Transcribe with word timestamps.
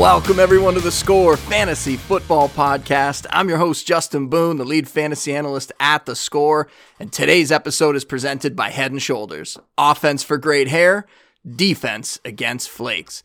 Welcome, 0.00 0.38
everyone, 0.40 0.72
to 0.74 0.80
the 0.80 0.90
Score 0.90 1.36
Fantasy 1.36 1.98
Football 1.98 2.48
Podcast. 2.48 3.26
I'm 3.28 3.50
your 3.50 3.58
host, 3.58 3.86
Justin 3.86 4.28
Boone, 4.28 4.56
the 4.56 4.64
lead 4.64 4.88
fantasy 4.88 5.34
analyst 5.34 5.72
at 5.78 6.06
the 6.06 6.16
Score, 6.16 6.68
and 6.98 7.12
today's 7.12 7.52
episode 7.52 7.94
is 7.96 8.06
presented 8.06 8.56
by 8.56 8.70
Head 8.70 8.92
and 8.92 9.02
Shoulders 9.02 9.58
offense 9.76 10.22
for 10.22 10.38
great 10.38 10.68
hair, 10.68 11.04
defense 11.46 12.18
against 12.24 12.70
flakes. 12.70 13.22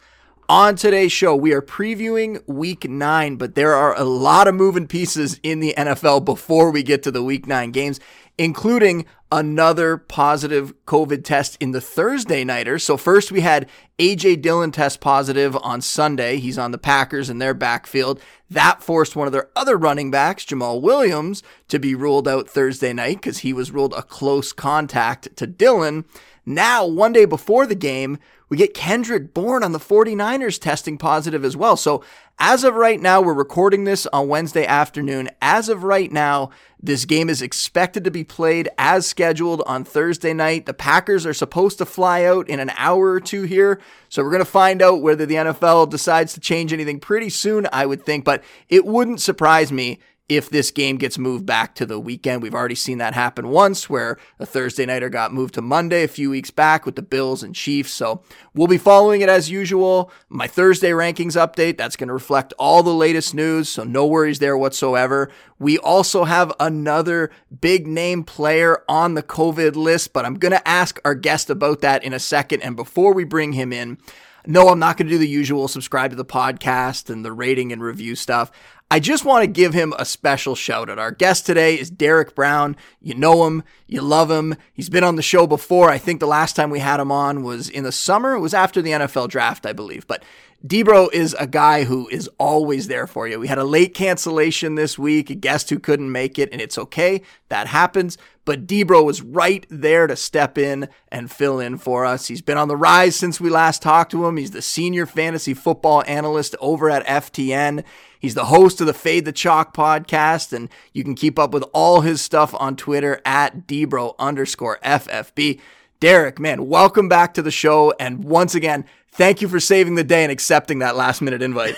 On 0.50 0.76
today's 0.76 1.14
show, 1.14 1.34
we 1.34 1.54
are 1.54 1.62
previewing 1.62 2.46
week 2.46 2.90
nine, 2.90 3.38
but 3.38 3.56
there 3.56 3.74
are 3.74 3.98
a 3.98 4.04
lot 4.04 4.50
of 4.50 4.54
moving 4.54 4.86
pieces 4.86 5.40
in 5.44 5.62
the 5.62 5.74
NFL 5.78 6.26
before 6.26 6.72
we 6.72 6.84
get 6.84 7.04
to 7.04 7.10
the 7.10 7.24
week 7.24 7.48
nine 7.48 7.72
games, 7.72 8.02
including 8.38 9.06
another 9.32 9.98
positive 9.98 10.74
COVID 10.86 11.24
test 11.24 11.58
in 11.60 11.72
the 11.72 11.82
Thursday 11.82 12.44
nighter. 12.44 12.78
So 12.80 12.96
first 12.96 13.32
we 13.32 13.42
had 13.42 13.68
AJ 13.98 14.42
Dillon 14.42 14.72
test 14.72 15.02
positive 15.02 15.58
on 15.58 15.82
Sunday. 15.82 16.38
He's 16.38 16.58
on 16.58 16.72
the 16.72 16.78
Packers 16.78 17.30
in 17.30 17.40
their 17.40 17.54
backfield. 17.54 18.22
That 18.50 18.84
forced 18.84 19.16
one 19.16 19.28
of 19.28 19.34
their 19.34 19.50
other 19.56 19.78
running 19.78 20.12
backs, 20.12 20.46
Jamaal 20.46 20.82
Williams, 20.82 21.44
to 21.70 21.80
be 21.80 21.96
ruled 21.96 22.28
out 22.28 22.50
Thursday 22.50 22.94
night 22.94 23.18
because 23.18 23.40
he 23.40 23.52
was 23.52 23.72
ruled 23.72 23.94
a 23.94 24.04
close 24.04 24.54
contact 24.54 25.36
to 25.38 25.48
Dillon. 25.48 26.06
Now, 26.46 26.86
one 26.86 27.12
day 27.12 27.26
before 27.26 27.66
the 27.66 27.76
game, 27.76 28.20
we 28.50 28.58
get 28.58 28.74
Kendrick 28.74 29.34
Bourne 29.34 29.64
on 29.64 29.72
the 29.72 29.80
49ers 29.80 30.60
testing 30.60 30.98
positive 30.98 31.44
as 31.44 31.58
well. 31.58 31.76
So, 31.78 32.04
as 32.38 32.64
of 32.66 32.76
right 32.76 33.00
now, 33.00 33.22
we're 33.22 33.34
recording 33.34 33.86
this 33.86 34.06
on 34.08 34.28
Wednesday 34.28 34.66
afternoon. 34.66 35.30
As 35.42 35.70
of 35.70 35.84
right 35.84 36.12
now, 36.12 36.50
this 36.82 37.06
game 37.06 37.30
is 37.30 37.42
expected 37.42 38.04
to 38.04 38.12
be 38.12 38.26
played 38.26 38.68
as 38.78 39.08
scheduled 39.08 39.64
on 39.66 39.84
Thursday 39.84 40.34
night. 40.34 40.66
The 40.66 40.74
Packers 40.74 41.26
are 41.26 41.34
supposed 41.34 41.78
to 41.78 41.86
fly 41.86 42.26
out 42.26 42.50
in 42.50 42.60
an 42.60 42.72
hour 42.78 43.12
or 43.12 43.20
two 43.20 43.44
here. 43.44 43.80
So, 44.10 44.22
we're 44.24 44.32
going 44.32 44.40
to 44.40 44.46
find 44.46 44.82
out 44.82 45.02
whether 45.02 45.26
the 45.26 45.36
NFL 45.36 45.90
decides 45.90 46.34
to 46.34 46.40
change 46.40 46.72
anything 46.72 47.00
pretty 47.00 47.30
soon, 47.30 47.68
I 47.72 47.86
would 47.86 48.06
think. 48.06 48.26
But 48.26 48.44
it 48.70 48.86
wouldn't 48.86 49.22
surprise 49.22 49.72
me 49.72 50.00
if 50.28 50.50
this 50.50 50.72
game 50.72 50.98
gets 50.98 51.20
moved 51.20 51.46
back 51.46 51.76
to 51.76 51.86
the 51.86 52.00
weekend. 52.00 52.42
We've 52.42 52.56
already 52.56 52.76
seen 52.76 52.98
that 52.98 53.14
happen 53.14 53.50
once 53.50 53.90
where 53.90 54.18
a 54.40 54.46
Thursday 54.46 54.86
nighter 54.86 55.10
got 55.10 55.34
moved 55.34 55.54
to 55.54 55.62
Monday 55.62 56.04
a 56.04 56.08
few 56.08 56.32
weeks 56.32 56.50
back 56.50 56.86
with 56.86 56.96
the 56.96 57.04
Bills 57.04 57.44
and 57.44 57.54
Chiefs. 57.54 57.92
So 57.92 58.24
we'll 58.54 58.68
be 58.68 58.80
following 58.80 59.22
it 59.22 59.30
as 59.30 59.52
usual. 59.52 60.12
My 60.28 60.48
Thursday 60.48 60.90
rankings 60.90 61.34
update, 61.34 61.78
that's 61.78 61.96
going 61.96 62.08
to 62.08 62.14
reflect 62.14 62.54
all 62.58 62.82
the 62.82 62.94
latest 62.94 63.36
news. 63.36 63.70
So 63.70 63.84
no 63.84 64.08
worries 64.08 64.40
there 64.40 64.58
whatsoever. 64.58 65.30
We 65.60 65.78
also 65.78 66.24
have 66.24 66.52
another 66.60 67.30
big 67.62 67.86
name 67.86 68.24
player 68.24 68.84
on 68.90 69.14
the 69.14 69.24
COVID 69.24 69.76
list, 69.76 70.12
but 70.12 70.26
I'm 70.26 70.36
going 70.36 70.52
to 70.54 70.68
ask 70.68 71.00
our 71.06 71.16
guest 71.16 71.52
about 71.52 71.82
that 71.82 72.04
in 72.04 72.14
a 72.14 72.20
second. 72.20 72.62
And 72.62 72.76
before 72.76 73.14
we 73.14 73.26
bring 73.26 73.54
him 73.54 73.72
in, 73.72 74.00
no, 74.48 74.70
I'm 74.70 74.80
not 74.80 74.98
going 74.98 75.08
to 75.08 75.14
do 75.14 75.18
the 75.18 75.28
usual 75.28 75.68
subscribe 75.68 76.12
to 76.12 76.16
the 76.16 76.26
podcast 76.26 77.10
and 77.10 77.26
the 77.26 77.32
rating 77.32 77.72
and 77.72 77.82
review 77.82 78.16
stuff. 78.16 78.52
I 78.92 79.00
just 79.00 79.26
want 79.26 79.44
to 79.44 79.48
give 79.48 79.74
him 79.74 79.94
a 79.98 80.06
special 80.06 80.54
shout 80.54 80.92
out. 80.92 81.00
Our 81.00 81.12
guest 81.12 81.46
today 81.46 81.80
is 81.80 81.90
Derek 81.90 82.36
Brown. 82.36 82.76
You 83.02 83.16
know 83.16 83.48
him, 83.48 83.64
you 83.88 84.02
love 84.02 84.30
him. 84.30 84.56
He's 84.74 84.90
been 84.90 85.04
on 85.04 85.16
the 85.16 85.24
show 85.24 85.48
before. 85.48 85.90
I 85.90 85.98
think 85.98 86.20
the 86.20 86.28
last 86.28 86.56
time 86.56 86.70
we 86.70 86.80
had 86.80 87.00
him 87.00 87.12
on 87.12 87.42
was 87.42 87.68
in 87.68 87.84
the 87.84 87.92
summer. 87.92 88.34
It 88.36 88.42
was 88.42 88.54
after 88.54 88.84
the 88.84 88.92
NFL 88.92 89.30
draft, 89.30 89.66
I 89.66 89.74
believe. 89.74 90.06
But 90.06 90.24
Debro 90.66 91.12
is 91.14 91.36
a 91.40 91.46
guy 91.48 91.84
who 91.84 92.08
is 92.10 92.28
always 92.40 92.88
there 92.88 93.06
for 93.06 93.28
you. 93.28 93.40
We 93.40 93.48
had 93.48 93.58
a 93.58 93.64
late 93.64 93.94
cancellation 93.94 94.76
this 94.76 94.98
week, 94.98 95.30
a 95.30 95.36
guest 95.36 95.70
who 95.70 95.80
couldn't 95.80 96.12
make 96.12 96.40
it, 96.40 96.50
and 96.52 96.62
it's 96.62 96.78
okay. 96.78 97.22
That 97.50 97.68
happens. 97.68 98.18
But 98.46 98.66
Debro 98.66 99.04
was 99.04 99.22
right 99.22 99.66
there 99.70 100.08
to 100.08 100.16
step 100.16 100.58
in 100.58 100.90
and 101.12 101.32
fill 101.32 101.60
in 101.60 101.78
for 101.78 102.06
us. 102.06 102.28
He's 102.28 102.42
been 102.42 102.58
on 102.58 102.68
the 102.68 102.78
rise 102.78 103.16
since 103.16 103.42
we 103.42 103.50
last 103.50 103.82
talked 103.82 104.12
to 104.12 104.26
him. 104.26 104.38
He's 104.38 104.52
the 104.52 104.62
senior 104.62 105.06
fantasy 105.06 105.54
football 105.54 106.04
analyst 106.08 106.56
over 106.60 106.90
at 106.90 107.06
FTN. 107.06 107.84
He's 108.26 108.34
the 108.34 108.46
host 108.46 108.82
of 108.82 108.88
the 108.88 108.94
Fade 108.96 109.26
the 109.26 109.32
Chalk 109.32 109.72
podcast, 109.76 110.52
and 110.52 110.68
you 110.94 111.04
can 111.04 111.14
keep 111.14 111.38
up 111.38 111.52
with 111.52 111.64
all 111.74 112.02
his 112.02 112.22
stuff 112.22 112.56
on 112.60 112.76
Twitter 112.76 113.22
at 113.24 113.68
Debro 113.68 114.16
underscore 114.18 114.80
FFB. 114.84 115.60
Derek, 116.00 116.40
man, 116.40 116.68
welcome 116.68 117.08
back 117.08 117.36
to 117.36 117.44
the 117.44 117.52
show. 117.52 117.94
And 118.00 118.24
once 118.24 118.56
again, 118.56 118.86
thank 119.12 119.44
you 119.44 119.48
for 119.48 119.60
saving 119.60 119.94
the 119.94 120.04
day 120.04 120.24
and 120.24 120.32
accepting 120.32 120.80
that 120.80 120.96
last 120.96 121.22
minute 121.22 121.44
invite. 121.44 121.76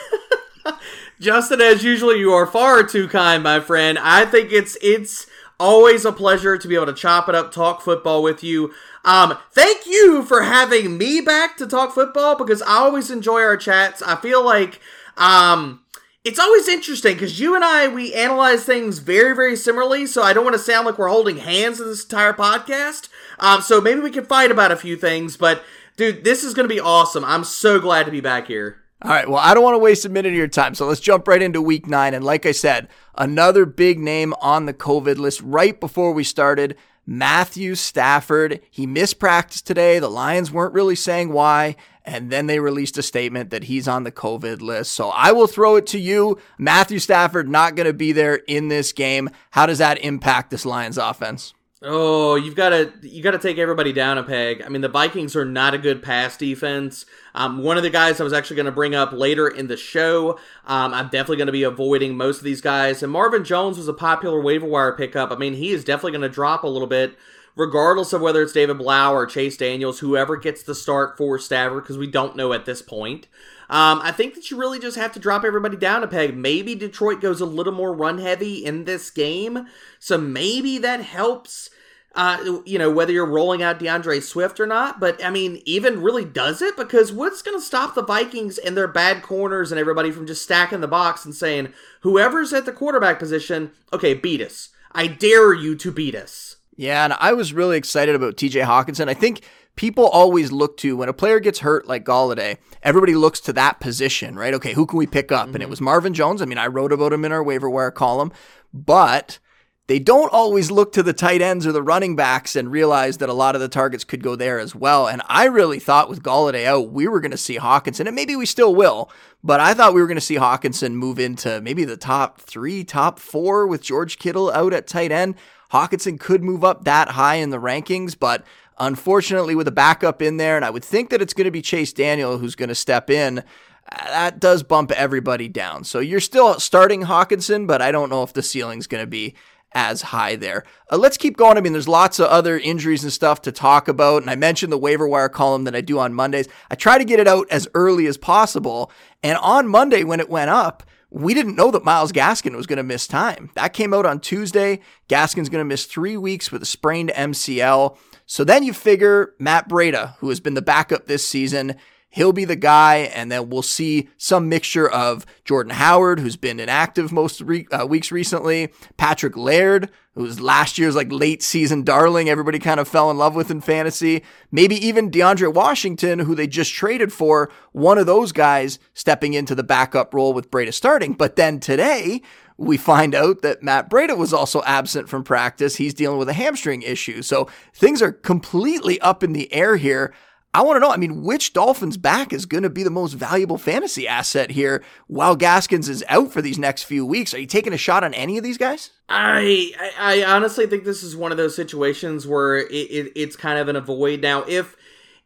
Justin, 1.19 1.59
as 1.59 1.83
usual, 1.83 2.15
you 2.15 2.31
are 2.31 2.47
far 2.47 2.81
too 2.81 3.09
kind, 3.09 3.43
my 3.43 3.59
friend. 3.59 3.99
I 3.99 4.25
think 4.25 4.53
it's 4.53 4.77
it's 4.81 5.27
always 5.59 6.05
a 6.05 6.13
pleasure 6.13 6.57
to 6.57 6.65
be 6.65 6.75
able 6.75 6.85
to 6.85 6.93
chop 6.93 7.27
it 7.27 7.35
up, 7.35 7.51
talk 7.51 7.81
football 7.81 8.23
with 8.23 8.41
you. 8.41 8.71
Um, 9.03 9.37
thank 9.51 9.85
you 9.85 10.23
for 10.23 10.43
having 10.43 10.97
me 10.97 11.19
back 11.19 11.57
to 11.57 11.67
talk 11.67 11.93
football 11.93 12.37
because 12.37 12.61
I 12.61 12.77
always 12.77 13.11
enjoy 13.11 13.41
our 13.41 13.57
chats. 13.57 14.01
I 14.01 14.15
feel 14.15 14.45
like 14.45 14.79
um 15.17 15.81
it's 16.27 16.39
always 16.39 16.67
interesting 16.67 17.13
because 17.13 17.39
you 17.39 17.55
and 17.55 17.63
I 17.63 17.87
we 17.87 18.13
analyze 18.13 18.65
things 18.65 18.99
very 18.99 19.33
very 19.33 19.55
similarly. 19.55 20.05
So 20.05 20.21
I 20.21 20.33
don't 20.33 20.43
want 20.43 20.55
to 20.55 20.61
sound 20.61 20.85
like 20.85 20.97
we're 20.97 21.07
holding 21.07 21.37
hands 21.37 21.79
in 21.79 21.87
this 21.87 22.03
entire 22.03 22.33
podcast. 22.33 23.07
Um, 23.39 23.61
so 23.61 23.79
maybe 23.79 24.01
we 24.01 24.11
can 24.11 24.25
fight 24.25 24.51
about 24.51 24.71
a 24.71 24.75
few 24.75 24.97
things, 24.97 25.37
but 25.37 25.63
dude, 25.95 26.25
this 26.25 26.43
is 26.43 26.53
going 26.53 26.67
to 26.67 26.73
be 26.73 26.81
awesome. 26.81 27.23
I'm 27.23 27.45
so 27.45 27.79
glad 27.79 28.05
to 28.05 28.11
be 28.11 28.19
back 28.19 28.47
here. 28.47 28.83
All 29.03 29.11
right. 29.11 29.29
Well, 29.29 29.37
I 29.37 29.53
don't 29.53 29.63
want 29.63 29.75
to 29.75 29.79
waste 29.79 30.05
a 30.05 30.09
minute 30.09 30.29
of 30.29 30.35
your 30.35 30.47
time. 30.47 30.75
So 30.75 30.87
let's 30.87 30.99
jump 30.99 31.27
right 31.27 31.41
into 31.41 31.61
week 31.61 31.87
nine. 31.87 32.13
And 32.13 32.25
like 32.25 32.45
I 32.45 32.51
said, 32.51 32.89
another 33.15 33.65
big 33.65 33.99
name 33.99 34.33
on 34.41 34.65
the 34.65 34.73
COVID 34.73 35.17
list 35.17 35.39
right 35.41 35.79
before 35.79 36.11
we 36.11 36.23
started. 36.23 36.75
Matthew 37.05 37.75
Stafford. 37.75 38.59
He 38.69 38.85
missed 38.85 39.17
practice 39.17 39.61
today. 39.61 39.97
The 39.99 40.09
Lions 40.09 40.51
weren't 40.51 40.73
really 40.73 40.95
saying 40.95 41.31
why. 41.31 41.77
And 42.07 42.31
then 42.31 42.47
they 42.47 42.59
released 42.59 42.97
a 42.97 43.03
statement 43.03 43.49
that 43.49 43.65
he's 43.65 43.87
on 43.87 44.05
the 44.05 44.13
COVID 44.13 44.61
list. 44.61 44.93
So 44.93 45.09
I 45.09 45.33
will 45.33 45.45
throw 45.45 45.75
it 45.75 45.85
to 45.87 45.99
you. 45.99 46.39
Matthew 46.57 46.99
Stafford 46.99 47.49
not 47.49 47.75
going 47.75 47.85
to 47.85 47.93
be 47.93 48.13
there 48.13 48.35
in 48.47 48.69
this 48.69 48.93
game. 48.93 49.29
How 49.51 49.65
does 49.65 49.79
that 49.79 49.99
impact 49.99 50.49
this 50.49 50.65
Lions 50.65 50.97
offense? 50.97 51.53
Oh, 51.83 52.33
you've 52.35 52.55
got 52.55 52.69
to 52.69 52.91
you 53.03 53.21
got 53.21 53.31
to 53.31 53.39
take 53.39 53.59
everybody 53.59 53.93
down 53.93 54.17
a 54.17 54.23
peg. 54.23 54.63
I 54.65 54.69
mean, 54.69 54.81
the 54.81 54.89
Vikings 54.89 55.35
are 55.35 55.45
not 55.45 55.75
a 55.75 55.77
good 55.77 56.01
pass 56.01 56.35
defense. 56.35 57.05
Um, 57.35 57.61
one 57.61 57.77
of 57.77 57.83
the 57.83 57.91
guys 57.91 58.19
I 58.19 58.23
was 58.23 58.33
actually 58.33 58.55
going 58.55 58.65
to 58.65 58.71
bring 58.71 58.95
up 58.95 59.11
later 59.11 59.47
in 59.47 59.67
the 59.67 59.77
show. 59.77 60.39
Um, 60.65 60.91
I'm 60.93 61.09
definitely 61.09 61.37
going 61.37 61.47
to 61.47 61.51
be 61.51 61.63
avoiding 61.63 62.17
most 62.17 62.39
of 62.39 62.45
these 62.45 62.61
guys. 62.61 63.03
And 63.03 63.11
Marvin 63.11 63.43
Jones 63.43 63.77
was 63.77 63.87
a 63.87 63.93
popular 63.93 64.41
waiver 64.41 64.65
wire 64.65 64.93
pickup. 64.93 65.31
I 65.31 65.35
mean, 65.35 65.53
he 65.53 65.69
is 65.69 65.83
definitely 65.83 66.13
going 66.13 66.21
to 66.23 66.29
drop 66.29 66.63
a 66.63 66.67
little 66.67 66.87
bit, 66.87 67.15
regardless 67.57 68.13
of 68.13 68.21
whether 68.21 68.41
it's 68.41 68.53
David 68.53 68.77
Blough 68.77 69.11
or 69.13 69.25
Chase 69.25 69.57
Daniels, 69.57 69.99
whoever 69.99 70.37
gets 70.37 70.63
the 70.63 70.75
start 70.75 71.17
for 71.17 71.39
Stafford, 71.39 71.83
because 71.83 71.97
we 71.97 72.07
don't 72.07 72.35
know 72.35 72.53
at 72.53 72.65
this 72.65 72.81
point. 72.81 73.27
Um, 73.69 73.99
I 74.01 74.11
think 74.11 74.35
that 74.35 74.49
you 74.49 74.57
really 74.57 74.79
just 74.79 74.95
have 74.95 75.11
to 75.13 75.19
drop 75.19 75.43
everybody 75.43 75.75
down 75.75 76.03
a 76.03 76.07
peg. 76.07 76.37
Maybe 76.37 76.75
Detroit 76.75 77.19
goes 77.19 77.41
a 77.41 77.45
little 77.45 77.73
more 77.73 77.93
run 77.93 78.19
heavy 78.19 78.63
in 78.63 78.85
this 78.85 79.09
game, 79.09 79.67
so 79.99 80.17
maybe 80.17 80.77
that 80.77 81.01
helps. 81.01 81.69
Uh, 82.15 82.61
you 82.65 82.79
know, 82.79 82.89
whether 82.89 83.11
you're 83.11 83.27
rolling 83.27 83.61
out 83.61 83.77
D'Andre 83.77 84.19
Swift 84.19 84.59
or 84.59 84.65
not, 84.65 84.99
but 84.99 85.23
I 85.23 85.29
mean, 85.29 85.61
even 85.65 86.01
really 86.01 86.25
does 86.25 86.63
it 86.63 86.75
because 86.75 87.11
what's 87.11 87.43
going 87.43 87.55
to 87.55 87.63
stop 87.63 87.93
the 87.93 88.01
Vikings 88.01 88.57
and 88.57 88.75
their 88.75 88.87
bad 88.87 89.21
corners 89.21 89.71
and 89.71 89.77
everybody 89.77 90.09
from 90.09 90.25
just 90.25 90.41
stacking 90.41 90.81
the 90.81 90.87
box 90.87 91.25
and 91.25 91.35
saying, 91.35 91.73
whoever's 92.01 92.53
at 92.53 92.65
the 92.65 92.71
quarterback 92.71 93.19
position, 93.19 93.69
okay, 93.93 94.15
beat 94.15 94.41
us. 94.41 94.69
I 94.91 95.05
dare 95.05 95.53
you 95.53 95.75
to 95.75 95.91
beat 95.91 96.15
us. 96.15 96.56
Yeah, 96.77 97.03
and 97.03 97.13
I 97.19 97.33
was 97.33 97.53
really 97.53 97.75
excited 97.75 98.15
about 98.15 98.37
TJ 98.37 98.63
Hockenson. 98.63 99.09
I 99.09 99.15
think 99.15 99.41
people 99.75 100.07
always 100.07 100.51
look 100.51 100.77
to 100.77 100.95
when 100.95 101.09
a 101.09 101.13
player 101.13 101.39
gets 101.39 101.59
hurt 101.59 101.87
like 101.87 102.05
Golladay, 102.05 102.57
everybody 102.83 103.15
looks 103.15 103.39
to 103.41 103.53
that 103.53 103.79
position, 103.79 104.35
right? 104.35 104.53
Okay, 104.53 104.73
who 104.73 104.85
can 104.85 104.99
we 104.99 105.07
pick 105.07 105.31
up? 105.31 105.47
Mm-hmm. 105.47 105.55
And 105.55 105.63
it 105.63 105.65
mm-hmm. 105.65 105.71
was 105.71 105.81
Marvin 105.81 106.13
Jones. 106.13 106.41
I 106.41 106.45
mean, 106.45 106.59
I 106.59 106.67
wrote 106.67 106.93
about 106.93 107.13
him 107.13 107.25
in 107.25 107.31
our 107.31 107.43
waiver 107.43 107.69
wire 107.69 107.91
column, 107.91 108.31
but 108.71 109.39
they 109.87 109.99
don't 109.99 110.33
always 110.33 110.69
look 110.69 110.91
to 110.91 111.03
the 111.03 111.13
tight 111.13 111.41
ends 111.41 111.65
or 111.65 111.71
the 111.71 111.81
running 111.81 112.15
backs 112.15 112.55
and 112.55 112.69
realize 112.69 113.17
that 113.17 113.29
a 113.29 113.33
lot 113.33 113.55
of 113.55 113.61
the 113.61 113.69
targets 113.69 114.03
could 114.03 114.21
go 114.21 114.35
there 114.35 114.59
as 114.59 114.75
well. 114.75 115.07
And 115.07 115.21
I 115.27 115.45
really 115.45 115.79
thought 115.79 116.09
with 116.09 116.21
Golladay 116.21 116.65
out, 116.65 116.91
we 116.91 117.07
were 117.07 117.21
going 117.21 117.31
to 117.31 117.37
see 117.37 117.57
Hockenson, 117.57 118.05
and 118.05 118.15
maybe 118.15 118.35
we 118.35 118.45
still 118.45 118.75
will, 118.75 119.09
but 119.43 119.61
I 119.61 119.73
thought 119.73 119.93
we 119.93 120.01
were 120.01 120.07
going 120.07 120.15
to 120.15 120.21
see 120.21 120.35
Hockenson 120.35 120.93
move 120.93 121.19
into 121.19 121.61
maybe 121.61 121.85
the 121.85 121.97
top 121.97 122.41
three, 122.41 122.83
top 122.83 123.17
four 123.17 123.65
with 123.65 123.81
George 123.81 124.19
Kittle 124.19 124.51
out 124.51 124.73
at 124.73 124.87
tight 124.87 125.11
end. 125.11 125.35
Hockenson 125.71 126.19
could 126.19 126.43
move 126.43 126.63
up 126.63 126.85
that 126.85 127.09
high 127.09 127.35
in 127.35 127.49
the 127.49 127.59
rankings, 127.59 128.17
but 128.17 128.45
Unfortunately, 128.79 129.55
with 129.55 129.67
a 129.67 129.71
backup 129.71 130.21
in 130.21 130.37
there, 130.37 130.55
and 130.55 130.63
I 130.63 130.69
would 130.69 130.85
think 130.85 131.09
that 131.09 131.21
it's 131.21 131.33
going 131.33 131.45
to 131.45 131.51
be 131.51 131.61
Chase 131.61 131.91
Daniel 131.93 132.37
who's 132.37 132.55
going 132.55 132.69
to 132.69 132.75
step 132.75 133.09
in, 133.09 133.43
that 133.91 134.39
does 134.39 134.63
bump 134.63 134.91
everybody 134.91 135.47
down. 135.47 135.83
So 135.83 135.99
you're 135.99 136.19
still 136.19 136.59
starting 136.59 137.03
Hockenson, 137.03 137.65
but 137.65 137.81
I 137.81 137.91
don't 137.91 138.09
know 138.09 138.23
if 138.23 138.33
the 138.33 138.43
ceiling's 138.43 138.87
going 138.87 139.01
to 139.01 139.07
be 139.09 139.33
as 139.73 140.01
high 140.01 140.35
there. 140.35 140.63
Uh, 140.91 140.97
let's 140.97 141.17
keep 141.17 141.37
going. 141.37 141.57
I 141.57 141.61
mean, 141.61 141.73
there's 141.73 141.87
lots 141.87 142.19
of 142.19 142.27
other 142.27 142.57
injuries 142.57 143.03
and 143.03 143.11
stuff 143.11 143.41
to 143.43 143.51
talk 143.51 143.87
about. 143.87 144.21
And 144.21 144.29
I 144.29 144.35
mentioned 144.35 144.71
the 144.71 144.77
waiver 144.77 145.07
wire 145.07 145.29
column 145.29 145.63
that 145.63 145.75
I 145.75 145.81
do 145.81 145.99
on 145.99 146.13
Mondays. 146.13 146.47
I 146.69 146.75
try 146.75 146.97
to 146.97 147.05
get 147.05 147.19
it 147.19 147.27
out 147.27 147.47
as 147.49 147.67
early 147.73 148.05
as 148.07 148.17
possible. 148.17 148.91
And 149.23 149.37
on 149.39 149.67
Monday, 149.67 150.03
when 150.03 150.19
it 150.19 150.29
went 150.29 150.51
up, 150.51 150.83
we 151.17 151.33
didn't 151.33 151.55
know 151.55 151.71
that 151.71 151.83
Myles 151.83 152.11
Gaskin 152.11 152.55
was 152.55 152.67
going 152.67 152.77
to 152.77 152.83
miss 152.83 153.07
time. 153.07 153.49
That 153.55 153.73
came 153.73 153.93
out 153.93 154.05
on 154.05 154.19
Tuesday. 154.19 154.81
Gaskin's 155.09 155.49
going 155.49 155.61
to 155.61 155.65
miss 155.65 155.85
three 155.85 156.15
weeks 156.15 156.51
with 156.51 156.61
a 156.61 156.65
sprained 156.65 157.11
MCL. 157.15 157.97
So 158.25 158.43
then 158.43 158.63
you 158.63 158.73
figure 158.73 159.33
Matt 159.39 159.67
Breida, 159.67 160.15
who 160.17 160.29
has 160.29 160.39
been 160.39 160.53
the 160.53 160.61
backup 160.61 161.07
this 161.07 161.27
season, 161.27 161.75
he'll 162.09 162.33
be 162.33 162.45
the 162.45 162.55
guy, 162.55 162.97
and 163.13 163.31
then 163.31 163.49
we'll 163.49 163.61
see 163.61 164.09
some 164.17 164.49
mixture 164.49 164.89
of 164.89 165.25
Jordan 165.45 165.73
Howard, 165.73 166.19
who's 166.19 166.35
been 166.37 166.59
inactive 166.59 167.11
most 167.11 167.41
re- 167.41 167.67
uh, 167.71 167.85
weeks 167.85 168.11
recently, 168.11 168.71
Patrick 168.97 169.37
Laird, 169.37 169.89
who 170.15 170.23
was 170.23 170.41
last 170.41 170.77
year's 170.77 170.95
like 170.95 171.11
late 171.11 171.43
season 171.43 171.83
darling, 171.83 172.27
everybody 172.27 172.57
kind 172.57 172.79
of 172.79 172.87
fell 172.87 173.11
in 173.11 173.17
love 173.17 173.35
with 173.35 173.51
in 173.51 173.61
fantasy, 173.61 174.23
maybe 174.51 174.75
even 174.75 175.11
DeAndre 175.11 175.53
Washington, 175.53 176.19
who 176.19 176.33
they 176.33 176.47
just 176.47 176.73
traded 176.73 177.13
for, 177.13 177.51
one 177.71 177.99
of 177.99 178.07
those 178.07 178.31
guys 178.31 178.79
stepping 178.93 179.33
into 179.33 179.53
the 179.53 179.63
backup 179.63 180.13
role 180.13 180.33
with 180.33 180.49
Breida 180.49 180.73
starting. 180.73 181.13
But 181.13 181.35
then 181.35 181.59
today, 181.59 182.23
we 182.57 182.77
find 182.77 183.13
out 183.13 183.43
that 183.43 183.61
Matt 183.61 183.89
Breida 183.89 184.17
was 184.17 184.33
also 184.33 184.63
absent 184.63 185.07
from 185.07 185.23
practice. 185.23 185.75
He's 185.75 185.93
dealing 185.93 186.17
with 186.17 186.29
a 186.29 186.33
hamstring 186.33 186.81
issue. 186.81 187.21
So 187.21 187.47
things 187.73 188.01
are 188.01 188.11
completely 188.11 188.99
up 189.01 189.23
in 189.23 189.33
the 189.33 189.53
air 189.53 189.75
here. 189.77 190.13
I 190.57 190.61
want 190.61 190.77
to 190.77 190.79
know, 190.79 190.89
I 190.89 190.97
mean, 190.97 191.21
which 191.21 191.53
Dolphins 191.53 191.97
back 191.97 192.33
is 192.33 192.47
going 192.47 192.63
to 192.63 192.69
be 192.71 192.81
the 192.81 192.89
most 192.89 193.13
valuable 193.13 193.59
fantasy 193.59 194.07
asset 194.07 194.49
here 194.49 194.83
while 195.05 195.35
Gaskins 195.35 195.87
is 195.87 196.03
out 196.09 196.31
for 196.31 196.41
these 196.41 196.57
next 196.57 196.81
few 196.81 197.05
weeks? 197.05 197.31
Are 197.35 197.39
you 197.39 197.45
taking 197.45 197.73
a 197.73 197.77
shot 197.77 198.03
on 198.03 198.15
any 198.15 198.39
of 198.39 198.43
these 198.43 198.57
guys? 198.57 198.89
I 199.07 199.71
I, 199.99 200.23
honestly 200.23 200.65
think 200.65 200.83
this 200.83 201.03
is 201.03 201.15
one 201.15 201.31
of 201.31 201.37
those 201.37 201.55
situations 201.55 202.25
where 202.25 202.57
it, 202.57 202.71
it, 202.71 203.11
it's 203.15 203.35
kind 203.35 203.59
of 203.59 203.67
an 203.67 203.75
avoid. 203.75 204.21
Now, 204.21 204.45
if 204.47 204.75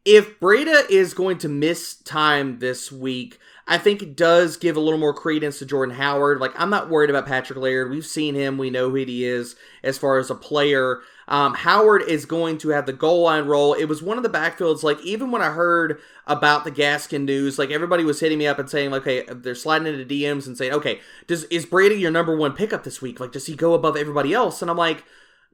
if 0.03 0.37
Breida 0.41 0.89
is 0.89 1.13
going 1.13 1.37
to 1.37 1.47
miss 1.47 1.95
time 1.95 2.59
this 2.59 2.91
week, 2.91 3.39
I 3.67 3.77
think 3.77 4.01
it 4.01 4.17
does 4.17 4.57
give 4.57 4.75
a 4.75 4.81
little 4.81 4.99
more 4.99 5.13
credence 5.13 5.59
to 5.59 5.65
Jordan 5.65 5.95
Howard. 5.95 6.41
Like, 6.41 6.59
I'm 6.59 6.69
not 6.69 6.89
worried 6.89 7.09
about 7.09 7.25
Patrick 7.25 7.57
Laird. 7.57 7.89
We've 7.89 8.05
seen 8.05 8.35
him. 8.35 8.57
We 8.57 8.69
know 8.69 8.89
who 8.89 8.95
he 8.95 9.23
is 9.23 9.55
as 9.81 9.97
far 9.97 10.17
as 10.17 10.29
a 10.29 10.35
player. 10.35 10.99
Um, 11.31 11.53
Howard 11.53 12.01
is 12.01 12.25
going 12.25 12.57
to 12.57 12.69
have 12.69 12.85
the 12.85 12.91
goal 12.91 13.21
line 13.21 13.45
role. 13.45 13.73
It 13.73 13.85
was 13.85 14.03
one 14.03 14.17
of 14.17 14.23
the 14.23 14.29
backfields, 14.29 14.83
like, 14.83 14.99
even 14.99 15.31
when 15.31 15.41
I 15.41 15.51
heard 15.51 16.01
about 16.27 16.65
the 16.65 16.71
Gaskin 16.71 17.23
news, 17.23 17.57
like, 17.57 17.71
everybody 17.71 18.03
was 18.03 18.19
hitting 18.19 18.37
me 18.37 18.47
up 18.47 18.59
and 18.59 18.69
saying, 18.69 18.91
like, 18.91 19.03
okay, 19.03 19.23
they're 19.33 19.55
sliding 19.55 19.87
into 19.87 20.03
DMs 20.03 20.45
and 20.45 20.57
saying, 20.57 20.73
okay, 20.73 20.99
does 21.27 21.45
is 21.45 21.65
Breida 21.65 21.97
your 21.97 22.11
number 22.11 22.35
one 22.35 22.51
pickup 22.51 22.83
this 22.83 23.01
week? 23.01 23.21
Like, 23.21 23.31
does 23.31 23.45
he 23.45 23.55
go 23.55 23.73
above 23.73 23.95
everybody 23.95 24.33
else? 24.33 24.61
And 24.61 24.69
I'm 24.69 24.75
like, 24.75 25.05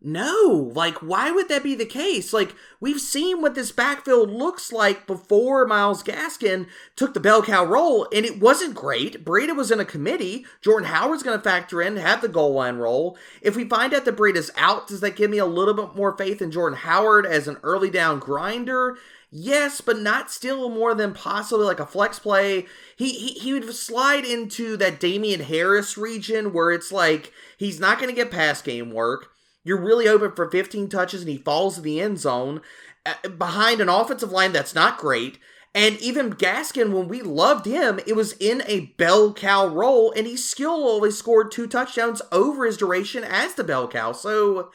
no, 0.01 0.71
like, 0.75 0.97
why 0.97 1.31
would 1.31 1.49
that 1.49 1.63
be 1.63 1.73
the 1.73 1.85
case? 1.85 2.31
Like, 2.31 2.53
we've 2.79 3.01
seen 3.01 3.41
what 3.41 3.55
this 3.55 3.71
backfield 3.71 4.29
looks 4.29 4.71
like 4.71 5.07
before 5.07 5.65
Myles 5.65 6.03
Gaskin 6.03 6.67
took 6.95 7.15
the 7.15 7.19
bell 7.19 7.41
cow 7.41 7.65
role, 7.65 8.07
and 8.13 8.23
it 8.23 8.39
wasn't 8.39 8.75
great. 8.75 9.25
Breida 9.25 9.55
was 9.55 9.71
in 9.71 9.79
a 9.79 9.85
committee. 9.85 10.45
Jordan 10.61 10.89
Howard's 10.89 11.23
going 11.23 11.37
to 11.37 11.43
factor 11.43 11.81
in, 11.81 11.97
have 11.97 12.21
the 12.21 12.27
goal 12.27 12.53
line 12.53 12.77
role. 12.77 13.17
If 13.41 13.55
we 13.55 13.67
find 13.67 13.91
out 13.91 14.05
that 14.05 14.15
Breida's 14.15 14.51
out, 14.55 14.87
does 14.87 15.01
that 15.01 15.15
give 15.15 15.31
me 15.31 15.39
a 15.39 15.47
little 15.47 15.73
bit 15.73 15.95
more 15.95 16.15
faith 16.15 16.43
in 16.43 16.51
Jordan 16.51 16.77
Howard 16.77 17.25
as 17.25 17.47
an 17.47 17.57
early 17.63 17.89
down 17.89 18.19
grinder? 18.19 18.97
Yes, 19.31 19.81
but 19.81 19.99
not 19.99 20.31
still 20.31 20.69
more 20.69 20.93
than 20.93 21.13
possibly 21.13 21.65
like 21.65 21.79
a 21.79 21.85
flex 21.87 22.19
play. 22.19 22.65
He, 22.95 23.11
he 23.11 23.39
he 23.39 23.53
would 23.53 23.73
slide 23.73 24.23
into 24.23 24.77
that 24.77 25.01
Damien 25.01 25.41
Harris 25.41 25.97
region 25.97 26.53
where 26.53 26.71
it's 26.71 26.93
like 26.93 27.33
he's 27.57 27.79
not 27.79 27.97
going 27.97 28.09
to 28.09 28.15
get 28.15 28.31
pass 28.31 28.61
game 28.61 28.91
work. 28.91 29.31
You're 29.67 29.81
really 29.81 30.07
open 30.07 30.31
for 30.31 30.49
15 30.49 30.87
touches 30.87 31.21
and 31.21 31.29
he 31.29 31.37
falls 31.37 31.77
in 31.77 31.83
the 31.83 31.99
end 31.99 32.19
zone 32.19 32.61
uh, 33.05 33.27
behind 33.27 33.81
an 33.81 33.89
offensive 33.89 34.31
line 34.31 34.53
that's 34.53 34.73
not 34.73 34.97
great. 34.97 35.39
And 35.75 35.99
even 35.99 36.35
Gaskin, 36.35 36.93
when 36.93 37.09
we 37.09 37.21
loved 37.21 37.65
him, 37.65 37.99
it 38.07 38.15
was 38.15 38.31
in 38.39 38.63
a 38.65 38.93
bell 38.97 39.33
cow 39.33 39.67
role, 39.67 40.13
and 40.13 40.25
he 40.25 40.37
still 40.37 40.87
only 40.87 41.11
scored 41.11 41.51
two 41.51 41.67
touchdowns 41.67 42.21
over 42.31 42.65
his 42.65 42.77
duration 42.77 43.25
as 43.25 43.55
the 43.55 43.63
bell 43.65 43.89
cow. 43.89 44.13
So, 44.13 44.71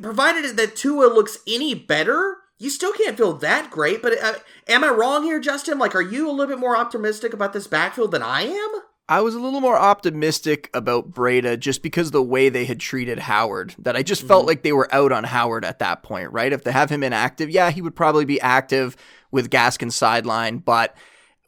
provided 0.00 0.56
that 0.56 0.74
Tua 0.74 1.06
looks 1.06 1.38
any 1.46 1.74
better, 1.74 2.38
you 2.58 2.70
still 2.70 2.92
can't 2.94 3.16
feel 3.16 3.34
that 3.34 3.70
great. 3.70 4.02
But 4.02 4.20
uh, 4.20 4.34
am 4.66 4.84
I 4.84 4.88
wrong 4.88 5.22
here, 5.22 5.38
Justin? 5.38 5.78
Like, 5.78 5.94
are 5.94 6.02
you 6.02 6.28
a 6.28 6.32
little 6.32 6.46
bit 6.46 6.58
more 6.58 6.76
optimistic 6.76 7.34
about 7.34 7.52
this 7.52 7.66
backfield 7.66 8.10
than 8.10 8.22
I 8.22 8.42
am? 8.42 8.82
I 9.08 9.22
was 9.22 9.34
a 9.34 9.40
little 9.40 9.60
more 9.62 9.78
optimistic 9.78 10.68
about 10.74 11.10
Breida 11.10 11.58
just 11.58 11.82
because 11.82 12.10
the 12.10 12.22
way 12.22 12.50
they 12.50 12.66
had 12.66 12.78
treated 12.78 13.18
Howard. 13.18 13.74
That 13.78 13.96
I 13.96 14.02
just 14.02 14.22
mm-hmm. 14.22 14.28
felt 14.28 14.46
like 14.46 14.62
they 14.62 14.72
were 14.72 14.92
out 14.94 15.12
on 15.12 15.24
Howard 15.24 15.64
at 15.64 15.78
that 15.78 16.02
point, 16.02 16.30
right? 16.32 16.52
If 16.52 16.64
they 16.64 16.72
have 16.72 16.90
him 16.90 17.02
inactive, 17.02 17.48
yeah, 17.48 17.70
he 17.70 17.80
would 17.80 17.96
probably 17.96 18.26
be 18.26 18.40
active 18.40 18.96
with 19.30 19.50
Gaskin 19.50 19.90
sideline, 19.90 20.58
but 20.58 20.94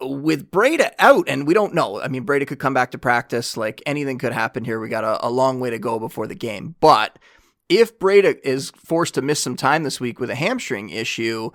with 0.01 0.51
Breida 0.51 0.93
out, 0.99 1.29
and 1.29 1.47
we 1.47 1.53
don't 1.53 1.75
know. 1.75 2.01
I 2.01 2.09
mean, 2.09 2.25
Breida 2.25 2.47
could 2.47 2.59
come 2.59 2.73
back 2.73 2.93
to 2.93 2.99
practice. 2.99 3.57
Like 3.57 3.83
anything 3.85 4.17
could 4.19 4.33
happen 4.33 4.65
here. 4.65 4.81
We 4.81 4.89
got 4.89 5.05
a, 5.05 5.27
a 5.27 5.29
long 5.29 5.61
way 5.61 5.71
to 5.71 5.79
go 5.79 5.99
before 5.99 6.27
the 6.27 6.35
game. 6.35 6.77
But 6.81 7.19
if 7.69 7.99
Breida 7.99 8.39
is 8.43 8.71
forced 8.71 9.15
to 9.15 9.23
miss 9.23 9.41
some 9.41 9.57
time 9.57 9.83
this 9.83 10.01
week 10.01 10.19
with 10.19 10.31
a 10.31 10.35
hamstring 10.35 10.89
issue, 10.89 11.51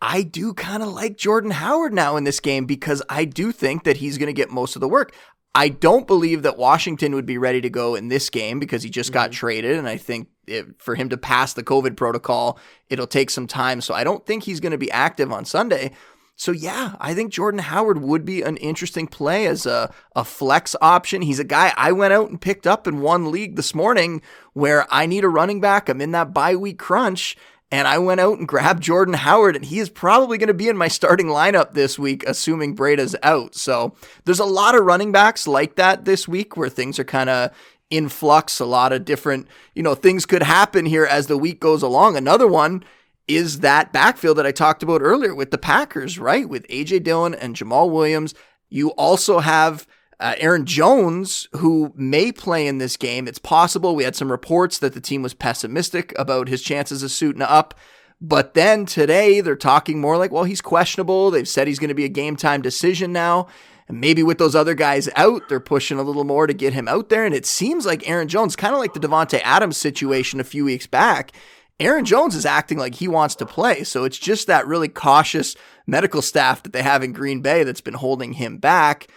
I 0.00 0.22
do 0.22 0.54
kind 0.54 0.82
of 0.82 0.90
like 0.90 1.16
Jordan 1.16 1.50
Howard 1.50 1.92
now 1.92 2.16
in 2.16 2.24
this 2.24 2.40
game 2.40 2.64
because 2.64 3.02
I 3.08 3.24
do 3.24 3.52
think 3.52 3.84
that 3.84 3.98
he's 3.98 4.16
going 4.16 4.28
to 4.28 4.32
get 4.32 4.50
most 4.50 4.76
of 4.76 4.80
the 4.80 4.88
work. 4.88 5.12
I 5.54 5.68
don't 5.68 6.06
believe 6.06 6.42
that 6.42 6.58
Washington 6.58 7.14
would 7.14 7.26
be 7.26 7.38
ready 7.38 7.60
to 7.60 7.70
go 7.70 7.94
in 7.94 8.08
this 8.08 8.30
game 8.30 8.60
because 8.60 8.82
he 8.82 8.90
just 8.90 9.10
mm-hmm. 9.10 9.14
got 9.14 9.32
traded. 9.32 9.76
And 9.76 9.88
I 9.88 9.96
think 9.96 10.28
it, 10.46 10.80
for 10.80 10.94
him 10.94 11.08
to 11.08 11.16
pass 11.16 11.52
the 11.52 11.64
COVID 11.64 11.96
protocol, 11.96 12.58
it'll 12.88 13.06
take 13.06 13.30
some 13.30 13.46
time. 13.46 13.80
So 13.80 13.94
I 13.94 14.04
don't 14.04 14.24
think 14.24 14.44
he's 14.44 14.60
going 14.60 14.72
to 14.72 14.78
be 14.78 14.90
active 14.90 15.32
on 15.32 15.44
Sunday. 15.44 15.92
So 16.36 16.52
yeah, 16.52 16.94
I 16.98 17.12
think 17.12 17.32
Jordan 17.32 17.60
Howard 17.60 18.00
would 18.00 18.24
be 18.24 18.40
an 18.40 18.56
interesting 18.58 19.06
play 19.06 19.46
as 19.46 19.66
a, 19.66 19.92
a 20.16 20.24
flex 20.24 20.74
option. 20.80 21.20
He's 21.20 21.38
a 21.38 21.44
guy 21.44 21.74
I 21.76 21.92
went 21.92 22.14
out 22.14 22.30
and 22.30 22.40
picked 22.40 22.66
up 22.66 22.86
in 22.86 23.02
one 23.02 23.30
league 23.30 23.56
this 23.56 23.74
morning 23.74 24.22
where 24.54 24.86
I 24.90 25.04
need 25.04 25.24
a 25.24 25.28
running 25.28 25.60
back. 25.60 25.88
I'm 25.88 26.00
in 26.00 26.12
that 26.12 26.32
bye 26.32 26.56
week 26.56 26.78
crunch 26.78 27.36
and 27.70 27.86
I 27.86 27.98
went 27.98 28.20
out 28.20 28.38
and 28.38 28.48
grabbed 28.48 28.82
Jordan 28.82 29.14
Howard, 29.14 29.54
and 29.54 29.64
he 29.64 29.78
is 29.78 29.88
probably 29.88 30.38
going 30.38 30.48
to 30.48 30.54
be 30.54 30.68
in 30.68 30.76
my 30.76 30.88
starting 30.88 31.26
lineup 31.26 31.72
this 31.72 31.98
week, 31.98 32.24
assuming 32.26 32.74
Breida's 32.74 33.14
out. 33.22 33.54
So 33.54 33.94
there's 34.24 34.40
a 34.40 34.44
lot 34.44 34.74
of 34.74 34.84
running 34.84 35.12
backs 35.12 35.46
like 35.46 35.76
that 35.76 36.04
this 36.04 36.26
week 36.26 36.56
where 36.56 36.68
things 36.68 36.98
are 36.98 37.04
kind 37.04 37.30
of 37.30 37.50
in 37.88 38.08
flux. 38.08 38.58
A 38.58 38.64
lot 38.64 38.92
of 38.92 39.04
different, 39.04 39.46
you 39.74 39.82
know, 39.82 39.94
things 39.94 40.26
could 40.26 40.42
happen 40.42 40.84
here 40.84 41.04
as 41.04 41.28
the 41.28 41.38
week 41.38 41.60
goes 41.60 41.82
along. 41.82 42.16
Another 42.16 42.48
one 42.48 42.82
is 43.28 43.60
that 43.60 43.92
backfield 43.92 44.38
that 44.38 44.46
I 44.46 44.52
talked 44.52 44.82
about 44.82 45.02
earlier 45.02 45.34
with 45.34 45.52
the 45.52 45.58
Packers, 45.58 46.18
right? 46.18 46.48
With 46.48 46.66
AJ 46.66 47.04
Dillon 47.04 47.34
and 47.34 47.54
Jamaal 47.54 47.90
Williams. 47.90 48.34
You 48.68 48.90
also 48.90 49.38
have 49.38 49.86
uh, 50.20 50.34
Aaron 50.38 50.66
Jones, 50.66 51.48
who 51.56 51.92
may 51.96 52.30
play 52.30 52.66
in 52.66 52.78
this 52.78 52.96
game, 52.96 53.26
it's 53.26 53.38
possible. 53.38 53.96
We 53.96 54.04
had 54.04 54.14
some 54.14 54.30
reports 54.30 54.78
that 54.78 54.92
the 54.92 55.00
team 55.00 55.22
was 55.22 55.34
pessimistic 55.34 56.12
about 56.18 56.48
his 56.48 56.62
chances 56.62 57.02
of 57.02 57.10
suiting 57.10 57.42
up. 57.42 57.74
But 58.20 58.52
then 58.52 58.84
today 58.84 59.40
they're 59.40 59.56
talking 59.56 59.98
more 59.98 60.18
like, 60.18 60.30
well, 60.30 60.44
he's 60.44 60.60
questionable. 60.60 61.30
They've 61.30 61.48
said 61.48 61.66
he's 61.66 61.78
going 61.78 61.88
to 61.88 61.94
be 61.94 62.04
a 62.04 62.08
game 62.08 62.36
time 62.36 62.60
decision 62.60 63.12
now. 63.14 63.48
And 63.88 63.98
maybe 63.98 64.22
with 64.22 64.36
those 64.36 64.54
other 64.54 64.74
guys 64.74 65.08
out, 65.16 65.48
they're 65.48 65.58
pushing 65.58 65.98
a 65.98 66.02
little 66.02 66.24
more 66.24 66.46
to 66.46 66.52
get 66.52 66.74
him 66.74 66.86
out 66.86 67.08
there. 67.08 67.24
And 67.24 67.34
it 67.34 67.46
seems 67.46 67.86
like 67.86 68.08
Aaron 68.08 68.28
Jones, 68.28 68.56
kind 68.56 68.74
of 68.74 68.78
like 68.78 68.92
the 68.92 69.00
Davante 69.00 69.40
Adams 69.42 69.78
situation 69.78 70.38
a 70.38 70.44
few 70.44 70.66
weeks 70.66 70.86
back, 70.86 71.32
Aaron 71.80 72.04
Jones 72.04 72.34
is 72.34 72.44
acting 72.44 72.76
like 72.76 72.96
he 72.96 73.08
wants 73.08 73.34
to 73.36 73.46
play. 73.46 73.84
So 73.84 74.04
it's 74.04 74.18
just 74.18 74.46
that 74.46 74.66
really 74.66 74.88
cautious 74.88 75.56
medical 75.86 76.20
staff 76.20 76.62
that 76.62 76.74
they 76.74 76.82
have 76.82 77.02
in 77.02 77.14
Green 77.14 77.40
Bay 77.40 77.64
that's 77.64 77.80
been 77.80 77.94
holding 77.94 78.34
him 78.34 78.58
back. 78.58 79.08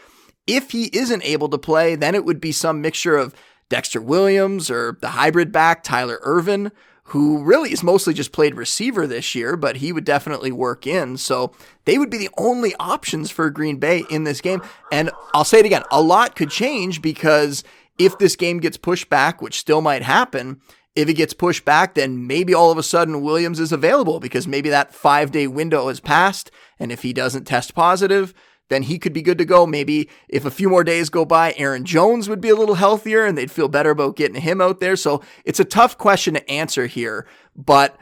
If 0.48 0.72
he 0.72 0.86
isn't 0.94 1.24
able 1.24 1.50
to 1.50 1.58
play, 1.58 1.96
then 1.96 2.16
it 2.16 2.26
would 2.26 2.42
be 2.42 2.52
some 2.52 2.82
mixture 2.82 3.18
of 3.18 3.34
Dexter 3.70 4.02
Williams 4.02 4.70
or 4.70 4.98
the 5.02 5.10
hybrid 5.10 5.52
back, 5.52 5.84
Tyler 5.84 6.20
Ervin, 6.24 6.72
who 7.06 7.44
really 7.44 7.72
is 7.72 7.84
mostly 7.84 8.14
just 8.14 8.32
played 8.32 8.56
receiver 8.56 9.06
this 9.06 9.36
year, 9.36 9.58
but 9.58 9.78
he 9.78 9.92
would 9.92 10.06
definitely 10.06 10.52
work 10.52 10.88
in. 10.88 11.18
So 11.18 11.54
they 11.86 11.98
would 11.98 12.10
be 12.10 12.18
the 12.18 12.30
only 12.38 12.74
options 12.80 13.30
for 13.30 13.50
Green 13.50 13.78
Bay 13.78 14.06
in 14.10 14.24
this 14.24 14.42
game. 14.42 14.62
And 14.92 15.12
I'll 15.34 15.44
say 15.44 15.60
it 15.60 15.66
again 15.66 15.84
a 15.92 16.02
lot 16.02 16.36
could 16.36 16.50
change 16.50 17.02
because 17.02 17.64
if 17.98 18.18
this 18.18 18.36
game 18.36 18.60
gets 18.60 18.78
pushed 18.78 19.10
back, 19.10 19.42
which 19.42 19.60
still 19.60 19.82
might 19.82 20.02
happen, 20.02 20.62
if 20.96 21.10
it 21.10 21.16
gets 21.16 21.34
pushed 21.34 21.66
back, 21.66 21.96
then 21.96 22.28
maybe 22.28 22.54
all 22.54 22.72
of 22.72 22.78
a 22.78 22.84
sudden 22.84 23.22
Williams 23.22 23.60
is 23.60 23.72
available 23.72 24.20
because 24.20 24.48
maybe 24.48 24.70
that 24.70 24.94
five 24.94 25.32
day 25.32 25.48
window 25.48 25.88
has 25.88 26.00
passed. 26.00 26.52
And 26.80 26.92
if 26.92 27.02
he 27.02 27.14
doesn't 27.14 27.46
test 27.46 27.74
positive, 27.74 28.34
then 28.70 28.84
he 28.84 28.98
could 28.98 29.14
be 29.14 29.22
good 29.22 29.38
to 29.38 29.46
go. 29.46 29.66
Maybe 29.66 30.10
if 30.30 30.46
a 30.46 30.52
few 30.52 30.70
more 30.70 30.84
days 30.84 31.10
go 31.10 31.26
by, 31.26 31.54
Aaron 31.58 31.86
Jones 31.86 32.30
would 32.30 32.42
be 32.42 32.50
a 32.50 32.56
little 32.56 32.76
healthier 32.76 33.26
and 33.26 33.38
they'd 33.38 33.52
feel 33.52 33.68
better 33.68 33.92
about 33.92 34.16
getting 34.16 34.42
him 34.42 34.62
out 34.62 34.80
there. 34.80 34.96
So 34.96 35.22
it's 35.46 35.60
a 35.60 35.66
tough 35.66 35.98
question 35.98 36.34
to 36.36 36.50
answer 36.50 36.88
here. 36.88 37.28
But 37.56 37.98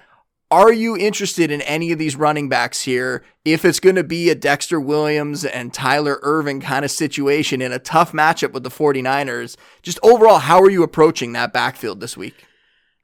are 0.51 0.73
you 0.73 0.97
interested 0.97 1.49
in 1.49 1.61
any 1.61 1.93
of 1.93 1.99
these 1.99 2.17
running 2.17 2.49
backs 2.49 2.81
here? 2.81 3.23
If 3.45 3.63
it's 3.63 3.79
going 3.79 3.95
to 3.95 4.03
be 4.03 4.29
a 4.29 4.35
Dexter 4.35 4.79
Williams 4.79 5.45
and 5.45 5.73
Tyler 5.73 6.19
Ervin 6.23 6.59
kind 6.59 6.83
of 6.83 6.91
situation 6.91 7.61
in 7.61 7.71
a 7.71 7.79
tough 7.79 8.11
matchup 8.11 8.51
with 8.51 8.63
the 8.63 8.69
49ers, 8.69 9.55
just 9.81 9.97
overall, 10.03 10.39
how 10.39 10.61
are 10.61 10.69
you 10.69 10.83
approaching 10.83 11.31
that 11.33 11.53
backfield 11.53 12.01
this 12.01 12.17
week? 12.17 12.45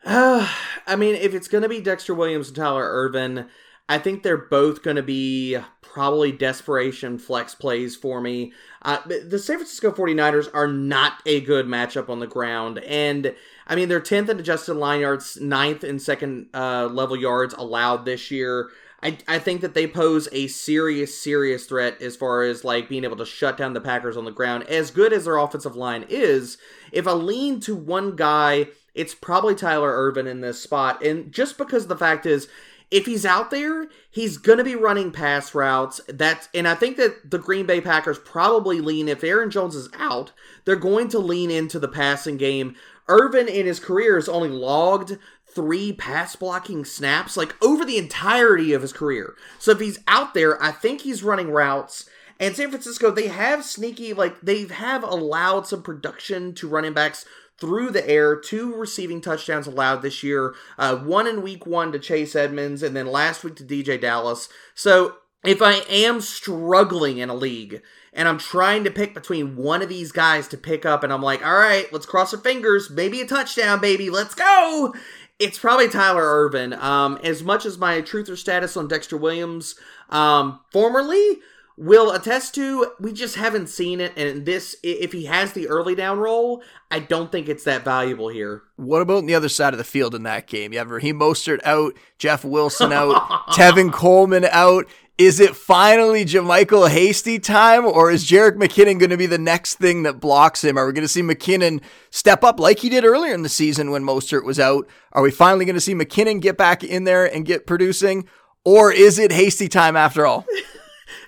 Uh, 0.06 0.48
I 0.88 0.96
mean, 0.98 1.16
if 1.16 1.34
it's 1.34 1.48
going 1.48 1.64
to 1.64 1.70
be 1.70 1.82
Dexter 1.82 2.14
Williams 2.14 2.48
and 2.48 2.56
Tyler 2.58 2.84
Ervin, 2.84 3.48
I 3.90 3.98
think 3.98 4.24
they're 4.24 4.38
both 4.38 4.84
going 4.84 4.98
to 4.98 5.04
be 5.04 5.58
probably 5.98 6.32
desperation 6.32 7.18
flex 7.18 7.56
plays 7.56 7.96
for 7.96 8.22
me. 8.22 8.54
Uh, 8.84 9.00
the 9.08 9.40
San 9.40 9.56
Francisco 9.56 9.92
49ers 9.92 10.48
are 10.54 10.68
not 10.68 11.24
a 11.26 11.42
good 11.42 11.66
matchup 11.66 12.08
on 12.08 12.20
the 12.20 12.28
ground. 12.28 12.78
And 12.86 13.34
I 13.66 13.76
mean, 13.76 13.90
they're 13.90 14.00
10th 14.00 14.30
in 14.30 14.40
adjusted 14.40 14.76
line 14.76 15.02
yards, 15.02 15.40
9th 15.42 15.84
in 15.84 15.98
second 15.98 16.50
uh, 16.54 16.86
level 16.86 17.18
yards 17.18 17.56
allowed 17.56 18.06
this 18.06 18.30
year. 18.30 18.70
I, 19.02 19.18
I 19.28 19.40
think 19.40 19.62
that 19.62 19.74
they 19.74 19.88
pose 19.88 20.30
a 20.32 20.46
serious, 20.46 21.20
serious 21.20 21.66
threat 21.66 22.00
as 22.00 22.16
far 22.16 22.44
as 22.44 22.64
like 22.64 22.90
being 22.90 23.04
able 23.04 23.18
to 23.18 23.26
shut 23.26 23.58
down 23.58 23.74
the 23.74 23.82
Packers 23.82 24.18
on 24.18 24.26
the 24.26 24.32
ground. 24.32 24.66
As 24.66 24.92
good 24.92 25.12
as 25.12 25.26
their 25.26 25.38
offensive 25.38 25.76
line 25.76 26.06
is, 26.10 26.60
if 26.92 27.08
I 27.08 27.14
lean 27.14 27.60
to 27.62 27.76
one 27.76 28.16
guy, 28.16 28.68
it's 28.94 29.16
probably 29.16 29.56
Tyler 29.56 29.92
Ervin 29.92 30.28
in 30.28 30.42
this 30.42 30.62
spot. 30.62 31.04
And 31.04 31.32
just 31.32 31.58
because 31.58 31.88
the 31.88 31.98
fact 31.98 32.28
is, 32.28 32.48
if 32.90 33.06
he's 33.06 33.26
out 33.26 33.52
there, 33.52 33.88
he's 34.10 34.38
going 34.38 34.58
to 34.58 34.64
be 34.64 34.76
running 34.76 35.12
pass 35.12 35.54
routes. 35.54 36.00
That's 36.08 36.48
and 36.54 36.68
I 36.68 36.76
think 36.76 36.98
that 36.98 37.30
the 37.30 37.40
Green 37.40 37.66
Bay 37.66 37.82
Packers 37.82 38.20
probably 38.20 38.80
lean 38.80 39.10
if 39.10 39.24
Aaron 39.24 39.50
Jones 39.50 39.76
is 39.76 39.90
out, 39.98 40.32
they're 40.66 40.76
going 40.76 41.10
to 41.10 41.20
lean 41.20 41.52
into 41.52 41.80
the 41.80 41.88
passing 41.88 42.38
game. 42.38 42.76
Ervin 43.10 43.48
in 43.48 43.66
his 43.66 43.80
career 43.80 44.16
has 44.16 44.30
only 44.30 44.50
logged 44.50 45.18
three 45.46 45.92
pass 45.92 46.36
blocking 46.36 46.86
snaps 46.86 47.36
like 47.36 47.56
over 47.64 47.84
the 47.84 47.98
entirety 47.98 48.74
of 48.74 48.82
his 48.82 48.94
career. 48.94 49.36
So 49.60 49.72
if 49.72 49.80
he's 49.80 50.00
out 50.08 50.34
there, 50.34 50.62
I 50.62 50.72
think 50.72 51.02
he's 51.02 51.24
running 51.24 51.50
routes. 51.50 52.10
And 52.40 52.56
San 52.56 52.70
Francisco, 52.70 53.10
they 53.10 53.28
have 53.28 53.66
sneaky, 53.66 54.14
like 54.14 54.40
they 54.42 54.68
have 54.68 55.04
allowed 55.04 55.66
some 55.66 55.82
production 55.82 56.54
to 56.56 56.68
running 56.68 56.94
backs 56.94 57.26
through 57.60 57.92
the 57.92 58.08
air, 58.08 58.36
two 58.36 58.76
receiving 58.76 59.22
touchdowns 59.22 59.68
allowed 59.68 60.02
this 60.02 60.24
year, 60.24 60.56
uh, 60.78 60.96
one 60.96 61.28
in 61.28 61.42
week 61.42 61.66
one 61.66 61.92
to 61.92 62.00
Chase 62.00 62.36
Edmonds, 62.36 62.84
and 62.84 62.96
then 62.96 63.08
last 63.08 63.44
week 63.44 63.56
to 63.56 63.64
DeeJay 63.64 64.00
Dallas. 64.00 64.50
So 64.76 65.16
if 65.44 65.62
I 65.62 65.82
am 65.90 66.22
struggling 66.22 67.18
in 67.18 67.30
a 67.30 67.36
league 67.36 67.82
and 68.14 68.28
I'm 68.28 68.38
trying 68.38 68.84
to 68.84 68.92
pick 68.92 69.14
between 69.14 69.56
one 69.56 69.82
of 69.82 69.90
these 69.90 70.12
guys 70.12 70.48
to 70.50 70.58
pick 70.58 70.86
up, 70.86 71.04
and 71.04 71.14
I'm 71.14 71.22
like, 71.22 71.46
all 71.46 71.54
right, 71.54 71.92
let's 71.94 72.06
cross 72.06 72.34
our 72.34 72.40
fingers, 72.40 72.90
maybe 72.90 73.22
a 73.22 73.28
touchdown, 73.28 73.80
baby, 73.80 74.10
let's 74.10 74.34
go. 74.34 74.94
It's 75.40 75.60
probably 75.60 75.88
Tyler 75.88 76.24
Ervin. 76.24 76.74
Um, 76.74 77.20
as 77.24 77.44
much 77.44 77.66
as 77.66 77.78
my 77.78 78.02
truther 78.02 78.36
status 78.36 78.76
on 78.76 78.88
Dexter 78.88 79.18
Williams, 79.18 79.76
um, 80.10 80.60
formerly 80.72 81.40
will 81.78 82.12
attest 82.12 82.56
to, 82.56 82.92
we 83.00 83.14
just 83.14 83.36
haven't 83.36 83.68
seen 83.68 84.02
it. 84.02 84.18
And 84.18 84.46
this, 84.46 84.76
if 84.82 85.12
he 85.12 85.26
has 85.26 85.54
the 85.54 85.68
early 85.68 85.94
down 85.94 86.18
role, 86.18 86.64
I 86.90 87.00
don't 87.00 87.32
think 87.32 87.48
it's 87.48 87.64
that 87.66 87.84
valuable 87.86 88.30
here. 88.30 88.64
What 88.76 89.04
about 89.04 89.18
on 89.18 89.26
the 89.28 89.36
other 89.36 89.50
side 89.50 89.74
of 89.74 89.78
the 89.78 89.84
field 89.84 90.16
in 90.16 90.24
that 90.24 90.48
game? 90.48 90.74
You 90.74 90.80
have 90.80 90.90
Raheem 90.90 91.20
Mostert 91.20 91.60
out, 91.64 91.94
Jeff 92.18 92.44
Wilson 92.44 92.92
out, 92.92 93.16
Tevin 93.50 93.94
Coleman 93.94 94.46
out. 94.46 94.88
Is 95.20 95.40
it 95.40 95.56
finally 95.56 96.26
JaMycal 96.26 96.90
Hasty 96.90 97.40
time, 97.40 97.86
or 97.86 98.12
is 98.12 98.30
Jerick 98.30 98.56
McKinnon 98.56 99.00
going 99.00 99.10
to 99.10 99.18
be 99.18 99.26
the 99.26 99.40
next 99.40 99.76
thing 99.76 100.04
that 100.04 100.20
blocks 100.20 100.64
him? 100.64 100.78
Are 100.78 100.86
we 100.86 100.94
going 100.94 101.02
to 101.04 101.08
see 101.08 101.24
McKinnon 101.24 101.82
step 102.12 102.44
up 102.44 102.60
like 102.60 102.80
he 102.80 102.90
did 102.90 103.04
earlier 103.04 103.34
in 103.34 103.42
the 103.42 103.50
season 103.50 103.90
when 103.90 104.04
Mostert 104.04 104.44
was 104.44 104.60
out? 104.60 104.88
Are 105.14 105.24
we 105.24 105.32
finally 105.32 105.66
going 105.66 105.76
to 105.76 105.82
see 105.82 105.96
McKinnon 105.96 106.40
get 106.40 106.56
back 106.56 106.84
in 106.84 107.06
there 107.06 107.26
and 107.26 107.48
get 107.48 107.66
producing? 107.66 108.28
Or 108.64 108.92
is 108.92 109.18
it 109.18 109.32
Hasty 109.32 109.68
time 109.68 109.96
after 109.96 110.26
all? 110.28 110.46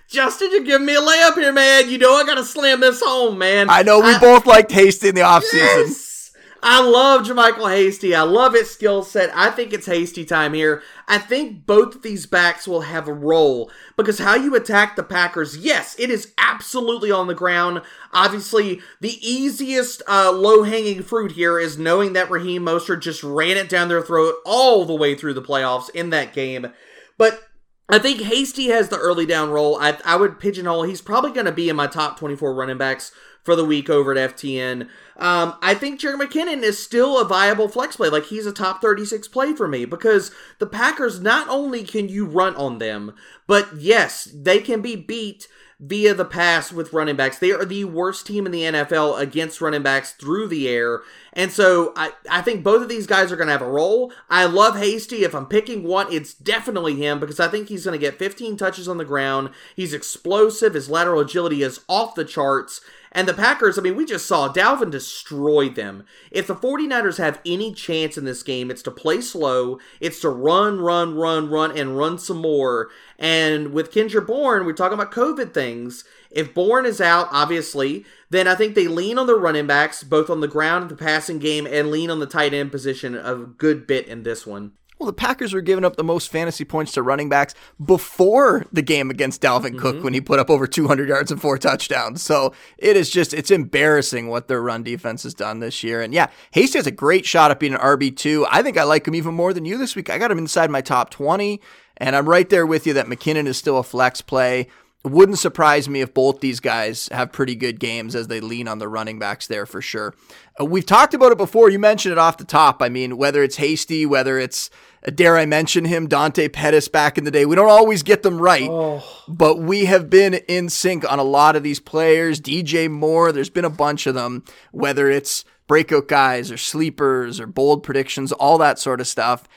Justin, 0.09 0.49
you're 0.51 0.63
giving 0.63 0.87
me 0.87 0.95
a 0.95 0.99
layup 0.99 1.35
here, 1.35 1.53
man. 1.53 1.87
You 1.87 1.99
know 1.99 2.15
I 2.15 2.25
gotta 2.25 2.43
slam 2.43 2.79
this 2.79 2.99
home, 2.99 3.37
man. 3.37 3.67
I 3.69 3.83
know 3.83 3.99
we 3.99 4.09
I, 4.09 4.19
both 4.19 4.47
liked 4.47 4.71
Hasty 4.71 5.09
in 5.09 5.15
the 5.15 5.21
offseason. 5.21 5.53
Yes! 5.53 6.31
I 6.61 6.81
love 6.81 7.25
JaMycal 7.25 7.69
Hasty. 7.69 8.15
I 8.15 8.23
love 8.23 8.53
his 8.53 8.69
skill 8.69 9.03
set. 9.03 9.31
I 9.33 9.49
think 9.49 9.71
it's 9.71 9.85
hasty 9.85 10.25
time 10.25 10.53
here. 10.53 10.81
I 11.07 11.17
think 11.17 11.65
both 11.65 11.95
of 11.95 12.01
these 12.01 12.25
backs 12.25 12.67
will 12.67 12.81
have 12.81 13.07
a 13.07 13.13
role 13.13 13.71
because 13.95 14.19
how 14.19 14.35
you 14.35 14.55
attack 14.55 14.95
the 14.95 15.03
Packers, 15.03 15.57
yes, 15.57 15.95
it 15.97 16.09
is 16.09 16.33
absolutely 16.37 17.11
on 17.11 17.27
the 17.27 17.35
ground. 17.35 17.81
Obviously, 18.11 18.81
the 18.99 19.17
easiest 19.25 20.01
uh, 20.05 20.33
low 20.33 20.63
hanging 20.63 21.01
fruit 21.01 21.31
here 21.31 21.57
is 21.59 21.77
knowing 21.77 22.11
that 22.13 22.29
Raheem 22.29 22.65
Mostert 22.65 23.01
just 23.01 23.23
ran 23.23 23.55
it 23.55 23.69
down 23.69 23.87
their 23.87 24.01
throat 24.01 24.35
all 24.45 24.83
the 24.83 24.95
way 24.95 25.15
through 25.15 25.35
the 25.35 25.41
playoffs 25.41 25.89
in 25.91 26.09
that 26.09 26.33
game. 26.33 26.73
But 27.17 27.48
I 27.89 27.97
think 27.99 28.21
Hasty 28.21 28.67
has 28.67 28.89
the 28.89 28.97
early 28.97 29.25
down 29.25 29.49
role. 29.49 29.77
I, 29.79 29.97
I 30.05 30.15
would 30.15 30.39
pigeonhole. 30.39 30.83
He's 30.83 31.01
probably 31.01 31.31
going 31.31 31.47
to 31.47 31.51
be 31.51 31.69
in 31.69 31.75
my 31.75 31.87
top 31.87 32.19
24 32.19 32.53
running 32.53 32.77
backs 32.77 33.11
for 33.43 33.55
the 33.55 33.65
week 33.65 33.89
over 33.89 34.15
at 34.15 34.35
FTN. 34.35 34.83
Um, 35.17 35.55
I 35.61 35.73
think 35.73 35.99
Jerry 35.99 36.17
McKinnon 36.17 36.61
is 36.61 36.81
still 36.81 37.19
a 37.19 37.25
viable 37.25 37.67
flex 37.67 37.95
play. 37.95 38.09
Like 38.09 38.25
he's 38.25 38.45
a 38.45 38.51
top 38.51 38.81
36 38.81 39.27
play 39.29 39.53
for 39.53 39.67
me 39.67 39.85
because 39.85 40.31
the 40.59 40.67
Packers 40.67 41.19
not 41.19 41.49
only 41.49 41.83
can 41.83 42.09
you 42.09 42.25
run 42.25 42.55
on 42.55 42.77
them, 42.77 43.15
but 43.47 43.75
yes, 43.75 44.29
they 44.33 44.59
can 44.59 44.81
be 44.81 44.95
beat 44.95 45.47
via 45.79 46.13
the 46.13 46.25
pass 46.25 46.71
with 46.73 46.91
running 46.91 47.15
backs. 47.15 47.39
They 47.39 47.51
are 47.51 47.65
the 47.65 47.85
worst 47.85 48.27
team 48.27 48.45
in 48.45 48.51
the 48.51 48.63
NFL 48.63 49.19
against 49.19 49.61
running 49.61 49.81
backs 49.81 50.11
through 50.11 50.49
the 50.49 50.67
air. 50.67 51.01
And 51.33 51.51
so 51.51 51.93
I, 51.95 52.11
I 52.29 52.41
think 52.41 52.63
both 52.63 52.81
of 52.81 52.89
these 52.89 53.07
guys 53.07 53.31
are 53.31 53.35
going 53.35 53.47
to 53.47 53.53
have 53.53 53.61
a 53.61 53.69
role. 53.69 54.11
I 54.29 54.45
love 54.45 54.77
Hasty. 54.77 55.23
If 55.23 55.35
I'm 55.35 55.45
picking 55.45 55.83
one, 55.83 56.11
it's 56.11 56.33
definitely 56.33 56.95
him 56.95 57.19
because 57.19 57.39
I 57.39 57.47
think 57.47 57.67
he's 57.67 57.85
going 57.85 57.99
to 57.99 58.05
get 58.05 58.19
15 58.19 58.57
touches 58.57 58.87
on 58.87 58.97
the 58.97 59.05
ground. 59.05 59.49
He's 59.75 59.93
explosive. 59.93 60.73
His 60.73 60.89
lateral 60.89 61.21
agility 61.21 61.61
is 61.61 61.81
off 61.87 62.15
the 62.15 62.25
charts. 62.25 62.81
And 63.11 63.27
the 63.27 63.33
Packers, 63.33 63.77
I 63.77 63.81
mean, 63.81 63.95
we 63.95 64.05
just 64.05 64.27
saw 64.27 64.51
Dalvin 64.53 64.91
destroy 64.91 65.69
them. 65.69 66.05
If 66.29 66.45
the 66.45 66.55
49ers 66.55 67.17
have 67.17 67.41
any 67.45 67.73
chance 67.73 68.17
in 68.17 68.25
this 68.25 68.43
game, 68.43 68.69
it's 68.69 68.83
to 68.83 68.91
play 68.91 69.21
slow, 69.21 69.79
it's 69.99 70.19
to 70.21 70.29
run, 70.29 70.79
run, 70.79 71.15
run, 71.15 71.49
run, 71.49 71.75
and 71.75 71.97
run 71.97 72.19
some 72.19 72.37
more. 72.37 72.89
And 73.17 73.73
with 73.73 73.91
Kendrick 73.91 74.27
Bourne, 74.27 74.65
we're 74.65 74.73
talking 74.73 74.93
about 74.93 75.11
COVID 75.11 75.53
things. 75.53 76.03
If 76.31 76.53
Bourne 76.53 76.85
is 76.85 77.01
out, 77.01 77.27
obviously, 77.31 78.05
then 78.29 78.47
I 78.47 78.55
think 78.55 78.75
they 78.75 78.87
lean 78.87 79.17
on 79.17 79.27
the 79.27 79.35
running 79.35 79.67
backs, 79.67 80.03
both 80.03 80.29
on 80.29 80.41
the 80.41 80.47
ground 80.47 80.83
and 80.83 80.91
the 80.91 81.03
passing 81.03 81.39
game, 81.39 81.65
and 81.65 81.89
lean 81.89 82.09
on 82.09 82.19
the 82.19 82.27
tight 82.27 82.53
end 82.53 82.71
position 82.71 83.15
a 83.15 83.35
good 83.35 83.87
bit 83.87 84.07
in 84.07 84.23
this 84.23 84.45
one. 84.45 84.73
Well, 84.99 85.07
the 85.07 85.13
Packers 85.13 85.53
were 85.53 85.61
giving 85.61 85.85
up 85.85 85.95
the 85.95 86.03
most 86.03 86.29
fantasy 86.29 86.65
points 86.65 86.91
to 86.91 87.01
running 87.01 87.29
backs 87.29 87.55
before 87.83 88.65
the 88.73 88.81
game 88.81 89.09
against 89.09 89.41
Dalvin 89.41 89.67
mm-hmm. 89.67 89.79
Cook 89.79 90.03
when 90.03 90.13
he 90.13 90.19
put 90.19 90.39
up 90.39 90.49
over 90.49 90.67
200 90.67 91.07
yards 91.07 91.31
and 91.31 91.41
four 91.41 91.57
touchdowns. 91.57 92.21
So 92.21 92.53
it 92.77 92.97
is 92.97 93.09
just, 93.09 93.33
it's 93.33 93.49
embarrassing 93.49 94.27
what 94.27 94.49
their 94.49 94.61
run 94.61 94.83
defense 94.83 95.23
has 95.23 95.33
done 95.33 95.61
this 95.61 95.83
year. 95.83 96.01
And 96.01 96.13
yeah, 96.13 96.27
Hasty 96.51 96.77
has 96.77 96.85
a 96.85 96.91
great 96.91 97.25
shot 97.25 97.49
at 97.49 97.61
being 97.61 97.73
an 97.73 97.79
RB2. 97.79 98.45
I 98.51 98.61
think 98.61 98.77
I 98.77 98.83
like 98.83 99.07
him 99.07 99.15
even 99.15 99.33
more 99.33 99.53
than 99.53 99.63
you 99.63 99.77
this 99.77 99.95
week. 99.95 100.09
I 100.09 100.17
got 100.17 100.31
him 100.31 100.37
inside 100.37 100.69
my 100.69 100.81
top 100.81 101.11
20, 101.11 101.61
and 101.95 102.13
I'm 102.13 102.27
right 102.27 102.49
there 102.49 102.65
with 102.65 102.85
you 102.85 102.91
that 102.93 103.05
McKinnon 103.05 103.47
is 103.47 103.55
still 103.55 103.77
a 103.77 103.83
flex 103.83 104.21
play. 104.21 104.67
It 105.05 105.11
wouldn't 105.11 105.39
surprise 105.39 105.87
me 105.87 106.01
if 106.01 106.13
both 106.13 106.41
these 106.41 106.59
guys 106.59 107.07
have 107.11 107.31
pretty 107.31 107.55
good 107.55 107.79
games 107.79 108.15
as 108.15 108.27
they 108.27 108.41
lean 108.41 108.67
on 108.67 108.79
the 108.79 108.87
running 108.87 109.17
backs 109.17 109.47
there 109.47 109.65
for 109.65 109.81
sure. 109.81 110.13
Uh, 110.59 110.65
we've 110.65 110.85
talked 110.85 111.13
about 111.13 111.31
it 111.31 111.37
before. 111.37 111.69
You 111.69 111.79
mentioned 111.79 112.11
it 112.11 112.17
off 112.17 112.37
the 112.37 112.43
top. 112.43 112.81
I 112.81 112.89
mean, 112.89 113.15
whether 113.15 113.41
it's 113.41 113.55
Hasty, 113.55 114.05
whether 114.05 114.37
it's 114.37 114.69
dare 115.15 115.37
I 115.37 115.45
mention 115.45 115.85
him, 115.85 116.07
Dante 116.07 116.49
Pettis 116.49 116.89
back 116.89 117.17
in 117.17 117.23
the 117.23 117.31
day. 117.31 117.45
We 117.45 117.55
don't 117.55 117.69
always 117.69 118.03
get 118.03 118.23
them 118.23 118.41
right, 118.41 118.69
oh. 118.69 119.03
but 119.27 119.59
we 119.59 119.85
have 119.85 120.09
been 120.09 120.33
in 120.33 120.67
sync 120.69 121.09
on 121.09 121.19
a 121.19 121.23
lot 121.23 121.55
of 121.55 121.63
these 121.63 121.79
players. 121.79 122.41
DJ 122.41 122.89
Moore, 122.89 123.31
there's 123.31 123.49
been 123.49 123.65
a 123.65 123.69
bunch 123.69 124.05
of 124.05 124.15
them, 124.15 124.43
whether 124.71 125.09
it's 125.09 125.45
breakout 125.67 126.07
guys 126.07 126.51
or 126.51 126.57
sleepers 126.57 127.39
or 127.39 127.47
bold 127.47 127.83
predictions, 127.83 128.31
all 128.33 128.57
that 128.57 128.79
sort 128.79 128.99
of 128.99 129.07
stuff. 129.07 129.47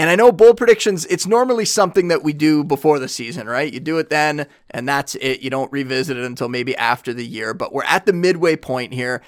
And 0.00 0.08
I 0.08 0.16
know 0.16 0.32
bold 0.32 0.56
predictions, 0.56 1.04
it's 1.10 1.26
normally 1.26 1.66
something 1.66 2.08
that 2.08 2.22
we 2.22 2.32
do 2.32 2.64
before 2.64 2.98
the 2.98 3.06
season, 3.06 3.46
right? 3.46 3.70
You 3.70 3.80
do 3.80 3.98
it 3.98 4.08
then, 4.08 4.46
and 4.70 4.88
that's 4.88 5.14
it. 5.16 5.42
You 5.42 5.50
don't 5.50 5.70
revisit 5.70 6.16
it 6.16 6.24
until 6.24 6.48
maybe 6.48 6.74
after 6.78 7.12
the 7.12 7.26
year, 7.26 7.52
but 7.52 7.74
we're 7.74 7.84
at 7.84 8.06
the 8.06 8.14
midway 8.14 8.56
point 8.56 8.94
here. 8.94 9.20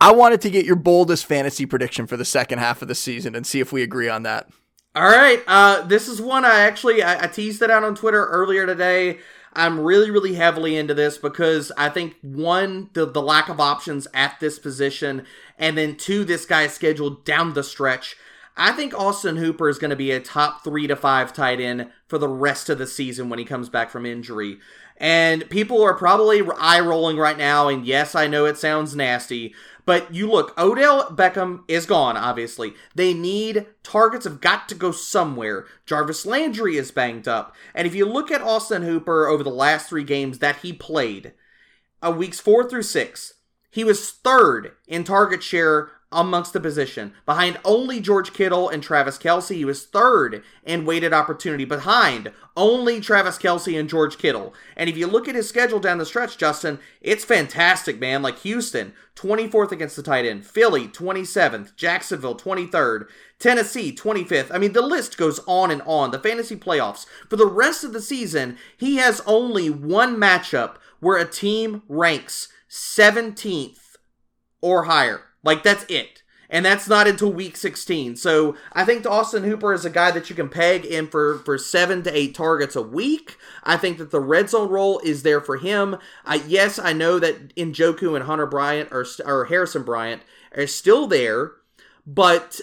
I 0.00 0.10
wanted 0.10 0.40
to 0.40 0.50
get 0.50 0.66
your 0.66 0.74
boldest 0.74 1.26
fantasy 1.26 1.64
prediction 1.64 2.08
for 2.08 2.16
the 2.16 2.24
second 2.24 2.58
half 2.58 2.82
of 2.82 2.88
the 2.88 2.94
season 2.96 3.36
and 3.36 3.46
see 3.46 3.60
if 3.60 3.72
we 3.72 3.84
agree 3.84 4.08
on 4.08 4.24
that. 4.24 4.50
All 4.96 5.06
right. 5.06 5.44
Uh, 5.46 5.82
this 5.82 6.08
is 6.08 6.20
one 6.20 6.44
I 6.44 6.58
actually 6.58 7.04
I, 7.04 7.22
I 7.22 7.26
teased 7.28 7.62
it 7.62 7.70
out 7.70 7.84
on 7.84 7.94
Twitter 7.94 8.26
earlier 8.26 8.66
today. 8.66 9.20
I'm 9.52 9.78
really, 9.78 10.10
really 10.10 10.34
heavily 10.34 10.76
into 10.76 10.92
this 10.92 11.18
because 11.18 11.70
I 11.78 11.88
think 11.88 12.16
one, 12.22 12.90
the, 12.94 13.06
the 13.06 13.22
lack 13.22 13.48
of 13.48 13.60
options 13.60 14.08
at 14.12 14.40
this 14.40 14.58
position, 14.58 15.24
and 15.56 15.78
then 15.78 15.94
two, 15.94 16.24
this 16.24 16.46
guy's 16.46 16.74
scheduled 16.74 17.24
down 17.24 17.54
the 17.54 17.62
stretch. 17.62 18.16
I 18.56 18.72
think 18.72 18.94
Austin 18.94 19.36
Hooper 19.36 19.68
is 19.68 19.78
going 19.78 19.90
to 19.90 19.96
be 19.96 20.10
a 20.10 20.20
top 20.20 20.64
three 20.64 20.86
to 20.86 20.96
five 20.96 21.32
tight 21.32 21.60
end 21.60 21.90
for 22.06 22.16
the 22.16 22.28
rest 22.28 22.70
of 22.70 22.78
the 22.78 22.86
season 22.86 23.28
when 23.28 23.38
he 23.38 23.44
comes 23.44 23.68
back 23.68 23.90
from 23.90 24.06
injury. 24.06 24.58
And 24.96 25.48
people 25.50 25.82
are 25.82 25.92
probably 25.92 26.42
eye 26.58 26.80
rolling 26.80 27.18
right 27.18 27.36
now. 27.36 27.68
And 27.68 27.84
yes, 27.84 28.14
I 28.14 28.26
know 28.26 28.46
it 28.46 28.56
sounds 28.56 28.96
nasty, 28.96 29.54
but 29.84 30.14
you 30.14 30.30
look, 30.30 30.58
Odell 30.58 31.10
Beckham 31.10 31.64
is 31.68 31.84
gone, 31.84 32.16
obviously. 32.16 32.72
They 32.94 33.12
need 33.12 33.66
targets 33.82 34.24
have 34.24 34.40
got 34.40 34.70
to 34.70 34.74
go 34.74 34.90
somewhere. 34.90 35.66
Jarvis 35.84 36.24
Landry 36.24 36.78
is 36.78 36.90
banged 36.90 37.28
up. 37.28 37.54
And 37.74 37.86
if 37.86 37.94
you 37.94 38.06
look 38.06 38.30
at 38.30 38.40
Austin 38.40 38.82
Hooper 38.82 39.28
over 39.28 39.42
the 39.42 39.50
last 39.50 39.88
three 39.88 40.04
games 40.04 40.38
that 40.38 40.56
he 40.56 40.72
played, 40.72 41.34
uh, 42.02 42.10
weeks 42.10 42.40
four 42.40 42.68
through 42.68 42.84
six, 42.84 43.34
he 43.70 43.84
was 43.84 44.10
third 44.10 44.72
in 44.88 45.04
target 45.04 45.42
share 45.42 45.90
amongst 46.12 46.52
the 46.52 46.60
position. 46.60 47.12
Behind 47.24 47.58
only 47.64 48.00
George 48.00 48.32
Kittle 48.32 48.68
and 48.68 48.82
Travis 48.82 49.18
Kelce. 49.18 49.54
he 49.54 49.64
was 49.64 49.84
third 49.84 50.42
in 50.64 50.84
weighted 50.84 51.12
opportunity. 51.12 51.64
Behind 51.64 52.32
only 52.56 53.00
Travis 53.00 53.38
Kelce 53.38 53.78
and 53.78 53.88
George 53.88 54.16
Kittle. 54.16 54.54
And 54.76 54.88
if 54.88 54.96
you 54.96 55.06
look 55.06 55.26
at 55.28 55.34
his 55.34 55.48
schedule 55.48 55.80
down 55.80 55.98
the 55.98 56.06
stretch, 56.06 56.38
Justin, 56.38 56.78
it's 57.00 57.24
fantastic, 57.24 57.98
man. 57.98 58.22
Like 58.22 58.38
Houston, 58.40 58.94
24th 59.16 59.72
against 59.72 59.96
the 59.96 60.02
tight 60.02 60.24
end. 60.24 60.46
Philly, 60.46 60.86
27th. 60.86 61.74
Jacksonville, 61.74 62.36
23rd. 62.36 63.06
Tennessee, 63.38 63.94
25th. 63.94 64.50
I 64.52 64.58
mean, 64.58 64.72
the 64.72 64.82
list 64.82 65.18
goes 65.18 65.40
on 65.46 65.70
and 65.70 65.82
on. 65.82 66.12
The 66.12 66.18
fantasy 66.18 66.56
playoffs. 66.56 67.04
For 67.28 67.36
the 67.36 67.46
rest 67.46 67.82
of 67.82 67.92
the 67.92 68.00
season, 68.00 68.58
he 68.76 68.96
has 68.96 69.20
only 69.26 69.70
one 69.70 70.16
matchup 70.16 70.76
where 71.00 71.18
a 71.18 71.28
team 71.28 71.82
ranks 71.88 72.48
17th 72.70 73.96
or 74.60 74.84
higher. 74.84 75.25
Like 75.46 75.62
that's 75.62 75.86
it. 75.88 76.22
And 76.48 76.64
that's 76.64 76.88
not 76.88 77.08
until 77.08 77.32
week 77.32 77.56
16. 77.56 78.16
So 78.16 78.56
I 78.72 78.84
think 78.84 79.04
Austin 79.06 79.44
Hooper 79.44 79.72
is 79.72 79.84
a 79.84 79.90
guy 79.90 80.10
that 80.12 80.30
you 80.30 80.36
can 80.36 80.48
peg 80.48 80.84
in 80.84 81.08
for, 81.08 81.38
for 81.38 81.58
seven 81.58 82.02
to 82.04 82.16
eight 82.16 82.34
targets 82.34 82.76
a 82.76 82.82
week. 82.82 83.36
I 83.64 83.76
think 83.76 83.98
that 83.98 84.10
the 84.10 84.20
red 84.20 84.50
zone 84.50 84.68
role 84.68 85.00
is 85.00 85.22
there 85.22 85.40
for 85.40 85.56
him. 85.56 85.96
I, 86.24 86.36
yes, 86.46 86.78
I 86.78 86.92
know 86.92 87.18
that 87.18 87.54
Njoku 87.56 88.14
and 88.14 88.26
Hunter 88.26 88.46
Bryant 88.46 88.90
or, 88.92 89.04
or 89.24 89.46
Harrison 89.46 89.82
Bryant 89.82 90.22
are 90.56 90.68
still 90.68 91.08
there, 91.08 91.52
but 92.06 92.60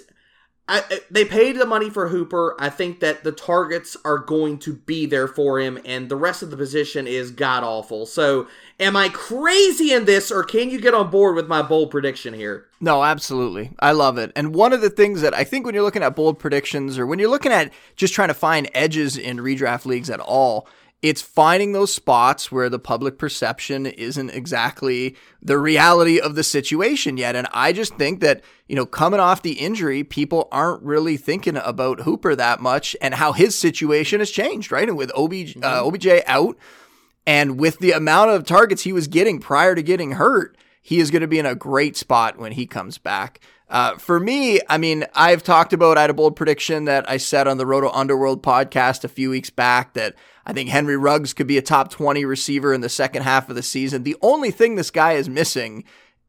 I, 0.66 0.82
they 1.12 1.26
paid 1.26 1.58
the 1.58 1.66
money 1.66 1.90
for 1.90 2.08
Hooper. 2.08 2.56
I 2.58 2.70
think 2.70 3.02
that 3.02 3.26
the 3.26 3.34
targets 3.34 3.98
are 4.06 4.18
going 4.18 4.60
to 4.60 4.74
be 4.74 5.06
there 5.06 5.28
for 5.28 5.60
him, 5.60 5.78
and 5.84 6.08
the 6.08 6.16
rest 6.16 6.42
of 6.42 6.52
the 6.52 6.58
position 6.58 7.06
is 7.06 7.32
god 7.32 7.64
awful. 7.64 8.06
So, 8.06 8.48
am 8.80 8.96
I 8.96 9.10
crazy 9.10 9.92
in 9.92 10.06
this, 10.06 10.32
or 10.32 10.42
can 10.42 10.70
you 10.70 10.80
get 10.80 10.94
on 10.94 11.10
board 11.10 11.36
with 11.36 11.50
my 11.50 11.62
bold 11.62 11.92
prediction 11.92 12.34
here? 12.34 12.68
No, 12.80 13.04
absolutely. 13.04 13.72
I 13.80 13.92
love 13.92 14.18
it. 14.18 14.32
And 14.38 14.56
one 14.56 14.72
of 14.72 14.80
the 14.80 14.90
things 14.90 15.20
that 15.22 15.34
I 15.34 15.44
think 15.44 15.66
when 15.66 15.76
you're 15.76 15.84
looking 15.84 16.04
at 16.04 16.16
bold 16.16 16.40
predictions, 16.40 16.98
or 16.98 17.06
when 17.06 17.20
you're 17.20 17.30
looking 17.30 17.52
at 17.52 17.74
just 17.98 18.14
trying 18.14 18.30
to 18.30 18.34
find 18.34 18.70
edges 18.74 19.18
in 19.18 19.40
redraft 19.40 19.86
leagues 19.86 20.10
at 20.10 20.22
all, 20.22 20.68
it's 21.04 21.22
finding 21.22 21.74
those 21.74 21.94
spots 21.94 22.50
where 22.50 22.70
the 22.70 22.80
public 22.80 23.18
perception 23.18 23.86
isn't 23.86 24.30
exactly 24.30 25.18
the 25.42 25.58
reality 25.58 26.18
of 26.18 26.36
the 26.36 26.44
situation 26.44 27.18
yet. 27.18 27.36
And 27.36 27.46
I 27.52 27.74
just 27.74 27.96
think 27.96 28.22
that, 28.22 28.42
you 28.70 28.76
know, 28.78 28.86
coming 28.86 29.20
off 29.20 29.42
the 29.42 29.60
injury, 29.60 30.06
people 30.06 30.48
aren't 30.50 30.82
really 30.82 31.18
thinking 31.18 31.58
about 31.58 32.02
Hooper 32.02 32.38
that 32.38 32.62
much 32.62 32.96
and 33.02 33.16
how 33.16 33.34
his 33.34 33.54
situation 33.54 34.22
has 34.22 34.32
changed, 34.32 34.72
right? 34.72 34.88
And 34.88 34.98
with 34.98 35.12
OBJ, 35.14 35.58
uh, 35.58 35.60
mm-hmm. 35.60 35.88
OBJ 35.88 36.24
out 36.26 36.58
and 37.28 37.60
with 37.60 37.80
the 37.80 37.92
amount 37.92 38.32
of 38.32 38.46
targets 38.46 38.84
he 38.84 38.94
was 38.94 39.10
getting 39.10 39.40
prior 39.40 39.76
to 39.76 39.84
getting 39.84 40.14
hurt, 40.14 40.58
he 40.82 41.02
is 41.02 41.12
going 41.12 41.22
to 41.22 41.28
be 41.28 41.40
in 41.40 41.46
a 41.46 41.54
great 41.54 41.98
spot 41.98 42.38
when 42.38 42.54
he 42.54 42.66
comes 42.66 42.98
back. 42.98 43.42
Uh, 43.70 43.98
for 43.98 44.20
me, 44.20 44.62
I 44.70 44.78
mean, 44.78 45.06
I've 45.16 45.44
talked 45.44 45.74
about, 45.74 45.98
I 45.98 46.02
had 46.02 46.10
a 46.10 46.14
bold 46.14 46.38
prediction 46.38 46.86
that 46.86 47.10
I 47.10 47.18
said 47.18 47.48
on 47.48 47.58
the 47.58 47.66
Roto 47.66 47.90
Underworld 47.90 48.42
podcast 48.42 49.04
a 49.04 49.10
few 49.10 49.30
weeks 49.30 49.50
back 49.50 49.94
that 49.96 50.16
I 50.46 50.54
think 50.54 50.70
Henry 50.70 50.98
Ruggs 50.98 51.34
could 51.34 51.48
be 51.48 51.58
a 51.58 51.62
top 51.62 51.90
20 51.90 52.26
receiver 52.26 52.74
in 52.74 52.82
the 52.82 52.90
second 52.90 53.24
half 53.24 53.50
of 53.50 53.56
the 53.56 53.64
season. 53.64 54.04
The 54.04 54.18
only 54.22 54.52
thing 54.52 54.76
this 54.76 54.92
guy 54.92 55.14
is 55.14 55.30
missing 55.30 55.84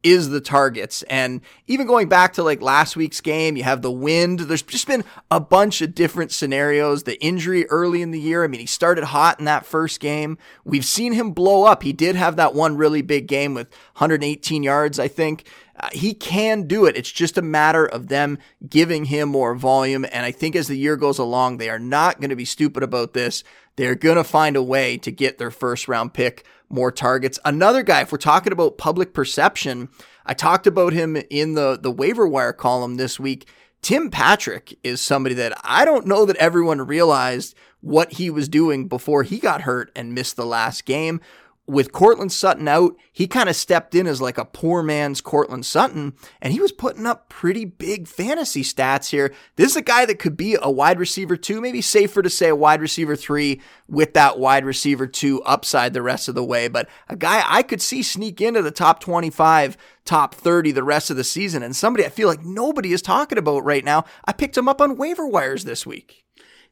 is 0.04 0.28
the 0.28 0.40
targets. 0.40 1.02
And 1.04 1.40
even 1.66 1.87
going 1.87 2.09
back 2.09 2.35
to 2.35 2.42
like 2.42 2.61
last 2.61 2.94
week's 2.94 3.23
game, 3.23 3.56
you 3.56 3.64
have 3.64 3.80
the 3.80 3.90
wind. 3.90 4.40
There's 4.40 4.62
just 4.62 4.87
been 4.87 5.02
a 5.30 5.40
bunch 5.40 5.80
of 5.80 5.94
different 5.94 6.30
scenarios. 6.30 7.04
The 7.04 7.21
injury 7.25 7.66
early 7.71 8.02
in 8.02 8.11
the 8.11 8.21
year. 8.21 8.44
I 8.44 8.47
mean, 8.47 8.61
he 8.61 8.66
started 8.66 9.04
hot 9.04 9.38
in 9.38 9.47
that 9.47 9.64
first 9.64 10.00
game. 10.00 10.37
We've 10.62 10.85
seen 10.85 11.14
him 11.14 11.33
blow 11.33 11.64
up. 11.64 11.83
He 11.83 11.94
did 11.94 12.16
have 12.16 12.37
that 12.37 12.54
one 12.54 12.76
really 12.76 13.02
big 13.02 13.26
game 13.26 13.54
with 13.54 13.71
118 13.97 14.62
yards, 14.62 14.99
I 14.99 15.09
think. 15.09 15.49
Uh, 15.76 15.88
he 15.93 16.14
can 16.14 16.66
do 16.66 16.87
it. 16.87 16.97
It's 16.97 17.11
just 17.11 17.37
a 17.37 17.43
matter 17.43 17.85
of 17.85 18.09
them 18.09 18.38
giving 18.69 19.07
him 19.07 19.28
more 19.28 19.54
volume. 19.54 20.04
And 20.04 20.25
I 20.25 20.31
think 20.31 20.54
as 20.54 20.69
the 20.69 20.78
year 20.78 20.97
goes 20.97 21.19
along, 21.19 21.57
they 21.57 21.69
are 21.69 21.78
not 21.78 22.21
going 22.21 22.31
to 22.31 22.37
be 22.37 22.45
stupid 22.45 22.83
about 22.83 23.12
this. 23.12 23.43
They're 23.76 23.97
going 23.97 24.16
to 24.16 24.25
find 24.25 24.57
a 24.57 24.62
way 24.62 24.97
to 24.99 25.11
get 25.11 25.38
their 25.38 25.50
first 25.50 25.88
round 25.88 26.14
pick 26.14 26.45
more 26.69 26.93
targets. 26.93 27.38
Another 27.45 27.83
guy, 27.83 28.02
if 28.02 28.12
we're 28.12 28.19
talking 28.19 28.52
about 28.52 28.78
public 28.78 29.12
perception, 29.12 29.88
I 30.25 30.35
talked 30.35 30.66
about 30.66 30.93
him 30.93 31.16
in 31.28 31.54
the, 31.54 31.78
the 31.81 31.90
waiver 31.90 32.26
wire 32.26 32.52
column 32.52 32.97
this 32.97 33.19
week. 33.19 33.49
Tim 33.83 34.11
Patrick 34.11 34.78
is 34.83 35.00
somebody 35.00 35.35
that 35.35 35.52
I 35.63 35.84
don't 35.84 36.06
know 36.06 36.25
that 36.25 36.37
everyone 36.37 36.80
realized 36.80 37.54
what 37.80 38.15
he 38.15 38.30
was 38.30 38.49
doing 38.49 38.89
before 38.89 39.25
he 39.25 39.39
got 39.39 39.63
hurt 39.63 39.93
and 39.95 40.15
missed 40.15 40.37
the 40.37 40.47
last 40.47 40.87
game 40.87 41.21
with 41.66 41.92
Courtland 41.92 42.30
Sutton 42.30 42.68
out, 42.68 42.94
he 43.10 43.26
kind 43.26 43.48
of 43.48 43.56
stepped 43.56 43.94
in 43.94 44.06
as 44.06 44.20
like 44.20 44.36
a 44.36 44.44
poor 44.44 44.82
man's 44.82 45.20
Courtland 45.20 45.64
Sutton, 45.64 46.12
and 46.42 46.52
he 46.52 46.60
was 46.60 46.72
putting 46.72 47.06
up 47.06 47.28
pretty 47.28 47.64
big 47.64 48.06
fantasy 48.06 48.62
stats 48.62 49.10
here. 49.10 49.32
This 49.56 49.70
is 49.70 49.76
a 49.76 49.82
guy 49.82 50.04
that 50.04 50.18
could 50.18 50.36
be 50.36 50.58
a 50.60 50.70
wide 50.70 50.98
receiver 50.98 51.36
two, 51.36 51.60
maybe 51.60 51.80
safer 51.80 52.22
to 52.22 52.28
say 52.28 52.48
a 52.48 52.56
wide 52.56 52.82
receiver 52.82 53.16
three 53.16 53.62
with 53.88 54.12
that 54.12 54.38
wide 54.38 54.64
receiver 54.64 55.06
two 55.06 55.42
upside 55.42 55.94
the 55.94 56.02
rest 56.02 56.28
of 56.28 56.34
the 56.34 56.44
way, 56.44 56.68
but 56.68 56.88
a 57.08 57.16
guy 57.16 57.42
I 57.46 57.62
could 57.62 57.80
see 57.80 58.02
sneak 58.02 58.40
into 58.40 58.60
the 58.60 58.70
top 58.70 59.00
25, 59.00 59.78
top 60.04 60.34
30 60.34 60.72
the 60.72 60.82
rest 60.82 61.10
of 61.10 61.16
the 61.16 61.24
season, 61.24 61.62
and 61.62 61.74
somebody 61.74 62.04
I 62.04 62.10
feel 62.10 62.28
like 62.28 62.44
nobody 62.44 62.92
is 62.92 63.00
talking 63.00 63.38
about 63.38 63.64
right 63.64 63.84
now. 63.84 64.04
I 64.26 64.32
picked 64.32 64.56
him 64.56 64.68
up 64.68 64.80
on 64.80 64.96
waiver 64.96 65.26
wires 65.26 65.64
this 65.64 65.86
week. 65.86 66.24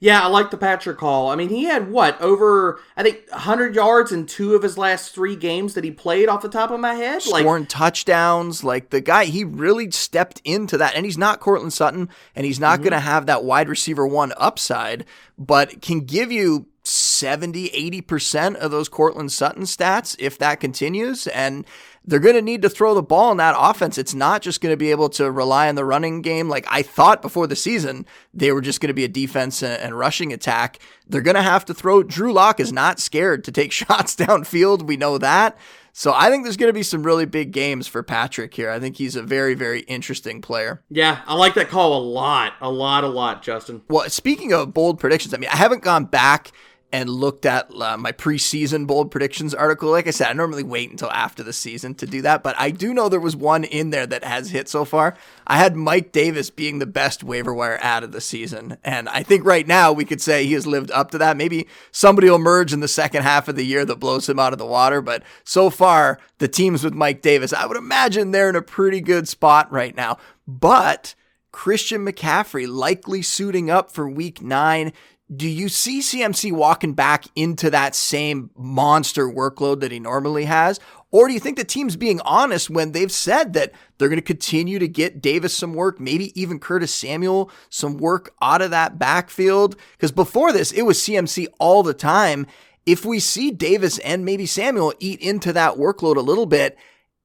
Yeah, 0.02 0.20
I 0.20 0.26
like 0.26 0.50
the 0.50 0.56
Patrick 0.56 0.98
call. 0.98 1.30
I 1.30 1.36
mean, 1.36 1.48
he 1.48 1.62
had 1.62 1.88
what 1.88 2.20
over 2.20 2.80
I 2.96 3.04
think 3.04 3.22
100 3.30 3.76
yards 3.76 4.10
in 4.10 4.26
two 4.26 4.56
of 4.56 4.62
his 4.64 4.76
last 4.76 5.14
three 5.14 5.36
games 5.36 5.74
that 5.74 5.84
he 5.84 5.92
played 5.92 6.28
off 6.28 6.42
the 6.42 6.48
top 6.48 6.72
of 6.72 6.80
my 6.80 6.94
head, 6.94 7.22
scoring 7.22 7.62
like, 7.62 7.68
touchdowns. 7.68 8.64
Like 8.64 8.90
the 8.90 9.00
guy, 9.00 9.26
he 9.26 9.44
really 9.44 9.92
stepped 9.92 10.42
into 10.44 10.76
that, 10.76 10.96
and 10.96 11.06
he's 11.06 11.16
not 11.16 11.38
Courtland 11.38 11.72
Sutton, 11.72 12.08
and 12.34 12.44
he's 12.44 12.58
not 12.58 12.74
mm-hmm. 12.74 12.82
going 12.82 12.92
to 12.94 12.98
have 12.98 13.26
that 13.26 13.44
wide 13.44 13.68
receiver 13.68 14.04
one 14.04 14.32
upside, 14.38 15.04
but 15.38 15.80
can 15.80 16.00
give 16.00 16.32
you 16.32 16.66
70, 16.82 17.68
80% 18.02 18.56
of 18.56 18.72
those 18.72 18.88
Courtland 18.88 19.30
Sutton 19.30 19.62
stats 19.62 20.16
if 20.18 20.36
that 20.38 20.58
continues. 20.58 21.28
And 21.28 21.64
they're 22.04 22.18
going 22.18 22.34
to 22.34 22.42
need 22.42 22.62
to 22.62 22.68
throw 22.68 22.94
the 22.94 23.02
ball 23.02 23.30
in 23.30 23.36
that 23.38 23.54
offense. 23.56 23.96
It's 23.96 24.14
not 24.14 24.42
just 24.42 24.60
going 24.60 24.72
to 24.72 24.76
be 24.76 24.90
able 24.90 25.08
to 25.10 25.30
rely 25.30 25.68
on 25.68 25.76
the 25.76 25.84
running 25.84 26.22
game. 26.22 26.48
Like 26.48 26.66
I 26.68 26.82
thought 26.82 27.22
before 27.22 27.46
the 27.46 27.56
season, 27.56 28.06
they 28.34 28.52
were 28.52 28.60
just 28.60 28.80
going 28.80 28.88
to 28.88 28.94
be 28.94 29.04
a 29.04 29.08
defense 29.08 29.62
and, 29.62 29.96
rushing 29.96 30.32
attack. 30.32 30.78
They're 31.06 31.20
going 31.20 31.36
to 31.36 31.42
have 31.42 31.64
to 31.66 31.74
throw. 31.74 32.02
Drew 32.02 32.32
Lock 32.32 32.58
is 32.58 32.72
not 32.72 32.98
scared 32.98 33.44
to 33.44 33.52
take 33.52 33.72
shots 33.72 34.16
downfield. 34.16 34.82
We 34.82 34.96
know 34.96 35.18
that. 35.18 35.56
So 35.94 36.14
I 36.14 36.30
think 36.30 36.44
there's 36.44 36.56
going 36.56 36.70
to 36.70 36.74
be 36.74 36.82
some 36.82 37.02
really 37.02 37.26
big 37.26 37.52
games 37.52 37.86
for 37.86 38.02
Patrick 38.02 38.54
here. 38.54 38.70
I 38.70 38.80
think 38.80 38.96
he's 38.96 39.14
a 39.14 39.22
very, 39.22 39.52
very 39.52 39.80
interesting 39.80 40.40
player. 40.40 40.82
Yeah, 40.88 41.20
I 41.26 41.34
like 41.34 41.52
that 41.54 41.68
call 41.68 41.98
a 41.98 42.02
lot, 42.02 42.54
a 42.62 42.70
lot, 42.70 43.04
a 43.04 43.08
lot, 43.08 43.42
Justin. 43.42 43.82
Well, 43.88 44.08
speaking 44.08 44.54
of 44.54 44.72
bold 44.72 44.98
predictions, 44.98 45.34
I 45.34 45.36
mean, 45.36 45.50
I 45.52 45.56
haven't 45.56 45.82
gone 45.82 46.06
back 46.06 46.50
and 46.92 47.08
looked 47.08 47.46
at 47.46 47.70
uh, 47.74 47.96
my 47.96 48.12
preseason 48.12 48.86
bold 48.86 49.10
predictions 49.10 49.54
article. 49.54 49.90
Like 49.90 50.06
I 50.06 50.10
said, 50.10 50.28
I 50.28 50.34
normally 50.34 50.62
wait 50.62 50.90
until 50.90 51.10
after 51.10 51.42
the 51.42 51.52
season 51.52 51.94
to 51.96 52.06
do 52.06 52.22
that, 52.22 52.42
but 52.42 52.54
I 52.58 52.70
do 52.70 52.92
know 52.92 53.08
there 53.08 53.18
was 53.18 53.34
one 53.34 53.64
in 53.64 53.90
there 53.90 54.06
that 54.06 54.24
has 54.24 54.50
hit 54.50 54.68
so 54.68 54.84
far. 54.84 55.16
I 55.46 55.56
had 55.56 55.74
Mike 55.74 56.12
Davis 56.12 56.50
being 56.50 56.78
the 56.78 56.86
best 56.86 57.24
waiver 57.24 57.54
wire 57.54 57.78
ad 57.80 58.04
of 58.04 58.12
the 58.12 58.20
season, 58.20 58.76
and 58.84 59.08
I 59.08 59.22
think 59.22 59.44
right 59.44 59.66
now 59.66 59.92
we 59.92 60.04
could 60.04 60.20
say 60.20 60.44
he 60.44 60.52
has 60.52 60.66
lived 60.66 60.90
up 60.90 61.10
to 61.12 61.18
that. 61.18 61.36
Maybe 61.36 61.66
somebody 61.90 62.28
will 62.28 62.36
emerge 62.36 62.72
in 62.72 62.80
the 62.80 62.88
second 62.88 63.22
half 63.22 63.48
of 63.48 63.56
the 63.56 63.66
year 63.66 63.84
that 63.86 63.96
blows 63.96 64.28
him 64.28 64.38
out 64.38 64.52
of 64.52 64.58
the 64.58 64.66
water, 64.66 65.00
but 65.00 65.22
so 65.44 65.70
far 65.70 66.18
the 66.38 66.48
teams 66.48 66.84
with 66.84 66.94
Mike 66.94 67.22
Davis, 67.22 67.52
I 67.52 67.66
would 67.66 67.76
imagine 67.76 68.30
they're 68.30 68.50
in 68.50 68.56
a 68.56 68.62
pretty 68.62 69.00
good 69.00 69.28
spot 69.28 69.72
right 69.72 69.96
now. 69.96 70.18
But 70.46 71.14
Christian 71.52 72.04
McCaffrey 72.04 72.66
likely 72.66 73.22
suiting 73.22 73.70
up 73.70 73.90
for 73.92 74.08
week 74.08 74.42
nine 74.42 74.92
do 75.36 75.48
you 75.48 75.68
see 75.68 76.00
CMC 76.00 76.52
walking 76.52 76.94
back 76.94 77.24
into 77.34 77.70
that 77.70 77.94
same 77.94 78.50
monster 78.56 79.28
workload 79.28 79.80
that 79.80 79.92
he 79.92 80.00
normally 80.00 80.44
has? 80.44 80.80
Or 81.10 81.28
do 81.28 81.34
you 81.34 81.40
think 81.40 81.56
the 81.58 81.64
team's 81.64 81.96
being 81.96 82.20
honest 82.22 82.70
when 82.70 82.92
they've 82.92 83.12
said 83.12 83.52
that 83.52 83.72
they're 83.98 84.08
going 84.08 84.16
to 84.18 84.22
continue 84.22 84.78
to 84.78 84.88
get 84.88 85.20
Davis 85.20 85.54
some 85.54 85.74
work, 85.74 86.00
maybe 86.00 86.38
even 86.40 86.58
Curtis 86.58 86.92
Samuel 86.92 87.50
some 87.68 87.98
work 87.98 88.34
out 88.40 88.62
of 88.62 88.70
that 88.70 88.98
backfield? 88.98 89.76
Because 89.92 90.12
before 90.12 90.52
this, 90.52 90.72
it 90.72 90.82
was 90.82 90.98
CMC 90.98 91.46
all 91.58 91.82
the 91.82 91.94
time. 91.94 92.46
If 92.84 93.04
we 93.04 93.20
see 93.20 93.50
Davis 93.50 93.98
and 93.98 94.24
maybe 94.24 94.46
Samuel 94.46 94.94
eat 94.98 95.20
into 95.20 95.52
that 95.52 95.74
workload 95.74 96.16
a 96.16 96.20
little 96.20 96.46
bit, 96.46 96.76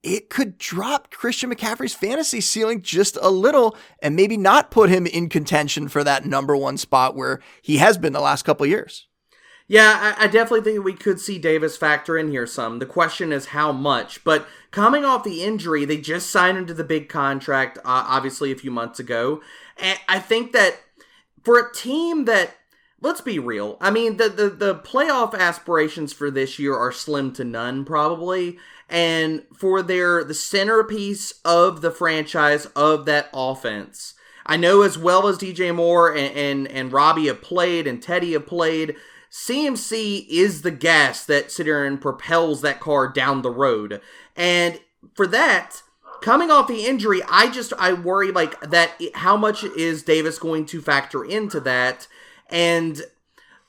it 0.08 0.30
could 0.30 0.58
drop 0.58 1.12
Christian 1.12 1.54
McCaffrey's 1.54 1.94
fantasy 1.94 2.40
ceiling 2.40 2.82
just 2.82 3.18
a 3.22 3.30
little 3.30 3.76
and 4.02 4.16
maybe 4.16 4.38
not 4.38 4.72
put 4.72 4.90
him 4.90 5.06
in 5.06 5.28
contention 5.28 5.90
for 5.90 6.04
that 6.04 6.26
number 6.26 6.56
one 6.56 6.78
spot 6.78 7.16
where 7.16 7.42
he 7.62 7.78
has 7.78 7.98
been 7.98 8.14
the 8.14 8.22
last 8.22 8.44
couple 8.44 8.66
years. 8.66 9.08
Yeah, 9.68 10.16
I, 10.18 10.24
I, 10.24 10.28
definitely 10.28 10.62
think 10.62 10.86
we 10.86 10.94
could 10.94 11.20
see 11.20 11.38
Davis 11.38 11.76
factor 11.76 12.18
in 12.18 12.32
here 12.32 12.48
some. 12.48 12.80
The 12.80 12.86
question 12.86 13.34
is 13.34 13.48
how 13.48 13.74
much. 13.74 14.24
But 14.24 14.48
coming 14.72 15.04
off 15.04 15.26
the 15.26 15.44
injury, 15.44 15.84
they 15.84 15.98
just 15.98 16.30
signed 16.30 16.58
him 16.58 16.66
to 16.68 16.74
the 16.74 16.86
big 16.86 17.10
contract, 17.10 17.78
uh, 17.80 17.82
obviously, 18.08 18.50
a 18.54 18.56
few 18.56 18.72
months 18.72 18.98
ago. 18.98 19.42
And 19.76 20.00
I 20.08 20.20
think 20.20 20.54
that 20.54 20.80
for 21.44 21.60
a 21.60 21.74
team 21.74 22.24
that 22.26 22.56
let's 23.02 23.22
be 23.22 23.40
real. 23.40 23.78
I 23.80 23.92
mean, 23.92 24.18
the, 24.18 24.30
the 24.30 24.50
the 24.50 24.76
playoff 24.76 25.38
aspirations 25.38 26.14
for 26.14 26.32
this 26.32 26.60
year 26.60 26.76
are 26.76 26.92
slim 26.92 27.32
to 27.34 27.44
none, 27.44 27.86
probably. 27.86 28.58
and 28.90 29.44
for 29.56 29.82
their 29.82 30.24
the 30.24 30.34
centerpiece 30.34 31.34
of 31.44 31.82
the 31.82 31.92
franchise 31.92 32.66
of 32.68 33.06
that 33.06 33.30
offense. 33.34 34.14
I 34.46 34.56
know 34.56 34.82
as 34.82 34.98
well 34.98 35.28
as 35.28 35.38
DJ 35.38 35.76
Moore 35.76 36.16
and, 36.16 36.34
and, 36.34 36.68
and 36.70 36.94
Robbie 36.94 37.28
have 37.28 37.42
played 37.42 37.86
and 37.86 38.02
Teddy 38.02 38.32
have 38.32 38.48
played, 38.48 38.96
CMC 39.30 40.26
is 40.30 40.62
the 40.62 40.72
gas 40.72 41.26
that 41.26 41.60
and 41.60 42.00
propels 42.00 42.62
that 42.62 42.80
car 42.80 43.10
down 43.10 43.42
the 43.42 43.52
road. 43.52 44.00
And 44.38 44.80
for 45.16 45.28
that, 45.28 45.82
coming 46.22 46.50
off 46.50 46.68
the 46.70 46.86
injury, 46.86 47.22
I 47.30 47.50
just 47.50 47.74
I 47.78 47.92
worry 47.92 48.32
like 48.32 48.60
that 48.62 48.94
how 49.16 49.36
much 49.36 49.64
is 49.64 50.04
Davis 50.04 50.40
going 50.40 50.66
to 50.68 50.82
factor 50.82 51.26
into 51.26 51.60
that? 51.62 52.08
And 52.50 53.02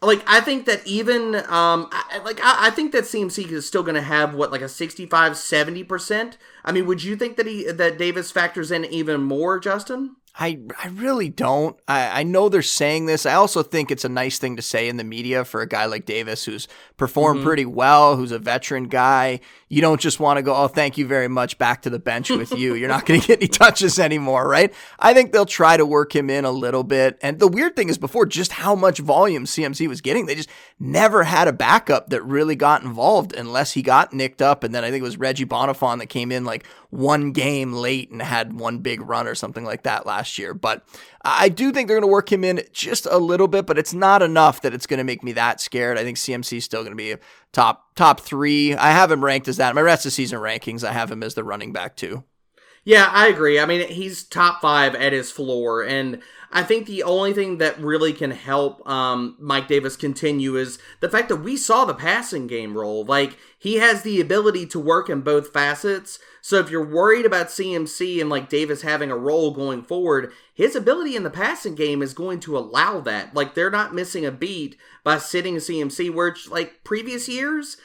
like 0.00 0.22
I 0.26 0.40
think 0.40 0.66
that 0.66 0.86
even 0.86 1.34
um 1.34 1.88
I, 1.90 2.20
like 2.24 2.40
I, 2.40 2.68
I, 2.68 2.70
think 2.70 2.92
that 2.92 3.04
CMC 3.04 3.50
is 3.50 3.66
still 3.66 3.82
going 3.82 3.96
to 3.96 4.00
have 4.00 4.34
what 4.34 4.52
like 4.52 4.60
a 4.60 4.68
65 4.68 5.32
70%. 5.32 6.36
I 6.64 6.72
mean, 6.72 6.86
would 6.86 7.02
you 7.02 7.16
think 7.16 7.36
that 7.36 7.46
he 7.46 7.64
that 7.64 7.98
Davis 7.98 8.30
factors 8.30 8.70
in 8.70 8.84
even 8.84 9.22
more, 9.22 9.58
Justin? 9.58 10.16
I, 10.40 10.60
I 10.82 10.88
really 10.88 11.28
don't. 11.28 11.76
I, 11.88 12.20
I 12.20 12.22
know 12.22 12.48
they're 12.48 12.62
saying 12.62 13.06
this. 13.06 13.26
I 13.26 13.34
also 13.34 13.64
think 13.64 13.90
it's 13.90 14.04
a 14.04 14.08
nice 14.08 14.38
thing 14.38 14.54
to 14.54 14.62
say 14.62 14.88
in 14.88 14.96
the 14.96 15.02
media 15.02 15.44
for 15.44 15.62
a 15.62 15.66
guy 15.66 15.86
like 15.86 16.06
Davis 16.06 16.44
who's 16.44 16.68
performed 16.96 17.38
mm-hmm. 17.40 17.48
pretty 17.48 17.66
well, 17.66 18.14
who's 18.14 18.30
a 18.30 18.38
veteran 18.38 18.84
guy. 18.84 19.40
You 19.68 19.80
don't 19.80 20.00
just 20.00 20.20
want 20.20 20.36
to 20.36 20.42
go, 20.42 20.54
oh, 20.54 20.68
thank 20.68 20.96
you 20.96 21.08
very 21.08 21.26
much, 21.26 21.58
back 21.58 21.82
to 21.82 21.90
the 21.90 21.98
bench 21.98 22.30
with 22.30 22.52
you. 22.56 22.74
You're 22.74 22.88
not 22.88 23.04
going 23.04 23.20
to 23.20 23.26
get 23.26 23.40
any 23.40 23.48
touches 23.48 23.98
anymore, 23.98 24.46
right? 24.46 24.72
I 25.00 25.12
think 25.12 25.32
they'll 25.32 25.44
try 25.44 25.76
to 25.76 25.84
work 25.84 26.14
him 26.14 26.30
in 26.30 26.44
a 26.44 26.52
little 26.52 26.84
bit. 26.84 27.18
And 27.20 27.40
the 27.40 27.48
weird 27.48 27.74
thing 27.74 27.88
is 27.88 27.98
before 27.98 28.24
just 28.24 28.52
how 28.52 28.76
much 28.76 29.00
volume 29.00 29.44
CMC 29.44 29.88
was 29.88 30.00
getting, 30.00 30.26
they 30.26 30.36
just 30.36 30.50
never 30.78 31.24
had 31.24 31.48
a 31.48 31.52
backup 31.52 32.10
that 32.10 32.22
really 32.22 32.54
got 32.54 32.84
involved 32.84 33.34
unless 33.34 33.72
he 33.72 33.82
got 33.82 34.12
nicked 34.12 34.40
up. 34.40 34.62
And 34.62 34.72
then 34.72 34.84
I 34.84 34.90
think 34.92 35.00
it 35.00 35.04
was 35.04 35.16
Reggie 35.16 35.46
Bonnafon 35.46 35.98
that 35.98 36.06
came 36.06 36.30
in 36.30 36.44
like 36.44 36.64
one 36.90 37.32
game 37.32 37.72
late 37.72 38.10
and 38.10 38.22
had 38.22 38.58
one 38.58 38.78
big 38.78 39.00
run 39.02 39.26
or 39.26 39.34
something 39.34 39.64
like 39.64 39.82
that 39.82 40.06
last 40.06 40.27
year. 40.36 40.52
But 40.52 40.84
I 41.22 41.48
do 41.48 41.70
think 41.70 41.86
they're 41.86 41.96
going 41.96 42.08
to 42.08 42.12
work 42.12 42.32
him 42.32 42.42
in 42.42 42.62
just 42.72 43.06
a 43.06 43.18
little 43.18 43.46
bit, 43.46 43.66
but 43.66 43.78
it's 43.78 43.94
not 43.94 44.20
enough 44.20 44.60
that 44.62 44.74
it's 44.74 44.86
going 44.86 44.98
to 44.98 45.04
make 45.04 45.22
me 45.22 45.32
that 45.32 45.60
scared. 45.60 45.96
I 45.96 46.02
think 46.02 46.18
CMC 46.18 46.58
is 46.58 46.64
still 46.64 46.82
going 46.82 46.92
to 46.92 46.96
be 46.96 47.14
top 47.52 47.94
top 47.94 48.20
three. 48.20 48.74
I 48.74 48.90
have 48.90 49.12
him 49.12 49.24
ranked 49.24 49.46
as 49.46 49.56
that. 49.58 49.74
My 49.74 49.80
rest 49.80 50.04
of 50.04 50.12
season 50.12 50.40
rankings, 50.40 50.82
I 50.82 50.92
have 50.92 51.10
him 51.10 51.22
as 51.22 51.34
the 51.34 51.44
running 51.44 51.72
back 51.72 51.96
too. 51.96 52.24
Yeah, 52.84 53.10
I 53.12 53.28
agree. 53.28 53.60
I 53.60 53.66
mean, 53.66 53.86
he's 53.88 54.24
top 54.24 54.62
five 54.62 54.94
at 54.94 55.12
his 55.12 55.30
floor, 55.30 55.82
and 55.82 56.22
I 56.50 56.62
think 56.62 56.86
the 56.86 57.02
only 57.02 57.34
thing 57.34 57.58
that 57.58 57.78
really 57.78 58.14
can 58.14 58.30
help 58.30 58.88
um, 58.88 59.36
Mike 59.38 59.68
Davis 59.68 59.96
continue 59.96 60.56
is 60.56 60.78
the 61.00 61.10
fact 61.10 61.28
that 61.28 61.36
we 61.36 61.56
saw 61.56 61.84
the 61.84 61.92
passing 61.92 62.46
game 62.46 62.76
roll. 62.76 63.04
Like, 63.04 63.36
he 63.58 63.74
has 63.74 64.02
the 64.02 64.20
ability 64.20 64.66
to 64.68 64.80
work 64.80 65.10
in 65.10 65.20
both 65.20 65.52
facets. 65.52 66.18
So 66.40 66.58
if 66.58 66.70
you're 66.70 66.84
worried 66.84 67.26
about 67.26 67.48
CMC 67.48 68.20
and 68.20 68.30
like 68.30 68.48
Davis 68.48 68.82
having 68.82 69.10
a 69.10 69.16
role 69.16 69.50
going 69.50 69.82
forward, 69.82 70.32
his 70.54 70.74
ability 70.76 71.16
in 71.16 71.22
the 71.22 71.30
passing 71.30 71.74
game 71.74 72.02
is 72.02 72.14
going 72.14 72.40
to 72.40 72.56
allow 72.56 73.00
that. 73.00 73.34
Like, 73.34 73.54
they're 73.54 73.70
not 73.70 73.94
missing 73.94 74.24
a 74.24 74.30
beat 74.30 74.76
by 75.04 75.18
sitting 75.18 75.56
CMC, 75.56 76.12
where 76.12 76.34
like 76.50 76.84
previous 76.84 77.28
years, 77.28 77.76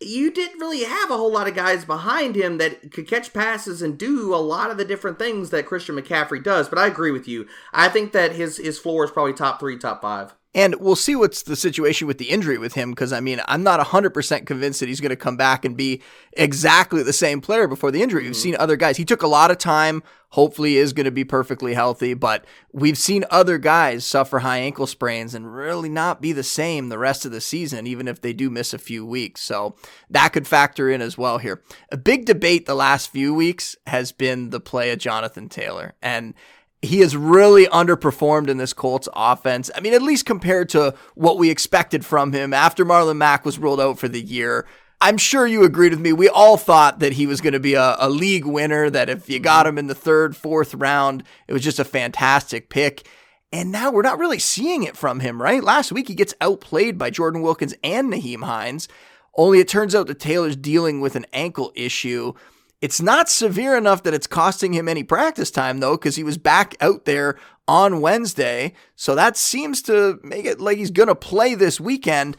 you 0.00 0.30
didn't 0.30 0.60
really 0.60 0.84
have 0.84 1.10
a 1.10 1.16
whole 1.16 1.32
lot 1.32 1.46
of 1.46 1.54
guys 1.54 1.84
behind 1.84 2.34
him 2.34 2.58
that 2.58 2.90
could 2.90 3.06
catch 3.06 3.34
passes 3.34 3.82
and 3.82 3.98
do 3.98 4.34
a 4.34 4.36
lot 4.36 4.70
of 4.70 4.78
the 4.78 4.84
different 4.84 5.18
things 5.18 5.50
that 5.50 5.66
Christian 5.66 5.96
McCaffrey 5.96 6.42
does. 6.42 6.68
But 6.68 6.78
I 6.78 6.86
agree 6.86 7.10
with 7.10 7.28
you. 7.28 7.46
I 7.72 7.88
think 7.88 8.12
that 8.12 8.32
his 8.32 8.56
his 8.56 8.78
floor 8.78 9.04
is 9.04 9.10
probably 9.10 9.34
top 9.34 9.60
three, 9.60 9.76
top 9.76 10.00
five. 10.00 10.34
And 10.52 10.74
we'll 10.76 10.96
see 10.96 11.14
what's 11.14 11.42
the 11.42 11.54
situation 11.54 12.08
with 12.08 12.18
the 12.18 12.30
injury 12.30 12.58
with 12.58 12.74
him 12.74 12.90
because 12.90 13.12
I 13.12 13.20
mean, 13.20 13.40
I'm 13.46 13.62
not 13.62 13.78
100% 13.78 14.46
convinced 14.46 14.80
that 14.80 14.88
he's 14.88 15.00
going 15.00 15.10
to 15.10 15.16
come 15.16 15.36
back 15.36 15.64
and 15.64 15.76
be 15.76 16.02
exactly 16.32 17.04
the 17.04 17.12
same 17.12 17.40
player 17.40 17.68
before 17.68 17.92
the 17.92 18.02
injury. 18.02 18.22
Mm-hmm. 18.22 18.30
We've 18.30 18.36
seen 18.36 18.56
other 18.56 18.76
guys. 18.76 18.96
He 18.96 19.04
took 19.04 19.22
a 19.22 19.28
lot 19.28 19.52
of 19.52 19.58
time, 19.58 20.02
hopefully 20.30 20.76
is 20.76 20.92
going 20.92 21.04
to 21.04 21.12
be 21.12 21.22
perfectly 21.22 21.74
healthy, 21.74 22.14
but 22.14 22.44
we've 22.72 22.98
seen 22.98 23.24
other 23.30 23.58
guys 23.58 24.04
suffer 24.04 24.40
high 24.40 24.58
ankle 24.58 24.88
sprains 24.88 25.36
and 25.36 25.54
really 25.54 25.88
not 25.88 26.20
be 26.20 26.32
the 26.32 26.42
same 26.42 26.88
the 26.88 26.98
rest 26.98 27.24
of 27.24 27.30
the 27.30 27.40
season, 27.40 27.86
even 27.86 28.08
if 28.08 28.20
they 28.20 28.32
do 28.32 28.50
miss 28.50 28.74
a 28.74 28.78
few 28.78 29.06
weeks. 29.06 29.42
So 29.42 29.76
that 30.08 30.32
could 30.32 30.48
factor 30.48 30.90
in 30.90 31.00
as 31.00 31.16
well 31.16 31.38
here. 31.38 31.62
A 31.92 31.96
big 31.96 32.24
debate 32.26 32.66
the 32.66 32.74
last 32.74 33.12
few 33.12 33.32
weeks 33.32 33.76
has 33.86 34.10
been 34.10 34.50
the 34.50 34.60
play 34.60 34.90
of 34.90 34.98
Jonathan 34.98 35.48
Taylor. 35.48 35.94
And 36.02 36.34
he 36.82 37.00
has 37.00 37.16
really 37.16 37.66
underperformed 37.66 38.48
in 38.48 38.56
this 38.56 38.72
Colts 38.72 39.08
offense. 39.14 39.70
I 39.74 39.80
mean, 39.80 39.92
at 39.92 40.02
least 40.02 40.24
compared 40.24 40.68
to 40.70 40.94
what 41.14 41.38
we 41.38 41.50
expected 41.50 42.04
from 42.04 42.32
him 42.32 42.54
after 42.54 42.84
Marlon 42.84 43.18
Mack 43.18 43.44
was 43.44 43.58
ruled 43.58 43.80
out 43.80 43.98
for 43.98 44.08
the 44.08 44.20
year. 44.20 44.66
I'm 45.02 45.16
sure 45.16 45.46
you 45.46 45.64
agreed 45.64 45.92
with 45.92 46.00
me. 46.00 46.12
We 46.12 46.28
all 46.28 46.56
thought 46.56 46.98
that 46.98 47.14
he 47.14 47.26
was 47.26 47.40
going 47.40 47.54
to 47.54 47.60
be 47.60 47.74
a, 47.74 47.96
a 47.98 48.10
league 48.10 48.44
winner, 48.44 48.90
that 48.90 49.08
if 49.08 49.30
you 49.30 49.38
got 49.38 49.66
him 49.66 49.78
in 49.78 49.86
the 49.86 49.94
third, 49.94 50.36
fourth 50.36 50.74
round, 50.74 51.22
it 51.48 51.52
was 51.52 51.62
just 51.62 51.78
a 51.78 51.84
fantastic 51.84 52.68
pick. 52.68 53.06
And 53.52 53.72
now 53.72 53.90
we're 53.90 54.02
not 54.02 54.18
really 54.18 54.38
seeing 54.38 54.82
it 54.82 54.96
from 54.96 55.20
him, 55.20 55.42
right? 55.42 55.64
Last 55.64 55.90
week 55.90 56.08
he 56.08 56.14
gets 56.14 56.34
outplayed 56.40 56.98
by 56.98 57.10
Jordan 57.10 57.42
Wilkins 57.42 57.74
and 57.82 58.12
Nyheim 58.12 58.44
Hines. 58.44 58.88
Only 59.36 59.58
it 59.60 59.68
turns 59.68 59.94
out 59.94 60.06
that 60.06 60.20
Taylor's 60.20 60.56
dealing 60.56 61.00
with 61.00 61.16
an 61.16 61.26
ankle 61.32 61.72
issue. 61.74 62.34
It's 62.80 63.00
not 63.00 63.28
severe 63.28 63.76
enough 63.76 64.02
that 64.04 64.14
it's 64.14 64.26
costing 64.26 64.72
him 64.72 64.88
any 64.88 65.02
practice 65.02 65.50
time, 65.50 65.80
though, 65.80 65.96
because 65.96 66.16
he 66.16 66.24
was 66.24 66.38
back 66.38 66.74
out 66.80 67.04
there 67.04 67.36
on 67.68 68.00
Wednesday. 68.00 68.72
So 68.96 69.14
that 69.14 69.36
seems 69.36 69.82
to 69.82 70.18
make 70.22 70.46
it 70.46 70.60
like 70.60 70.78
he's 70.78 70.90
going 70.90 71.08
to 71.08 71.14
play 71.14 71.54
this 71.54 71.78
weekend. 71.78 72.36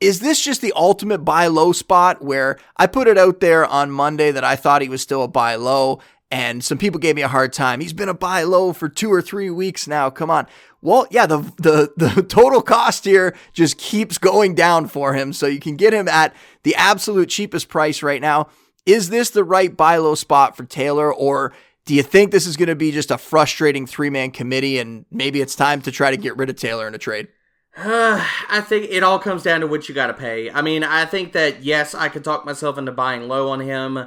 Is 0.00 0.20
this 0.20 0.44
just 0.44 0.60
the 0.60 0.74
ultimate 0.76 1.18
buy 1.18 1.46
low 1.46 1.72
spot 1.72 2.22
where 2.22 2.58
I 2.76 2.86
put 2.86 3.08
it 3.08 3.18
out 3.18 3.40
there 3.40 3.66
on 3.66 3.90
Monday 3.90 4.30
that 4.30 4.44
I 4.44 4.56
thought 4.56 4.82
he 4.82 4.88
was 4.88 5.02
still 5.02 5.22
a 5.22 5.28
buy 5.28 5.54
low? 5.54 6.00
And 6.30 6.62
some 6.62 6.76
people 6.76 7.00
gave 7.00 7.16
me 7.16 7.22
a 7.22 7.28
hard 7.28 7.54
time. 7.54 7.80
He's 7.80 7.94
been 7.94 8.10
a 8.10 8.14
buy 8.14 8.42
low 8.42 8.74
for 8.74 8.90
two 8.90 9.10
or 9.10 9.22
three 9.22 9.48
weeks 9.48 9.88
now. 9.88 10.10
Come 10.10 10.30
on. 10.30 10.46
Well, 10.82 11.06
yeah, 11.10 11.24
the, 11.24 11.38
the, 11.56 11.92
the 12.14 12.22
total 12.22 12.60
cost 12.60 13.06
here 13.06 13.34
just 13.54 13.78
keeps 13.78 14.18
going 14.18 14.54
down 14.54 14.88
for 14.88 15.14
him. 15.14 15.32
So 15.32 15.46
you 15.46 15.60
can 15.60 15.76
get 15.76 15.94
him 15.94 16.06
at 16.06 16.36
the 16.62 16.74
absolute 16.74 17.30
cheapest 17.30 17.70
price 17.70 18.02
right 18.02 18.20
now. 18.20 18.48
Is 18.88 19.10
this 19.10 19.28
the 19.28 19.44
right 19.44 19.76
buy 19.76 19.98
low 19.98 20.14
spot 20.14 20.56
for 20.56 20.64
Taylor, 20.64 21.12
or 21.12 21.52
do 21.84 21.94
you 21.94 22.02
think 22.02 22.32
this 22.32 22.46
is 22.46 22.56
going 22.56 22.70
to 22.70 22.74
be 22.74 22.90
just 22.90 23.10
a 23.10 23.18
frustrating 23.18 23.86
three 23.86 24.08
man 24.08 24.30
committee 24.30 24.78
and 24.78 25.04
maybe 25.10 25.42
it's 25.42 25.54
time 25.54 25.82
to 25.82 25.92
try 25.92 26.10
to 26.10 26.16
get 26.16 26.38
rid 26.38 26.48
of 26.48 26.56
Taylor 26.56 26.88
in 26.88 26.94
a 26.94 26.98
trade? 26.98 27.28
I 27.76 28.64
think 28.66 28.90
it 28.90 29.02
all 29.02 29.18
comes 29.18 29.42
down 29.42 29.60
to 29.60 29.66
what 29.66 29.90
you 29.90 29.94
got 29.94 30.06
to 30.06 30.14
pay. 30.14 30.50
I 30.50 30.62
mean, 30.62 30.84
I 30.84 31.04
think 31.04 31.34
that 31.34 31.62
yes, 31.62 31.94
I 31.94 32.08
could 32.08 32.24
talk 32.24 32.46
myself 32.46 32.78
into 32.78 32.90
buying 32.90 33.28
low 33.28 33.50
on 33.50 33.60
him. 33.60 33.98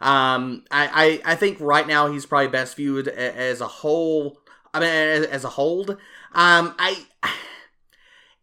Um, 0.00 0.64
I, 0.70 1.20
I, 1.24 1.32
I 1.32 1.34
think 1.34 1.58
right 1.60 1.88
now 1.88 2.06
he's 2.06 2.24
probably 2.24 2.46
best 2.46 2.76
viewed 2.76 3.08
as 3.08 3.60
a 3.60 3.66
whole. 3.66 4.40
I 4.72 4.78
mean, 4.78 4.88
as, 4.88 5.26
as 5.26 5.44
a 5.44 5.48
hold. 5.48 5.90
Um, 5.90 6.76
I 6.78 7.04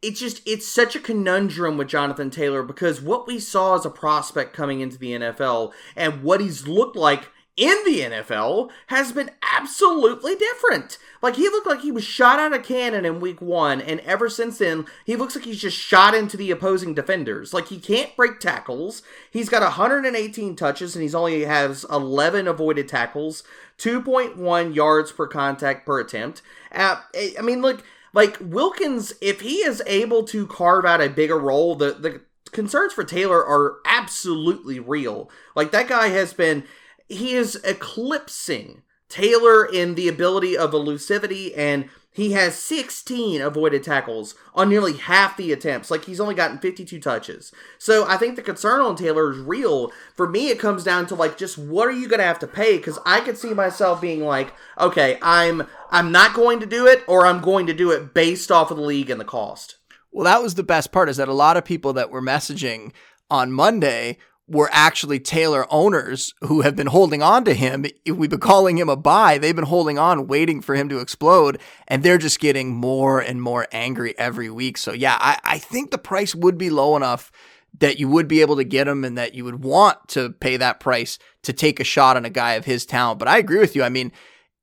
it's 0.06 0.20
just 0.20 0.41
it's 0.46 0.68
such 0.68 0.96
a 0.96 1.00
conundrum 1.00 1.78
with 1.78 1.88
Jonathan 1.88 2.30
Taylor 2.30 2.62
because 2.62 3.02
what 3.02 3.26
we 3.26 3.39
saw 3.39 3.76
as 3.76 3.86
a 3.86 3.89
prospect 3.89 4.54
coming 4.54 4.80
into 4.80 5.00
the 5.00 5.13
NFL 5.13 5.74
and 5.96 6.22
what 6.22 6.41
he's 6.41 6.68
looked 6.68 6.96
like 6.96 7.30
in 7.58 7.76
the 7.86 8.02
NFL 8.02 8.70
has 8.88 9.12
been 9.13 9.32
absolutely 9.41 10.36
different. 10.36 11.00
Like 11.22 11.38
he 11.38 11.50
looked 11.50 11.65
like 11.65 11.82
he 11.82 11.91
was 11.91 12.04
shot 12.04 12.38
out 12.38 12.54
of 12.54 12.63
cannon 12.63 13.04
in 13.04 13.20
week 13.20 13.41
1 13.41 13.82
and 13.82 14.00
ever 14.02 14.30
since 14.30 14.60
then 14.60 14.86
he 15.06 15.15
looks 15.15 15.36
like 15.36 15.46
he's 15.46 15.62
just 15.62 15.78
shot 15.78 16.13
into 16.13 16.38
the 16.38 16.52
opposing 16.52 16.94
defenders. 16.94 17.52
Like 17.52 17.70
he 17.70 17.80
can't 17.80 18.15
break 18.15 18.39
tackles. 18.39 19.02
He's 19.32 19.50
got 19.50 19.63
118 19.63 20.56
touches 20.56 20.96
and 20.96 21.02
he's 21.02 21.15
only 21.15 21.46
has 21.46 21.84
11 21.89 22.48
avoided 22.48 22.88
tackles, 22.88 23.44
2.1 23.80 24.76
yards 24.76 25.12
per 25.12 25.26
contact 25.26 25.86
per 25.86 26.00
attempt. 26.00 26.44
Uh, 26.72 26.98
I 27.39 27.41
mean 27.41 27.62
look 27.63 27.84
like 28.15 28.38
Wilkins, 28.39 29.13
if 29.21 29.41
he 29.41 29.58
is 29.58 29.84
able 29.86 30.23
to 30.23 30.47
carve 30.47 30.86
out 30.86 31.01
a 31.01 31.10
bigger 31.10 31.38
role, 31.38 31.75
the 31.75 31.91
the 31.91 32.21
concerns 32.51 32.93
for 32.93 33.04
Taylor 33.04 33.45
are 33.45 33.80
absolutely 33.86 34.80
real. 34.80 35.30
Like 35.56 35.71
that 35.71 35.89
guy 35.89 36.08
has 36.08 36.34
been, 36.34 36.63
he 37.10 37.34
is 37.34 37.58
eclipsing 37.65 38.84
Taylor 39.10 39.65
in 39.65 39.95
the 39.95 40.08
ability 40.08 40.58
of 40.58 40.71
elusivity 40.71 41.56
and 41.58 41.89
he 42.15 42.32
has 42.32 42.58
16 42.58 43.41
avoided 43.41 43.84
tackles 43.84 44.36
on 44.54 44.69
nearly 44.69 44.93
half 44.93 45.36
the 45.36 45.51
attempts. 45.51 45.91
Like 45.91 46.06
he's 46.06 46.21
only 46.21 46.34
gotten 46.34 46.60
52 46.60 46.97
touches. 47.01 47.51
So 47.78 48.08
I 48.08 48.15
think 48.15 48.38
the 48.38 48.41
concern 48.41 48.80
on 48.80 48.95
Taylor 48.95 49.34
is 49.34 49.39
real. 49.39 49.91
For 50.13 50.25
me, 50.25 50.47
it 50.47 50.58
comes 50.58 50.86
down 50.86 51.08
to 51.08 51.15
like 51.15 51.38
just 51.38 51.58
what 51.58 51.89
are 51.89 51.91
you 51.91 52.08
going 52.08 52.21
to 52.21 52.25
have 52.25 52.39
to 52.39 52.47
pay? 52.47 52.78
Because 52.78 52.97
I 53.06 53.19
could 53.19 53.38
see 53.38 53.54
myself 53.54 53.99
being 53.99 54.23
like, 54.23 54.54
okay, 54.80 55.19
I'm 55.21 55.67
I'm 55.91 56.13
not 56.13 56.34
going 56.34 56.62
to 56.62 56.65
do 56.65 56.88
it, 56.88 57.04
or 57.06 57.25
I'm 57.25 57.41
going 57.41 57.67
to 57.67 57.73
do 57.73 57.91
it 57.91 58.13
based 58.13 58.49
off 58.49 58.71
of 58.71 58.78
the 58.78 58.84
league 58.84 59.10
and 59.10 59.19
the 59.19 59.25
cost. 59.25 59.75
Well, 60.13 60.23
that 60.23 60.41
was 60.41 60.56
the 60.56 60.63
best 60.63 60.93
part 60.93 61.10
is 61.10 61.17
that 61.17 61.28
a 61.28 61.34
lot 61.34 61.58
of 61.58 61.65
people 61.65 61.91
that 61.93 62.12
were 62.12 62.21
messaging 62.21 62.93
on 63.30 63.51
Monday 63.51 64.17
were 64.47 64.69
actually 64.71 65.19
Taylor 65.19 65.65
owners 65.71 66.34
who 66.41 66.62
have 66.62 66.75
been 66.75 66.88
holding 66.88 67.23
on 67.23 67.43
to 67.45 67.53
him. 67.53 67.86
If 68.05 68.15
We've 68.15 68.29
been 68.29 68.39
calling 68.39 68.77
him 68.77 68.89
a 68.89 68.95
buy. 68.95 69.38
They've 69.38 69.55
been 69.55 69.65
holding 69.65 69.97
on, 69.97 70.27
waiting 70.27 70.62
for 70.62 70.75
him 70.75 70.88
to 70.89 70.99
explode, 70.99 71.60
and 71.88 72.03
they're 72.03 72.19
just 72.19 72.39
getting 72.39 72.75
more 72.75 73.19
and 73.19 73.41
more 73.41 73.67
angry 73.71 74.17
every 74.19 74.49
week. 74.49 74.77
So, 74.77 74.93
yeah, 74.93 75.17
I, 75.19 75.39
I 75.43 75.58
think 75.58 75.89
the 75.89 75.97
price 75.97 76.36
would 76.36 76.58
be 76.58 76.69
low 76.69 76.95
enough 76.95 77.31
that 77.79 77.99
you 77.99 78.08
would 78.08 78.27
be 78.27 78.41
able 78.41 78.55
to 78.55 78.63
get 78.63 78.88
him 78.88 79.03
and 79.03 79.17
that 79.17 79.34
you 79.34 79.43
would 79.43 79.63
want 79.63 80.08
to 80.10 80.29
pay 80.31 80.58
that 80.58 80.79
price 80.79 81.17
to 81.43 81.51
take 81.51 81.79
a 81.79 81.84
shot 81.84 82.15
on 82.15 82.25
a 82.25 82.29
guy 82.29 82.53
of 82.53 82.65
his 82.65 82.86
talent. 82.86 83.19
But 83.19 83.27
I 83.27 83.38
agree 83.38 83.60
with 83.60 83.75
you. 83.75 83.84
I 83.84 83.89
mean, 83.89 84.12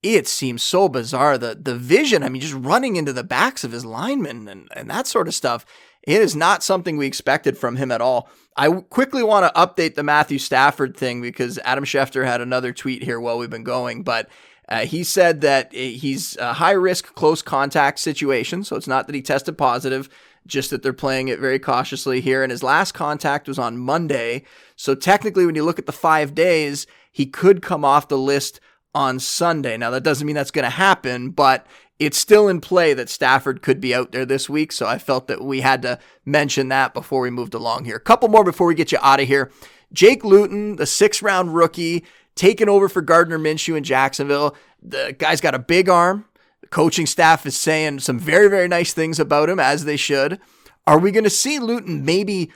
it 0.03 0.27
seems 0.27 0.63
so 0.63 0.89
bizarre. 0.89 1.39
The 1.39 1.55
the 1.61 1.77
vision, 1.77 2.23
I 2.23 2.29
mean, 2.29 2.43
just 2.43 2.55
running 2.55 2.97
into 2.97 3.13
the 3.13 3.23
backs 3.25 3.65
of 3.65 3.73
his 3.73 3.85
linemen 3.85 4.49
and, 4.49 4.69
and 4.75 4.91
that 4.91 5.07
sort 5.07 5.29
of 5.29 5.35
stuff. 5.35 5.65
It 6.03 6.21
is 6.21 6.35
not 6.35 6.63
something 6.63 6.97
we 6.97 7.07
expected 7.07 7.57
from 7.57 7.77
him 7.77 7.93
at 7.93 8.01
all. 8.01 8.29
I 8.57 8.71
quickly 8.71 9.23
want 9.23 9.47
to 9.47 9.61
update 9.61 9.95
the 9.95 10.03
Matthew 10.03 10.39
Stafford 10.39 10.97
thing 10.97 11.23
because 11.23 11.59
Adam 11.65 11.85
Schefter 11.85 12.27
had 12.27 12.41
another 12.41 12.73
tweet 12.73 13.03
here 13.03 13.21
while 13.21 13.39
we've 13.39 13.49
been 13.49 13.65
going, 13.65 14.03
but 14.03 14.29
uh, 14.69 14.87
he 14.87 15.05
said 15.05 15.41
that 15.41 15.73
he's 15.73 16.37
a 16.37 16.55
high 16.55 16.73
risk 16.73 17.15
close 17.15 17.43
contact 17.43 17.99
situation. 17.99 18.65
So 18.65 18.77
it's 18.77 18.87
not 18.87 19.07
that 19.07 19.15
he 19.15 19.23
tested 19.23 19.59
positive, 19.59 20.09
just 20.47 20.71
that 20.71 20.83
they're 20.83 20.93
playing 20.93 21.29
it 21.29 21.39
very 21.39 21.59
cautiously 21.59 22.21
here. 22.21 22.43
And 22.43 22.51
his 22.51 22.63
last 22.63 22.93
contact 22.93 23.49
was 23.49 23.59
on 23.59 23.79
Monday. 23.79 24.45
So 24.77 24.95
technically, 24.95 25.47
when 25.47 25.55
you 25.55 25.65
look 25.65 25.79
at 25.79 25.87
the 25.87 25.93
five 25.93 26.35
days, 26.35 26.87
he 27.11 27.27
could 27.27 27.63
come 27.63 27.85
off 27.85 28.09
the 28.09 28.19
list 28.19 28.61
on 28.95 29.19
Sunday. 29.19 29.77
Now, 29.77 29.91
that 29.91 30.03
doesn't 30.03 30.27
mean 30.27 30.37
that's 30.37 30.51
going 30.51 30.65
to 30.65 30.71
happen, 30.71 31.31
but 31.31 31.67
it's 31.99 32.19
still 32.19 32.49
in 32.49 32.61
play 32.61 32.95
that 32.95 33.09
Stafford 33.09 33.63
could 33.63 33.81
be 33.81 33.95
out 33.95 34.13
there 34.13 34.27
this 34.27 34.49
week. 34.49 34.73
So 34.73 34.87
I 34.87 34.99
felt 34.99 35.29
that 35.29 35.43
we 35.43 35.61
had 35.61 35.83
to 35.83 35.99
mention 36.25 36.69
that 36.69 36.95
before 36.95 37.21
we 37.21 37.31
moved 37.31 37.55
along 37.55 37.85
here. 37.85 37.97
A 37.97 38.01
couple 38.01 38.29
more 38.29 38.45
before 38.45 38.67
we 38.67 38.75
get 38.75 38.93
you 38.93 38.99
out 39.01 39.21
of 39.21 39.29
here. 39.29 39.51
Jake 39.93 40.25
Luton, 40.25 40.77
the 40.77 40.87
six 40.87 41.23
round 41.23 41.55
rookie, 41.55 42.05
taking 42.35 42.69
over 42.69 42.89
for 42.89 43.03
Gardner 43.03 43.39
Minshew 43.39 43.77
in 43.77 43.85
Jacksonville. 43.85 44.57
The 44.83 45.15
guy's 45.19 45.41
got 45.41 45.55
a 45.55 45.59
big 45.59 45.89
arm. 45.89 46.25
The 46.61 46.67
coaching 46.67 47.07
staff 47.07 47.47
is 47.47 47.57
saying 47.57 48.01
some 48.01 48.19
very, 48.19 48.49
very 48.49 48.69
nice 48.69 48.93
things 48.93 49.21
about 49.21 49.49
him, 49.49 49.61
as 49.61 49.85
they 49.85 49.97
should. 49.97 50.41
Are 50.87 50.99
we 50.99 51.13
going 51.13 51.25
to 51.25 51.31
see 51.31 51.59
Luton 51.59 52.05
maybe 52.05 52.51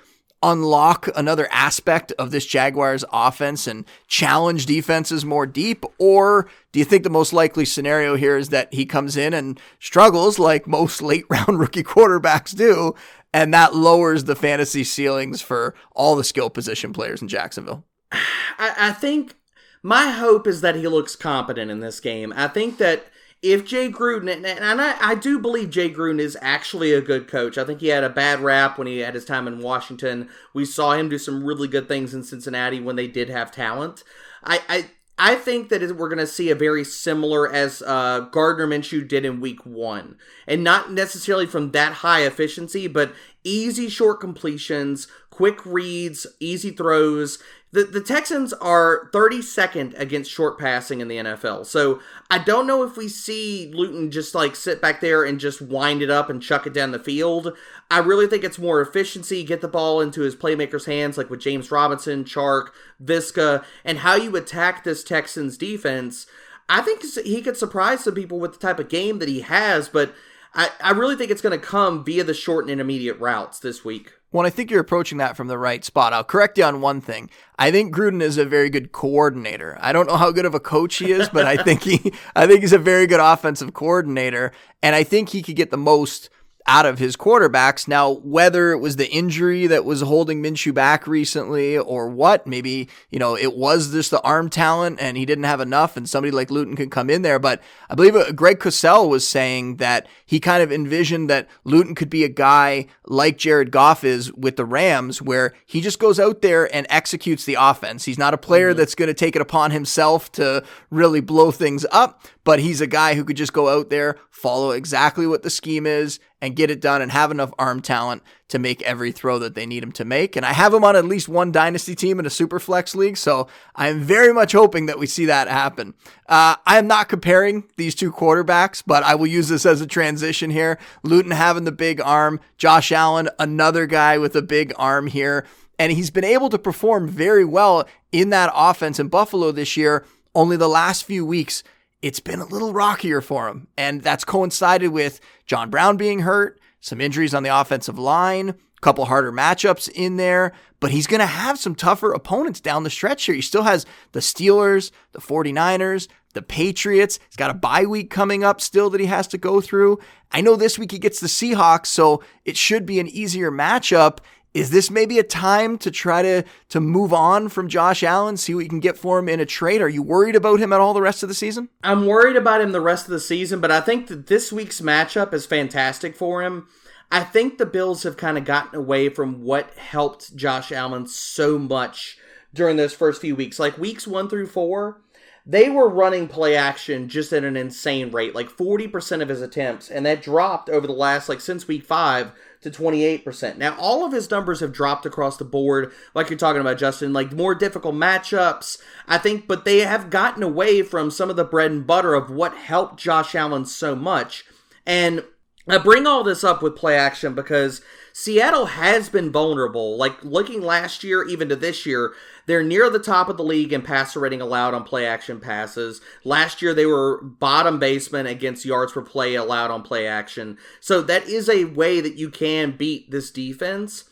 unlock 0.47 1.09
another 1.17 1.49
aspect 1.51 2.13
of 2.13 2.31
this 2.31 2.47
Jaguars 2.47 3.05
offense 3.13 3.67
and 3.67 3.85
challenge 4.07 4.65
defenses 4.65 5.25
more 5.25 5.45
deep? 5.45 5.85
Or 5.99 6.49
do 6.71 6.79
you 6.79 6.85
think 6.85 7.03
the 7.03 7.11
most 7.11 7.33
likely 7.33 7.65
scenario 7.65 8.15
here 8.15 8.37
is 8.37 8.51
that 8.51 8.73
he 8.73 8.87
comes 8.87 9.17
in 9.17 9.35
and 9.35 9.61
struggles 9.81 10.39
like 10.39 10.69
most 10.69 11.03
late 11.03 11.25
round 11.31 11.59
rookie 11.59 11.83
quarterbacks 11.83 12.57
do, 12.57 12.95
and 13.35 13.53
that 13.53 13.75
lowers 13.75 14.25
the 14.25 14.37
fantasy 14.37 14.85
ceilings 14.85 15.43
for 15.43 15.75
all 15.93 16.15
the 16.15 16.25
skill 16.25 16.49
position 16.49 16.93
players 16.93 17.21
in 17.21 17.29
Jacksonville? 17.29 17.85
I, 18.13 18.75
I 18.79 18.93
think 18.93 19.35
my 19.83 20.11
hope 20.11 20.47
is 20.47 20.61
that 20.61 20.77
he 20.77 20.87
looks 20.87 21.17
competent 21.17 21.71
in 21.71 21.81
this 21.81 21.99
game. 21.99 22.33
I 22.37 22.47
think 22.47 22.79
that 22.79 23.07
if 23.53 23.65
Jay 23.65 23.91
Gruden, 23.91 24.45
and 24.45 24.81
I, 24.81 24.97
I, 25.01 25.15
do 25.15 25.39
believe 25.39 25.71
Jay 25.71 25.89
Gruden 25.89 26.19
is 26.19 26.37
actually 26.41 26.93
a 26.93 27.01
good 27.01 27.29
coach. 27.29 27.57
I 27.57 27.65
think 27.65 27.81
he 27.81 27.89
had 27.89 28.03
a 28.03 28.09
bad 28.09 28.41
rap 28.41 28.77
when 28.77 28.87
he 28.87 28.99
had 28.99 29.15
his 29.15 29.25
time 29.25 29.47
in 29.47 29.61
Washington. 29.61 30.29
We 30.53 30.65
saw 30.65 30.93
him 30.93 31.09
do 31.09 31.19
some 31.19 31.45
really 31.45 31.69
good 31.69 31.87
things 31.87 32.13
in 32.13 32.25
Cincinnati 32.25 32.81
when 32.81 32.97
they 32.97 33.07
did 33.07 33.29
have 33.29 33.53
talent. 33.53 34.03
I, 34.43 34.61
I, 34.69 34.91
I 35.19 35.35
think 35.37 35.69
that 35.69 35.81
we're 35.97 36.09
going 36.09 36.19
to 36.19 36.27
see 36.27 36.51
a 36.51 36.57
very 36.57 36.83
similar 36.83 37.51
as 37.51 37.83
uh, 37.87 38.21
Gardner 38.33 38.67
Minshew 38.67 39.07
did 39.07 39.25
in 39.25 39.41
Week 39.41 39.65
One, 39.65 40.19
and 40.47 40.65
not 40.65 40.93
necessarily 40.93 41.47
from 41.47 41.71
that 41.71 41.95
high 41.95 42.23
efficiency, 42.23 42.89
but 42.89 43.15
easy 43.45 43.89
short 43.89 44.21
completions, 44.21 45.07
quick 45.37 45.67
reads, 45.67 46.27
easy 46.41 46.71
throws, 46.71 47.39
the, 47.73 47.85
the 47.85 48.01
Texans 48.01 48.55
are 48.55 49.11
32nd 49.13 49.99
against 49.99 50.31
short 50.31 50.59
passing 50.59 51.03
in 51.03 51.09
the 51.09 51.19
NFL. 51.19 51.67
So 51.67 52.01
I 52.31 52.39
don't 52.39 52.67
know 52.67 52.83
if 52.85 52.97
we 52.97 53.07
see 53.07 53.71
Luton 53.75 54.11
just 54.11 54.35
like 54.35 54.57
sit 54.57 54.81
back 54.81 55.03
there 55.03 55.25
and 55.25 55.39
just 55.39 55.61
wind 55.61 56.01
it 56.01 56.09
up 56.09 56.31
and 56.31 56.43
chuck 56.43 56.67
it 56.67 56.73
down 56.73 56.93
the 56.93 56.99
field. 56.99 57.53
I 57.91 57.99
really 57.99 58.27
think 58.27 58.45
it's 58.45 58.59
more 58.59 58.81
efficiency, 58.81 59.45
get 59.45 59.61
the 59.61 59.69
ball 59.69 60.01
into 60.01 60.23
his 60.23 60.35
playmakers' 60.35 60.87
hands, 60.87 61.19
like 61.19 61.29
with 61.29 61.41
James 61.41 61.71
Robinson, 61.71 62.25
Chark, 62.25 62.69
Viska, 63.05 63.63
and 63.85 63.99
how 63.99 64.15
you 64.15 64.35
attack 64.37 64.85
this 64.85 65.05
Texans 65.05 65.59
defense. 65.59 66.27
I 66.71 66.81
think 66.81 67.03
he 67.27 67.43
could 67.43 67.59
surprise 67.59 68.05
some 68.05 68.15
people 68.15 68.41
with 68.41 68.55
the 68.55 68.59
type 68.59 68.79
of 68.79 68.89
game 68.89 69.19
that 69.19 69.29
he 69.29 69.43
has, 69.43 69.91
but 69.91 70.15
I, 70.55 70.71
I 70.83 70.93
really 70.93 71.15
think 71.15 71.31
it's 71.31 71.43
going 71.43 71.59
to 71.59 71.65
come 71.65 72.05
via 72.05 72.25
the 72.25 72.33
short 72.33 72.65
and 72.65 72.71
intermediate 72.71 73.21
routes 73.21 73.59
this 73.59 73.85
week. 73.85 74.15
Well, 74.33 74.47
I 74.47 74.51
think 74.51 74.71
you're 74.71 74.81
approaching 74.81 75.19
that 75.19 75.37
from 75.37 75.47
the 75.47 75.59
right 75.59 75.85
spot. 75.85 76.13
I'll 76.13 76.25
correct 76.25 76.59
you 76.59 76.65
on 76.65 76.81
one 76.81 77.01
thing. 77.01 77.31
I 77.59 77.71
think 77.71 77.95
Gruden 77.95 78.21
is 78.21 78.39
a 78.39 78.45
very 78.45 78.69
good 78.69 78.93
coordinator. 78.93 79.79
I 79.81 79.93
don't 79.93 80.09
know 80.09 80.17
how 80.17 80.33
good 80.33 80.45
of 80.45 80.55
a 80.55 80.61
coach 80.61 80.97
he 80.97 81.13
is, 81.13 81.29
but 81.29 81.47
I 81.47 81.57
think 81.57 81.83
he 81.83 82.13
I 82.37 82.47
think 82.47 82.61
he's 82.61 82.73
a 82.73 82.79
very 82.79 83.07
good 83.07 83.21
offensive 83.21 83.73
coordinator 83.73 84.53
and 84.83 84.95
I 84.95 85.05
think 85.05 85.31
he 85.31 85.43
could 85.43 85.57
get 85.57 85.71
the 85.71 85.77
most 85.77 86.29
out 86.67 86.87
of 86.87 86.99
his 86.99 87.17
quarterbacks. 87.17 87.87
Now, 87.87 88.11
whether 88.11 88.73
it 88.73 88.79
was 88.79 88.97
the 88.97 89.11
injury 89.11 89.67
that 89.67 89.85
was 89.85 90.01
holding 90.01 90.43
Minshew 90.43 90.75
back 90.75 91.07
recently 91.07 91.79
or 91.79 92.09
what, 92.09 92.47
maybe, 92.47 92.89
you 93.11 93.19
know, 93.19 93.37
it 93.37 93.57
was 93.57 93.93
just 93.93 94.11
the 94.11 94.21
arm 94.23 94.51
talent 94.51 94.99
and 95.01 95.17
he 95.17 95.25
didn't 95.25 95.45
have 95.45 95.61
enough 95.61 95.97
and 95.97 96.09
somebody 96.09 96.31
like 96.31 96.51
Luton 96.51 96.77
could 96.77 96.91
come 96.91 97.09
in 97.09 97.23
there. 97.23 97.39
But 97.39 97.63
I 97.89 97.95
believe 97.95 98.17
uh, 98.17 98.33
Greg 98.33 98.59
Cosell 98.59 99.09
was 99.09 99.27
saying 99.27 99.77
that 99.77 100.07
he 100.25 100.41
kind 100.41 100.63
of 100.63 100.73
envisioned 100.73 101.31
that 101.31 101.49
Luton 101.65 101.95
could 101.95 102.11
be 102.11 102.25
a 102.25 102.29
guy 102.29 102.87
like 103.07 103.39
Jared 103.39 103.71
Goff 103.71 104.03
is 104.03 104.33
with 104.33 104.57
the 104.57 104.65
Rams, 104.65 105.23
where 105.23 105.55
he 105.65 105.81
just 105.81 106.01
goes 106.01 106.19
out 106.19 106.43
there 106.43 106.75
and 106.75 106.87
executes 106.91 107.45
the 107.45 107.57
offense. 107.59 108.05
He's 108.05 108.19
not 108.19 108.35
a 108.35 108.39
player 108.39 108.71
mm-hmm. 108.71 108.79
that's 108.79 108.95
going 108.95 109.09
to 109.09 109.15
take 109.15 109.37
it 109.37 109.43
upon 109.43 109.71
himself 109.71 110.33
to 110.33 110.65
really 110.91 111.21
blow 111.21 111.51
things 111.51 111.87
up, 111.93 112.23
but 112.47 112.61
he's 112.61 112.81
a 112.81 112.87
guy 112.87 113.17
who 113.17 113.25
could 113.25 113.37
just 113.37 113.53
go 113.53 113.69
out 113.69 113.91
there, 113.91 114.17
follow 114.31 114.71
exactly 114.71 115.27
what 115.27 115.43
the 115.43 115.51
scheme 115.51 115.85
is, 115.85 116.21
and 116.41 116.55
get 116.55 116.71
it 116.71 116.81
done 116.81 117.03
and 117.03 117.11
have 117.11 117.33
enough 117.33 117.53
arm 117.59 117.83
talent 117.83 118.23
to 118.47 118.61
make 118.61 118.81
every 118.83 119.11
throw 119.11 119.41
that 119.41 119.57
they 119.57 119.67
need 119.67 119.83
him 119.83 119.91
to 119.91 120.05
make. 120.05 120.37
And 120.37 120.47
I 120.47 120.53
have 120.53 120.73
him 120.73 120.85
on 120.85 120.95
at 120.95 121.05
least 121.05 121.29
one 121.29 121.51
dynasty 121.51 121.97
team 121.97 122.21
in 122.21 122.25
a 122.25 122.31
super 122.31 122.61
flex 122.61 122.95
league, 122.95 123.17
so 123.17 123.49
I 123.75 123.89
am 123.89 124.01
very 124.01 124.33
much 124.33 124.53
hoping 124.53 124.87
that 124.87 124.97
we 124.97 125.09
see 125.09 125.27
that 125.27 125.49
happen. 125.49 125.95
Uh, 126.29 126.55
I 126.65 126.79
am 126.79 126.87
not 126.87 127.09
comparing 127.09 127.65
these 127.77 127.97
two 127.97 128.13
quarterbacks, 128.13 128.81
but 128.87 129.03
I 129.03 129.17
will 129.17 129.27
use 129.27 129.49
this 129.49 129.67
as 129.67 129.81
a 129.81 129.87
transition 129.87 130.51
here. 130.51 130.79
Luton 131.03 131.33
having 131.33 131.65
the 131.65 131.73
big 131.73 132.01
arm, 132.01 132.39
Josh 132.59 132.93
Allen, 132.93 133.29
another 133.41 133.87
guy 133.87 134.19
with 134.19 134.37
a 134.37 134.43
big 134.43 134.73
arm 134.77 135.09
here. 135.09 135.45
And 135.81 135.91
he's 135.91 136.13
been 136.13 136.23
able 136.23 136.51
to 136.51 136.61
perform 136.61 137.09
very 137.09 137.45
well 137.45 137.89
in 138.13 138.31
that 138.31 138.53
offense 138.55 139.01
in 139.01 139.09
Buffalo 139.09 139.51
this 139.51 139.77
year. 139.77 140.07
Only 140.33 140.57
the 140.57 140.69
last 140.69 141.03
few 141.05 141.27
weeks, 141.27 141.65
it's 142.07 142.21
been 142.21 142.41
a 142.41 142.47
little 142.47 142.73
rockier 142.73 143.21
for 143.21 143.49
him. 143.49 143.67
And 143.77 144.01
that's 144.01 144.25
coincided 144.25 144.89
with 144.89 145.19
John 145.45 145.71
Brown 145.71 145.97
being 145.97 146.21
hurt, 146.21 146.61
some 146.81 147.01
injuries 147.01 147.35
on 147.35 147.43
the 147.43 147.61
offensive 147.61 147.99
line, 147.99 148.51
a 148.51 148.81
couple 148.81 149.07
harder 149.07 149.33
matchups 149.33 149.89
in 149.89 150.17
there, 150.17 150.53
but 150.79 150.93
he's 150.93 151.09
going 151.09 151.21
to 151.21 151.27
have 151.27 151.59
some 151.59 151.75
tougher 151.75 152.13
opponents 152.13 152.61
down 152.61 152.85
the 152.85 152.91
stretch 152.91 153.25
here. 153.25 153.35
He 153.35 153.41
still 153.41 153.65
has 153.65 153.87
the 154.13 154.21
Steelers, 154.21 154.93
the 155.13 155.21
49ers, 155.21 156.07
the 156.35 156.43
Patriots. 156.43 157.19
He's 157.29 157.37
got 157.37 157.51
a 157.51 157.55
bye 157.55 157.87
week 157.87 158.11
coming 158.11 158.45
up 158.45 158.61
still 158.61 158.89
that 158.91 159.01
he 159.01 159.07
has 159.07 159.27
to 159.29 159.39
go 159.39 159.61
through. 159.61 159.99
I 160.31 160.43
know 160.43 160.55
this 160.55 160.79
week 160.79 160.93
he 160.93 160.99
gets 160.99 161.19
the 161.19 161.27
Seahawks, 161.27 161.87
so 161.87 162.23
it 162.45 162.57
should 162.57 162.87
be 162.87 163.01
an 163.01 163.09
easier 163.09 163.51
matchup. 163.51 164.19
Is 164.55 164.71
this 164.71 164.91
maybe 164.91 165.19
a 165.19 165.23
time 165.23 165.77
to 165.79 165.91
try 165.91 166.23
to 166.23 166.45
to 166.71 166.81
move 166.81 167.13
on 167.13 167.49
from 167.49 167.69
Josh 167.69 168.03
Allen, 168.03 168.37
see 168.37 168.55
what 168.55 168.65
you 168.65 168.71
can 168.71 168.81
get 168.81 168.97
for 168.97 169.19
him 169.19 169.29
in 169.29 169.41
a 169.41 169.47
trade? 169.47 169.83
Are 169.83 169.89
you 169.89 170.03
worried 170.03 170.35
about 170.35 170.61
him 170.61 170.73
at 170.73 170.81
all 170.81 170.95
the 170.95 171.03
rest 171.03 171.23
of 171.23 171.29
the 171.29 171.35
season? 171.35 171.69
I'm 171.83 172.07
worried 172.07 172.37
about 172.37 172.63
him 172.63 172.73
the 172.73 172.81
rest 172.81 173.05
of 173.05 173.11
the 173.11 173.21
season, 173.21 173.61
but 173.61 173.71
I 173.71 173.81
think 173.81 174.07
that 174.07 174.29
this 174.29 174.53
week's 174.53 174.81
matchup 174.81 175.35
is 175.35 175.45
fantastic 175.45 176.17
for 176.17 176.43
him. 176.43 176.69
I 177.11 177.23
think 177.23 177.59
the 177.59 177.67
Bills 177.67 178.03
have 178.03 178.17
kind 178.17 178.37
of 178.37 178.45
gotten 178.45 178.79
away 178.79 179.09
from 179.09 179.43
what 179.43 179.77
helped 179.77 180.35
Josh 180.35 180.73
Allen 180.73 181.07
so 181.07 181.59
much 181.59 182.19
during 182.53 182.77
those 182.77 182.95
first 182.95 183.21
few 183.21 183.37
weeks. 183.37 183.59
Like 183.59 183.79
weeks 183.79 184.07
1 184.09 184.29
through 184.29 184.49
4, 184.49 185.01
they 185.49 185.71
were 185.71 185.89
running 185.89 186.27
play 186.27 186.57
action 186.57 187.09
just 187.09 187.33
at 187.33 187.45
an 187.45 187.57
insane 187.57 188.11
rate, 188.11 188.35
like 188.35 188.51
40% 188.51 189.23
of 189.23 189.29
his 189.29 189.41
attempts, 189.41 189.89
and 189.89 190.05
that 190.05 190.21
dropped 190.21 190.69
over 190.69 190.89
the 190.89 190.93
last 190.93 191.29
like 191.29 191.41
since 191.41 191.69
week 191.69 191.85
5 191.85 192.33
to 192.63 192.71
28%. 192.71 193.57
Now, 193.57 193.77
all 193.79 194.05
of 194.05 194.13
his 194.13 194.29
numbers 194.29 194.59
have 194.59 194.73
dropped 194.73 195.07
across 195.07 195.37
the 195.37 195.45
board, 195.45 195.93
like 196.15 196.31
you're 196.31 196.39
talking 196.39 196.61
about, 196.61 196.79
Justin, 196.79 197.13
like 197.13 197.33
more 197.33 197.55
difficult 197.55 197.95
matchups, 197.95 198.79
I 199.07 199.19
think, 199.19 199.47
but 199.47 199.65
they 199.65 199.79
have 199.81 200.11
gotten 200.11 200.43
away 200.43 200.83
from 200.83 201.13
some 201.13 201.31
of 201.31 201.37
the 201.37 201.45
bread 201.45 201.71
and 201.71 201.87
butter 201.87 202.15
of 202.15 202.29
what 202.29 202.57
helped 202.57 202.99
Josh 202.99 203.37
Allen 203.37 203.67
so 203.67 203.95
much. 203.95 204.45
And 204.85 205.23
I 205.69 205.79
bring 205.79 206.07
all 206.07 206.25
this 206.25 206.45
up 206.45 206.63
with 206.63 206.77
play 206.77 206.97
action 206.97 207.35
because 207.35 207.83
Seattle 208.13 208.67
has 208.67 209.09
been 209.09 209.33
vulnerable. 209.33 209.97
Like 209.97 210.25
looking 210.25 210.63
last 210.63 211.03
year, 211.05 211.25
even 211.25 211.49
to 211.49 211.57
this 211.57 211.85
year, 211.85 212.15
they're 212.47 212.63
near 212.63 212.89
the 212.89 212.99
top 212.99 213.29
of 213.29 213.37
the 213.37 213.45
league 213.45 213.73
in 213.73 213.83
passer 213.83 214.21
rating 214.21 214.41
allowed 214.41 214.75
on 214.75 214.85
play 214.85 215.07
action 215.07 215.41
passes. 215.41 216.01
Last 216.25 216.63
year, 216.63 216.73
they 216.73 216.87
were 216.87 217.23
bottom 217.23 217.79
basement 217.79 218.29
against 218.29 218.65
yards 218.65 218.93
per 218.93 219.03
play 219.03 219.35
allowed 219.35 219.71
on 219.71 219.83
play 219.83 220.07
action. 220.07 220.57
So 220.81 221.03
that 221.03 221.29
is 221.29 221.49
a 221.49 221.65
way 221.65 222.01
that 222.01 222.17
you 222.17 222.31
can 222.31 222.77
beat 222.77 223.11
this 223.11 223.31
defense. 223.31 224.05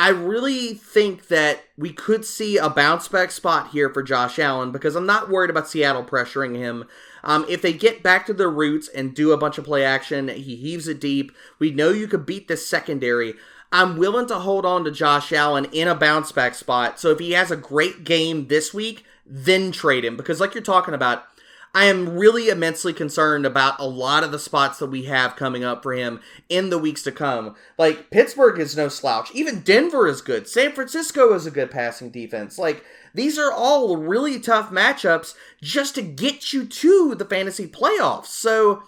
I 0.00 0.08
really 0.08 0.72
think 0.72 1.28
that 1.28 1.64
we 1.76 1.92
could 1.92 2.24
see 2.24 2.56
a 2.56 2.70
bounce 2.70 3.06
back 3.06 3.30
spot 3.30 3.68
here 3.68 3.92
for 3.92 4.02
Josh 4.02 4.38
Allen 4.38 4.72
because 4.72 4.96
I'm 4.96 5.04
not 5.04 5.28
worried 5.28 5.50
about 5.50 5.68
Seattle 5.68 6.04
pressuring 6.04 6.56
him. 6.56 6.86
Um, 7.22 7.44
if 7.50 7.60
they 7.60 7.74
get 7.74 8.02
back 8.02 8.24
to 8.26 8.32
their 8.32 8.48
roots 8.48 8.88
and 8.88 9.14
do 9.14 9.32
a 9.32 9.36
bunch 9.36 9.58
of 9.58 9.66
play 9.66 9.84
action, 9.84 10.28
he 10.28 10.56
heaves 10.56 10.88
it 10.88 11.02
deep. 11.02 11.32
We 11.58 11.70
know 11.70 11.90
you 11.90 12.08
could 12.08 12.24
beat 12.24 12.48
this 12.48 12.66
secondary. 12.66 13.34
I'm 13.72 13.96
willing 13.96 14.26
to 14.28 14.38
hold 14.40 14.66
on 14.66 14.84
to 14.84 14.90
Josh 14.90 15.32
Allen 15.32 15.66
in 15.66 15.86
a 15.86 15.94
bounce 15.94 16.32
back 16.32 16.54
spot. 16.54 16.98
So 16.98 17.10
if 17.10 17.18
he 17.18 17.32
has 17.32 17.50
a 17.50 17.56
great 17.56 18.04
game 18.04 18.48
this 18.48 18.74
week, 18.74 19.04
then 19.24 19.70
trade 19.70 20.04
him. 20.04 20.16
Because, 20.16 20.40
like 20.40 20.54
you're 20.54 20.62
talking 20.62 20.94
about, 20.94 21.24
I 21.72 21.84
am 21.84 22.18
really 22.18 22.48
immensely 22.48 22.92
concerned 22.92 23.46
about 23.46 23.78
a 23.78 23.86
lot 23.86 24.24
of 24.24 24.32
the 24.32 24.40
spots 24.40 24.80
that 24.80 24.90
we 24.90 25.04
have 25.04 25.36
coming 25.36 25.62
up 25.62 25.84
for 25.84 25.92
him 25.92 26.20
in 26.48 26.70
the 26.70 26.78
weeks 26.78 27.04
to 27.04 27.12
come. 27.12 27.54
Like, 27.78 28.10
Pittsburgh 28.10 28.58
is 28.58 28.76
no 28.76 28.88
slouch. 28.88 29.32
Even 29.34 29.60
Denver 29.60 30.08
is 30.08 30.20
good. 30.20 30.48
San 30.48 30.72
Francisco 30.72 31.32
is 31.32 31.46
a 31.46 31.50
good 31.52 31.70
passing 31.70 32.10
defense. 32.10 32.58
Like, 32.58 32.84
these 33.14 33.38
are 33.38 33.52
all 33.52 33.96
really 33.96 34.40
tough 34.40 34.70
matchups 34.70 35.34
just 35.62 35.94
to 35.94 36.02
get 36.02 36.52
you 36.52 36.64
to 36.66 37.14
the 37.14 37.24
fantasy 37.24 37.68
playoffs. 37.68 38.26
So, 38.26 38.82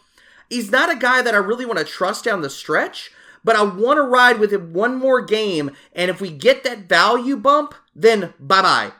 he's 0.50 0.72
not 0.72 0.90
a 0.90 0.98
guy 0.98 1.22
that 1.22 1.34
I 1.34 1.38
really 1.38 1.66
want 1.66 1.78
to 1.78 1.84
trust 1.84 2.24
down 2.24 2.40
the 2.40 2.50
stretch, 2.50 3.12
but 3.44 3.56
I 3.56 3.62
want 3.62 3.98
to 3.98 4.02
ride 4.02 4.38
with 4.38 4.52
him 4.52 4.72
one 4.72 4.96
more 4.96 5.20
game. 5.20 5.70
And 5.92 6.10
if 6.10 6.20
we 6.20 6.30
get 6.30 6.64
that 6.64 6.88
value 6.88 7.36
bump, 7.36 7.74
then 7.94 8.34
bye 8.38 8.62
bye. 8.62 8.92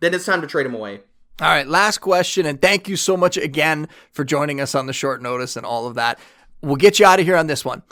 Then 0.00 0.14
it's 0.14 0.26
time 0.26 0.40
to 0.40 0.46
trade 0.46 0.66
him 0.66 0.74
away. 0.74 1.00
All 1.40 1.48
right, 1.48 1.66
last 1.66 1.98
question, 1.98 2.46
and 2.46 2.60
thank 2.60 2.88
you 2.88 2.96
so 2.96 3.16
much 3.16 3.36
again 3.36 3.88
for 4.12 4.22
joining 4.22 4.60
us 4.60 4.74
on 4.74 4.86
the 4.86 4.92
short 4.92 5.22
notice 5.22 5.56
and 5.56 5.66
all 5.66 5.86
of 5.86 5.94
that. 5.94 6.18
We'll 6.60 6.76
get 6.76 6.98
you 6.98 7.06
out 7.06 7.18
of 7.18 7.26
here 7.26 7.36
on 7.36 7.48
this 7.48 7.64
one. 7.64 7.82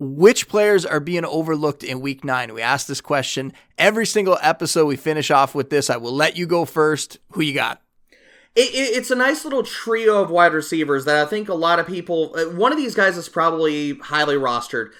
Which 0.00 0.48
players 0.48 0.84
are 0.84 1.00
being 1.00 1.24
overlooked 1.24 1.82
in 1.82 2.00
week 2.00 2.22
nine? 2.22 2.52
We 2.54 2.62
ask 2.62 2.86
this 2.86 3.00
question 3.00 3.52
every 3.78 4.06
single 4.06 4.38
episode. 4.42 4.86
We 4.86 4.96
finish 4.96 5.30
off 5.30 5.54
with 5.54 5.70
this. 5.70 5.90
I 5.90 5.96
will 5.96 6.12
let 6.12 6.36
you 6.36 6.46
go 6.46 6.64
first. 6.64 7.18
Who 7.32 7.40
you 7.40 7.54
got? 7.54 7.80
It, 8.54 8.74
it, 8.74 8.96
it's 8.96 9.10
a 9.10 9.16
nice 9.16 9.44
little 9.44 9.62
trio 9.62 10.22
of 10.22 10.30
wide 10.30 10.52
receivers 10.52 11.04
that 11.04 11.16
I 11.16 11.28
think 11.28 11.48
a 11.48 11.54
lot 11.54 11.78
of 11.78 11.86
people. 11.86 12.34
Uh, 12.36 12.56
one 12.56 12.72
of 12.72 12.78
these 12.78 12.94
guys 12.94 13.16
is 13.16 13.28
probably 13.28 13.94
highly 13.98 14.36
rostered. 14.36 14.90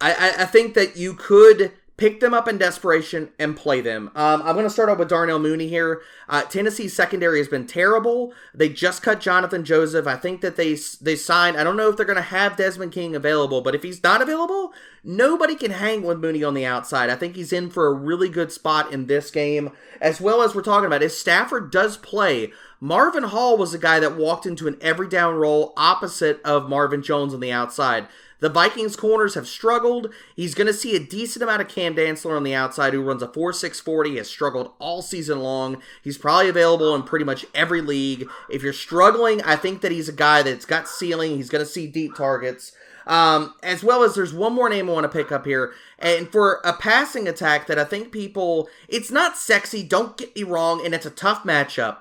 I, 0.00 0.12
I, 0.12 0.42
I 0.42 0.44
think 0.46 0.74
that 0.74 0.96
you 0.96 1.14
could 1.14 1.72
pick 2.00 2.20
them 2.20 2.32
up 2.32 2.48
in 2.48 2.56
desperation 2.56 3.28
and 3.38 3.54
play 3.54 3.82
them. 3.82 4.10
Um, 4.14 4.40
I'm 4.40 4.54
going 4.54 4.64
to 4.64 4.70
start 4.70 4.88
off 4.88 4.96
with 4.96 5.10
Darnell 5.10 5.38
Mooney 5.38 5.68
here. 5.68 6.00
Uh, 6.30 6.40
Tennessee's 6.40 6.94
secondary 6.94 7.36
has 7.36 7.48
been 7.48 7.66
terrible. 7.66 8.32
They 8.54 8.70
just 8.70 9.02
cut 9.02 9.20
Johnathan 9.20 9.64
Joseph. 9.64 10.06
I 10.06 10.16
think 10.16 10.40
that 10.40 10.56
they 10.56 10.78
they 11.02 11.14
signed. 11.14 11.58
I 11.58 11.64
don't 11.64 11.76
know 11.76 11.90
if 11.90 11.98
they're 11.98 12.06
going 12.06 12.16
to 12.16 12.22
have 12.22 12.56
Desmond 12.56 12.92
King 12.92 13.14
available, 13.14 13.60
but 13.60 13.74
if 13.74 13.82
he's 13.82 14.02
not 14.02 14.22
available, 14.22 14.72
nobody 15.04 15.54
can 15.54 15.72
hang 15.72 16.02
with 16.02 16.20
Mooney 16.20 16.42
on 16.42 16.54
the 16.54 16.64
outside. 16.64 17.10
I 17.10 17.16
think 17.16 17.36
he's 17.36 17.52
in 17.52 17.68
for 17.68 17.86
a 17.86 17.92
really 17.92 18.30
good 18.30 18.50
spot 18.50 18.90
in 18.90 19.06
this 19.06 19.30
game, 19.30 19.70
as 20.00 20.22
well 20.22 20.40
as 20.40 20.54
we're 20.54 20.62
talking 20.62 20.86
about. 20.86 21.02
If 21.02 21.12
Stafford 21.12 21.70
does 21.70 21.98
play, 21.98 22.50
Marvin 22.82 23.24
Hall 23.24 23.58
was 23.58 23.74
a 23.74 23.78
guy 23.78 24.00
that 24.00 24.16
walked 24.16 24.46
into 24.46 24.66
an 24.66 24.78
every 24.80 25.06
down 25.06 25.34
role 25.34 25.74
opposite 25.76 26.40
of 26.46 26.68
Marvin 26.68 27.02
Jones 27.02 27.34
on 27.34 27.40
the 27.40 27.52
outside. 27.52 28.06
The 28.38 28.48
Vikings 28.48 28.96
corners 28.96 29.34
have 29.34 29.46
struggled. 29.46 30.10
He's 30.34 30.54
going 30.54 30.66
to 30.66 30.72
see 30.72 30.96
a 30.96 30.98
decent 30.98 31.42
amount 31.42 31.60
of 31.60 31.68
Cam 31.68 31.94
Dantzler 31.94 32.34
on 32.34 32.42
the 32.42 32.54
outside, 32.54 32.94
who 32.94 33.02
runs 33.02 33.22
a 33.22 33.28
four 33.28 33.52
4.640, 33.52 34.16
has 34.16 34.30
struggled 34.30 34.72
all 34.78 35.02
season 35.02 35.40
long. 35.40 35.82
He's 36.02 36.16
probably 36.16 36.48
available 36.48 36.94
in 36.94 37.02
pretty 37.02 37.26
much 37.26 37.44
every 37.54 37.82
league. 37.82 38.26
If 38.48 38.62
you're 38.62 38.72
struggling, 38.72 39.42
I 39.42 39.56
think 39.56 39.82
that 39.82 39.92
he's 39.92 40.08
a 40.08 40.12
guy 40.12 40.42
that's 40.42 40.64
got 40.64 40.88
ceiling. 40.88 41.36
He's 41.36 41.50
going 41.50 41.64
to 41.64 41.70
see 41.70 41.86
deep 41.86 42.14
targets. 42.16 42.72
Um, 43.06 43.54
as 43.62 43.84
well 43.84 44.04
as 44.04 44.14
there's 44.14 44.32
one 44.32 44.54
more 44.54 44.70
name 44.70 44.88
I 44.88 44.92
want 44.92 45.04
to 45.04 45.08
pick 45.08 45.30
up 45.30 45.44
here. 45.44 45.74
And 45.98 46.30
for 46.30 46.60
a 46.64 46.72
passing 46.72 47.28
attack 47.28 47.66
that 47.66 47.78
I 47.78 47.84
think 47.84 48.10
people, 48.10 48.70
it's 48.88 49.10
not 49.10 49.36
sexy, 49.36 49.82
don't 49.82 50.16
get 50.16 50.34
me 50.34 50.44
wrong, 50.44 50.84
and 50.84 50.94
it's 50.94 51.06
a 51.06 51.10
tough 51.10 51.42
matchup. 51.42 51.98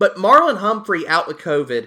But 0.00 0.16
Marlon 0.16 0.58
Humphrey 0.58 1.06
out 1.06 1.28
with 1.28 1.38
COVID 1.38 1.86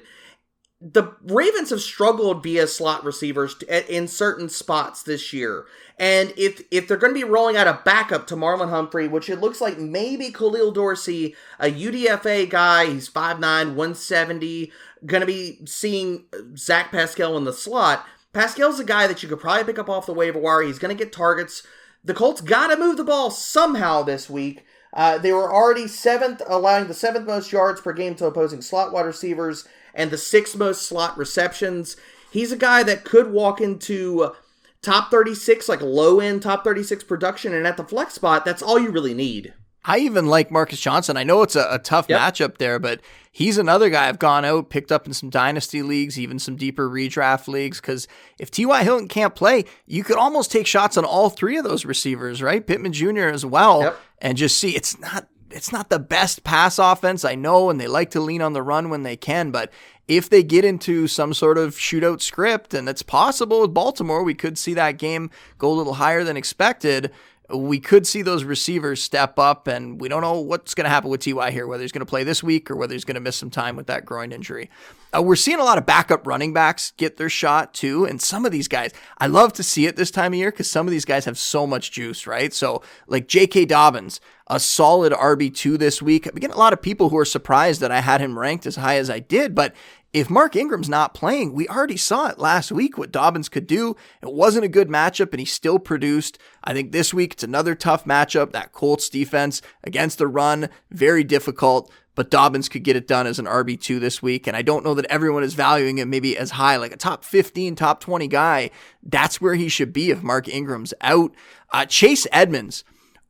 the 0.83 1.13
Ravens 1.23 1.69
have 1.69 1.81
struggled 1.81 2.43
via 2.43 2.67
slot 2.67 3.05
receivers 3.05 3.55
in 3.87 4.09
certain 4.09 4.49
spots 4.49 5.01
this 5.01 5.31
year. 5.31 5.65
And 5.97 6.33
if 6.35 6.61
if 6.71 6.87
they're 6.87 6.97
going 6.97 7.13
to 7.13 7.19
be 7.19 7.23
rolling 7.23 7.55
out 7.55 7.67
a 7.67 7.81
backup 7.85 8.27
to 8.27 8.35
Marlon 8.35 8.69
Humphrey, 8.69 9.07
which 9.07 9.29
it 9.29 9.39
looks 9.39 9.61
like 9.61 9.77
maybe 9.77 10.29
Khalil 10.29 10.71
Dorsey, 10.71 11.35
a 11.57 11.71
UDFA 11.71 12.49
guy, 12.49 12.87
he's 12.87 13.09
5'9, 13.09 13.39
170, 13.39 14.71
going 15.05 15.21
to 15.21 15.27
be 15.27 15.59
seeing 15.65 16.25
Zach 16.57 16.91
Pascal 16.91 17.37
in 17.37 17.45
the 17.45 17.53
slot. 17.53 18.05
Pascal's 18.33 18.79
a 18.79 18.83
guy 18.83 19.07
that 19.07 19.23
you 19.23 19.29
could 19.29 19.39
probably 19.39 19.63
pick 19.63 19.79
up 19.79 19.89
off 19.89 20.07
the 20.07 20.13
waiver 20.13 20.39
wire. 20.39 20.63
He's 20.63 20.79
going 20.79 20.95
to 20.95 21.01
get 21.01 21.13
targets. 21.13 21.65
The 22.03 22.13
Colts 22.13 22.41
got 22.41 22.67
to 22.67 22.77
move 22.77 22.97
the 22.97 23.05
ball 23.05 23.31
somehow 23.31 24.03
this 24.03 24.29
week. 24.29 24.65
Uh, 24.93 25.17
they 25.17 25.33
were 25.33 25.51
already 25.51 25.87
seventh, 25.87 26.41
allowing 26.47 26.87
the 26.87 26.93
seventh 26.93 27.25
most 27.25 27.51
yards 27.51 27.81
per 27.81 27.93
game 27.93 28.15
to 28.15 28.25
opposing 28.25 28.61
slot 28.61 28.93
wide 28.93 29.05
receivers 29.05 29.67
and 29.93 30.11
the 30.11 30.17
sixth 30.17 30.55
most 30.55 30.83
slot 30.83 31.17
receptions. 31.17 31.97
He's 32.31 32.51
a 32.51 32.57
guy 32.57 32.83
that 32.83 33.03
could 33.03 33.31
walk 33.31 33.59
into 33.59 34.33
top 34.81 35.09
36, 35.09 35.67
like 35.67 35.81
low 35.81 36.19
end 36.19 36.41
top 36.43 36.63
36 36.63 37.03
production, 37.05 37.53
and 37.53 37.65
at 37.65 37.77
the 37.77 37.83
flex 37.83 38.13
spot, 38.13 38.45
that's 38.45 38.61
all 38.61 38.79
you 38.79 38.91
really 38.91 39.13
need. 39.13 39.53
I 39.85 39.99
even 39.99 40.27
like 40.27 40.49
Marcus 40.49 40.79
Johnson. 40.79 41.17
I 41.17 41.23
know 41.23 41.41
it's 41.41 41.55
a, 41.55 41.67
a 41.69 41.79
tough 41.79 42.05
yep. 42.07 42.19
matchup 42.19 42.57
there, 42.57 42.79
but 42.79 43.01
he's 43.31 43.57
another 43.57 43.89
guy 43.89 44.07
I've 44.07 44.19
gone 44.19 44.45
out, 44.45 44.69
picked 44.69 44.91
up 44.91 45.05
in 45.05 45.13
some 45.13 45.29
dynasty 45.29 45.81
leagues, 45.81 46.17
even 46.17 46.39
some 46.39 46.55
deeper 46.55 46.89
redraft 46.89 47.47
leagues. 47.47 47.81
Because 47.81 48.07
if 48.39 48.49
T.Y. 48.49 48.83
Hilton 48.83 49.07
can't 49.07 49.35
play, 49.35 49.65
you 49.85 50.03
could 50.03 50.17
almost 50.17 50.51
take 50.51 50.67
shots 50.67 50.97
on 50.97 51.03
all 51.03 51.29
three 51.29 51.57
of 51.57 51.65
those 51.65 51.83
receivers, 51.83 52.41
right? 52.41 52.65
Pittman 52.65 52.93
Jr. 52.93 53.27
as 53.27 53.45
well, 53.45 53.81
yep. 53.81 53.99
and 54.19 54.37
just 54.37 54.59
see 54.59 54.75
it's 54.75 54.97
not 54.99 55.27
it's 55.51 55.71
not 55.71 55.89
the 55.89 55.99
best 55.99 56.43
pass 56.43 56.79
offense, 56.79 57.23
I 57.23 57.35
know, 57.35 57.69
and 57.69 57.79
they 57.79 57.87
like 57.87 58.09
to 58.11 58.19
lean 58.19 58.41
on 58.41 58.53
the 58.53 58.63
run 58.63 58.89
when 58.89 59.03
they 59.03 59.15
can, 59.15 59.51
but 59.51 59.71
if 60.07 60.29
they 60.29 60.43
get 60.43 60.65
into 60.65 61.07
some 61.07 61.33
sort 61.33 61.57
of 61.57 61.75
shootout 61.75 62.21
script, 62.21 62.73
and 62.73 62.89
it's 62.89 63.03
possible 63.03 63.61
with 63.61 63.73
Baltimore, 63.73 64.23
we 64.23 64.33
could 64.33 64.57
see 64.57 64.73
that 64.73 64.97
game 64.97 65.29
go 65.57 65.71
a 65.71 65.73
little 65.73 65.93
higher 65.93 66.23
than 66.23 66.35
expected. 66.35 67.11
We 67.53 67.79
could 67.79 68.07
see 68.07 68.21
those 68.21 68.43
receivers 68.43 69.01
step 69.01 69.37
up, 69.37 69.67
and 69.67 70.01
we 70.01 70.09
don't 70.09 70.21
know 70.21 70.39
what's 70.39 70.73
going 70.73 70.85
to 70.85 70.89
happen 70.89 71.09
with 71.09 71.21
Ty 71.21 71.51
here, 71.51 71.67
whether 71.67 71.83
he's 71.83 71.91
going 71.91 72.05
to 72.05 72.09
play 72.09 72.23
this 72.23 72.41
week 72.41 72.71
or 72.71 72.75
whether 72.75 72.93
he's 72.93 73.05
going 73.05 73.15
to 73.15 73.21
miss 73.21 73.35
some 73.35 73.49
time 73.49 73.75
with 73.75 73.87
that 73.87 74.05
groin 74.05 74.31
injury. 74.31 74.69
Uh, 75.15 75.21
we're 75.21 75.35
seeing 75.35 75.59
a 75.59 75.63
lot 75.63 75.77
of 75.77 75.85
backup 75.85 76.25
running 76.25 76.53
backs 76.53 76.91
get 76.97 77.17
their 77.17 77.29
shot 77.29 77.73
too, 77.73 78.05
and 78.05 78.21
some 78.21 78.45
of 78.45 78.51
these 78.51 78.67
guys, 78.67 78.91
I 79.19 79.27
love 79.27 79.53
to 79.53 79.63
see 79.63 79.85
it 79.85 79.95
this 79.95 80.09
time 80.09 80.33
of 80.33 80.39
year 80.39 80.51
because 80.51 80.69
some 80.69 80.87
of 80.87 80.91
these 80.91 81.05
guys 81.05 81.25
have 81.25 81.37
so 81.37 81.67
much 81.67 81.91
juice, 81.91 82.25
right? 82.25 82.51
So, 82.51 82.81
like 83.07 83.27
J.K. 83.27 83.65
Dobbins, 83.65 84.19
a 84.47 84.59
solid 84.59 85.13
RB2 85.13 85.77
this 85.77 86.01
week. 86.01 86.25
I'm 86.25 86.35
getting 86.35 86.55
a 86.55 86.59
lot 86.59 86.73
of 86.73 86.81
people 86.81 87.09
who 87.09 87.17
are 87.17 87.25
surprised 87.25 87.81
that 87.81 87.91
I 87.91 88.01
had 88.01 88.21
him 88.21 88.37
ranked 88.37 88.65
as 88.65 88.75
high 88.75 88.97
as 88.97 89.09
I 89.09 89.19
did, 89.19 89.55
but 89.55 89.73
if 90.13 90.29
Mark 90.29 90.55
Ingram's 90.55 90.87
not 90.87 91.15
playing, 91.15 91.53
we 91.53 91.67
already 91.67 91.97
saw 91.97 92.27
it 92.27 92.37
last 92.37 92.71
week 92.71 92.99
what 92.99 93.11
Dobbins 93.11 93.49
could 93.49 93.65
do. 93.65 93.95
It 94.21 94.31
wasn't 94.31 94.63
a 94.63 94.69
good 94.69 94.87
matchup, 94.87 95.31
and 95.31 95.39
he 95.39 95.45
still 95.45 95.79
produced. 95.79 96.37
I 96.63 96.73
think 96.73 96.91
this 96.91 97.15
week 97.15 97.33
it's 97.33 97.43
another 97.43 97.73
tough 97.73 98.05
matchup. 98.05 98.51
That 98.51 98.71
Colts 98.71 99.09
defense 99.09 99.63
against 99.83 100.19
the 100.19 100.27
run, 100.27 100.69
very 100.91 101.23
difficult, 101.23 101.91
but 102.13 102.29
Dobbins 102.29 102.69
could 102.69 102.83
get 102.83 102.95
it 102.95 103.07
done 103.07 103.25
as 103.25 103.39
an 103.39 103.47
RB2 103.47 103.99
this 103.99 104.21
week. 104.21 104.45
And 104.45 104.55
I 104.55 104.61
don't 104.61 104.85
know 104.85 104.93
that 104.93 105.05
everyone 105.05 105.43
is 105.43 105.55
valuing 105.55 105.97
him 105.97 106.11
maybe 106.11 106.37
as 106.37 106.51
high, 106.51 106.75
like 106.75 106.93
a 106.93 106.97
top 106.97 107.23
15, 107.23 107.75
top 107.75 107.99
20 107.99 108.27
guy. 108.27 108.69
That's 109.01 109.41
where 109.41 109.55
he 109.55 109.67
should 109.67 109.91
be 109.91 110.11
if 110.11 110.21
Mark 110.21 110.47
Ingram's 110.47 110.93
out. 111.01 111.33
Uh, 111.71 111.87
Chase 111.87 112.27
Edmonds 112.31 112.83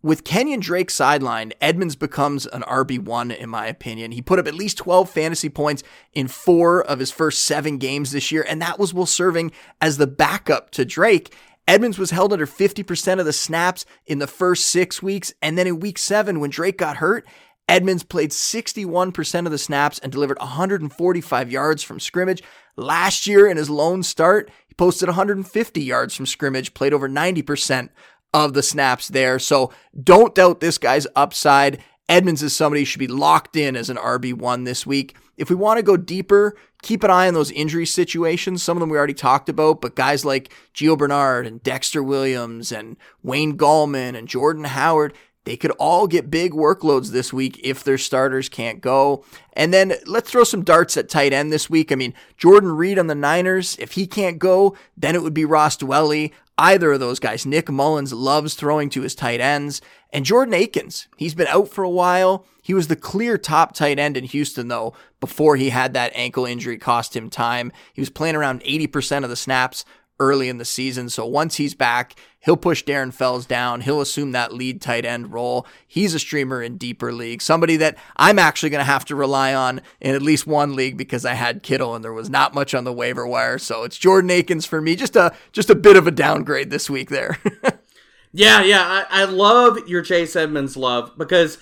with 0.04 0.26
Kenyon 0.26 0.60
Drake 0.60 0.90
sidelined, 0.90 1.54
Edmonds 1.62 1.96
becomes 1.96 2.46
an 2.48 2.62
RB1 2.64 3.36
in 3.36 3.50
my 3.50 3.66
opinion. 3.68 4.12
He 4.12 4.22
put 4.22 4.38
up 4.38 4.48
at 4.48 4.54
least 4.54 4.78
12 4.78 5.10
fantasy 5.10 5.50
points 5.50 5.82
in 6.14 6.28
four 6.28 6.84
of 6.84 7.00
his 7.00 7.10
first 7.10 7.46
seven 7.46 7.78
games 7.78 8.12
this 8.12 8.30
year, 8.30 8.46
and 8.48 8.62
that 8.62 8.78
was 8.78 8.94
while 8.94 9.06
serving 9.06 9.54
as 9.80 9.98
the 9.98 10.06
backup 10.06 10.72
to 10.72 10.84
Drake. 10.84 11.34
Edmonds 11.66 11.98
was 11.98 12.12
held 12.12 12.34
under 12.34 12.46
50% 12.46 13.20
of 13.22 13.26
the 13.26 13.32
snaps 13.32 13.86
in 14.06 14.20
the 14.20 14.28
first 14.28 14.68
six 14.68 15.02
weeks, 15.02 15.34
and 15.42 15.58
then 15.58 15.68
in 15.68 15.80
week 15.80 15.98
seven, 15.98 16.42
when 16.42 16.50
Drake 16.50 16.78
got 16.78 16.98
hurt, 16.98 17.26
Edmonds 17.70 18.04
played 18.04 18.32
61% 18.32 19.46
of 19.46 19.52
the 19.52 19.58
snaps 19.58 19.98
and 20.00 20.12
delivered 20.12 20.38
145 20.40 21.52
yards 21.52 21.82
from 21.82 22.02
scrimmage. 22.02 22.44
Last 22.76 23.26
year, 23.26 23.48
in 23.48 23.56
his 23.56 23.70
lone 23.70 24.04
start, 24.04 24.52
he 24.68 24.74
posted 24.74 25.08
150 25.08 25.82
yards 25.82 26.14
from 26.14 26.26
scrimmage, 26.26 26.74
played 26.74 26.94
over 26.94 27.08
90% 27.08 27.88
of 28.34 28.54
the 28.54 28.64
snaps 28.64 29.08
there. 29.10 29.40
So 29.40 29.72
don't 30.02 30.36
doubt 30.36 30.60
this 30.60 30.78
guy's 30.78 31.08
upside. 31.16 31.84
Edmonds 32.10 32.44
is 32.44 32.56
somebody 32.56 32.82
who 32.82 32.86
should 32.86 33.00
be 33.00 33.08
locked 33.08 33.56
in 33.56 33.76
as 33.76 33.90
an 33.90 33.98
RB1 33.98 34.66
this 34.66 34.86
week. 34.86 35.16
If 35.38 35.50
we 35.50 35.56
want 35.56 35.78
to 35.78 35.84
go 35.84 35.98
deeper, 35.98 36.56
keep 36.82 37.04
an 37.04 37.10
eye 37.10 37.28
on 37.28 37.34
those 37.34 37.52
injury 37.52 37.86
situations. 37.86 38.62
Some 38.62 38.78
of 38.78 38.82
them 38.82 38.90
we 38.90 38.98
already 38.98 39.14
talked 39.14 39.50
about, 39.50 39.82
but 39.82 39.96
guys 39.96 40.26
like 40.26 40.54
Gio 40.74 40.98
Bernard 40.98 41.48
and 41.48 41.64
Dexter 41.64 42.04
Williams 42.04 42.72
and 42.72 42.98
Wayne 43.24 43.58
Gallman 43.58 44.16
and 44.18 44.28
Jordan 44.28 44.66
Howard, 44.66 45.14
they 45.46 45.58
could 45.58 45.72
all 45.72 46.08
get 46.08 46.32
big 46.32 46.54
workloads 46.54 47.10
this 47.10 47.34
week 47.34 47.60
if 47.64 47.84
their 47.84 47.98
starters 47.98 48.50
can't 48.50 48.82
go. 48.82 49.24
And 49.54 49.74
then 49.74 49.94
let's 50.06 50.32
throw 50.32 50.44
some 50.44 50.64
darts 50.64 50.96
at 50.96 51.10
tight 51.10 51.34
end 51.34 51.52
this 51.52 51.70
week. 51.70 51.92
I 51.92 51.96
mean, 51.96 52.14
Jordan 52.38 52.72
Reed 52.72 52.98
on 52.98 53.08
the 53.08 53.16
Niners, 53.16 53.76
if 53.80 53.94
he 53.94 54.08
can't 54.08 54.40
go, 54.40 54.76
then 54.96 55.16
it 55.16 55.22
would 55.22 55.34
be 55.34 55.46
Ross 55.46 55.78
Dwelley 55.78 56.32
either 56.58 56.94
of 56.94 57.00
those 57.00 57.20
guys. 57.20 57.46
Nick 57.46 57.70
Mullens 57.70 58.14
loves 58.14 58.54
throwing 58.54 58.90
to 58.92 59.02
his 59.02 59.16
tight 59.16 59.42
ends. 59.42 59.82
And 60.12 60.26
Jordan 60.26 60.54
Akins, 60.54 61.08
he's 61.18 61.34
been 61.34 61.48
out 61.48 61.70
for 61.70 61.84
a 61.84 61.90
while. 61.90 62.46
He 62.62 62.74
was 62.74 62.88
the 62.88 62.96
clear 62.96 63.38
top 63.38 63.74
tight 63.74 64.00
end 64.00 64.16
in 64.16 64.24
Houston, 64.26 64.68
though, 64.68 64.94
before 65.20 65.56
he 65.56 65.72
had 65.72 65.94
that 65.94 66.14
ankle 66.16 66.46
injury 66.46 66.78
cost 66.78 67.16
him 67.16 67.30
time. 67.30 67.72
He 67.94 68.02
was 68.02 68.10
playing 68.10 68.36
around 68.36 68.62
80% 68.62 69.24
of 69.24 69.30
the 69.30 69.36
snaps 69.36 69.84
early 70.24 70.48
in 70.48 70.58
the 70.58 70.66
season. 70.66 71.10
So 71.10 71.26
once 71.26 71.56
he's 71.56 71.76
back, 71.76 72.16
he'll 72.40 72.58
push 72.58 72.84
Darren 72.84 73.14
Fells 73.14 73.46
down. 73.46 73.82
He'll 73.82 74.02
assume 74.02 74.32
that 74.32 74.54
lead 74.54 74.82
tight 74.82 75.06
end 75.06 75.34
role. 75.34 75.68
He's 75.86 76.14
a 76.14 76.20
streamer 76.20 76.62
in 76.62 76.78
deeper 76.78 77.12
leagues, 77.12 77.44
somebody 77.44 77.76
that 77.78 77.98
I'm 78.16 78.40
actually 78.40 78.70
going 78.70 78.80
to 78.80 78.92
have 78.92 79.06
to 79.06 79.16
rely 79.16 79.54
on 79.54 79.82
in 80.00 80.16
at 80.16 80.22
least 80.22 80.48
one 80.48 80.76
league 80.76 80.98
because 80.98 81.26
I 81.26 81.34
had 81.34 81.62
Kittle 81.62 81.94
and 81.94 82.04
there 82.04 82.14
was 82.14 82.30
not 82.30 82.54
much 82.54 82.74
on 82.74 82.86
the 82.86 82.94
waiver 82.94 83.28
wire. 83.28 83.58
So 83.58 83.84
it's 83.84 83.98
Jordan 83.98 84.32
Akins 84.32 84.66
for 84.66 84.82
me. 84.82 84.96
Just 84.96 85.16
a 85.16 85.34
just 85.52 85.70
a 85.70 85.76
bit 85.76 85.98
of 85.98 86.08
a 86.08 86.12
downgrade 86.12 86.70
this 86.70 86.90
week 86.90 87.10
there. 87.10 87.38
yeah, 88.32 88.64
yeah, 88.64 89.06
I, 89.10 89.24
I 89.24 89.26
love 89.26 89.88
your 89.88 90.02
Chase 90.02 90.36
Edmonds 90.36 90.78
love 90.78 91.12
because 91.18 91.58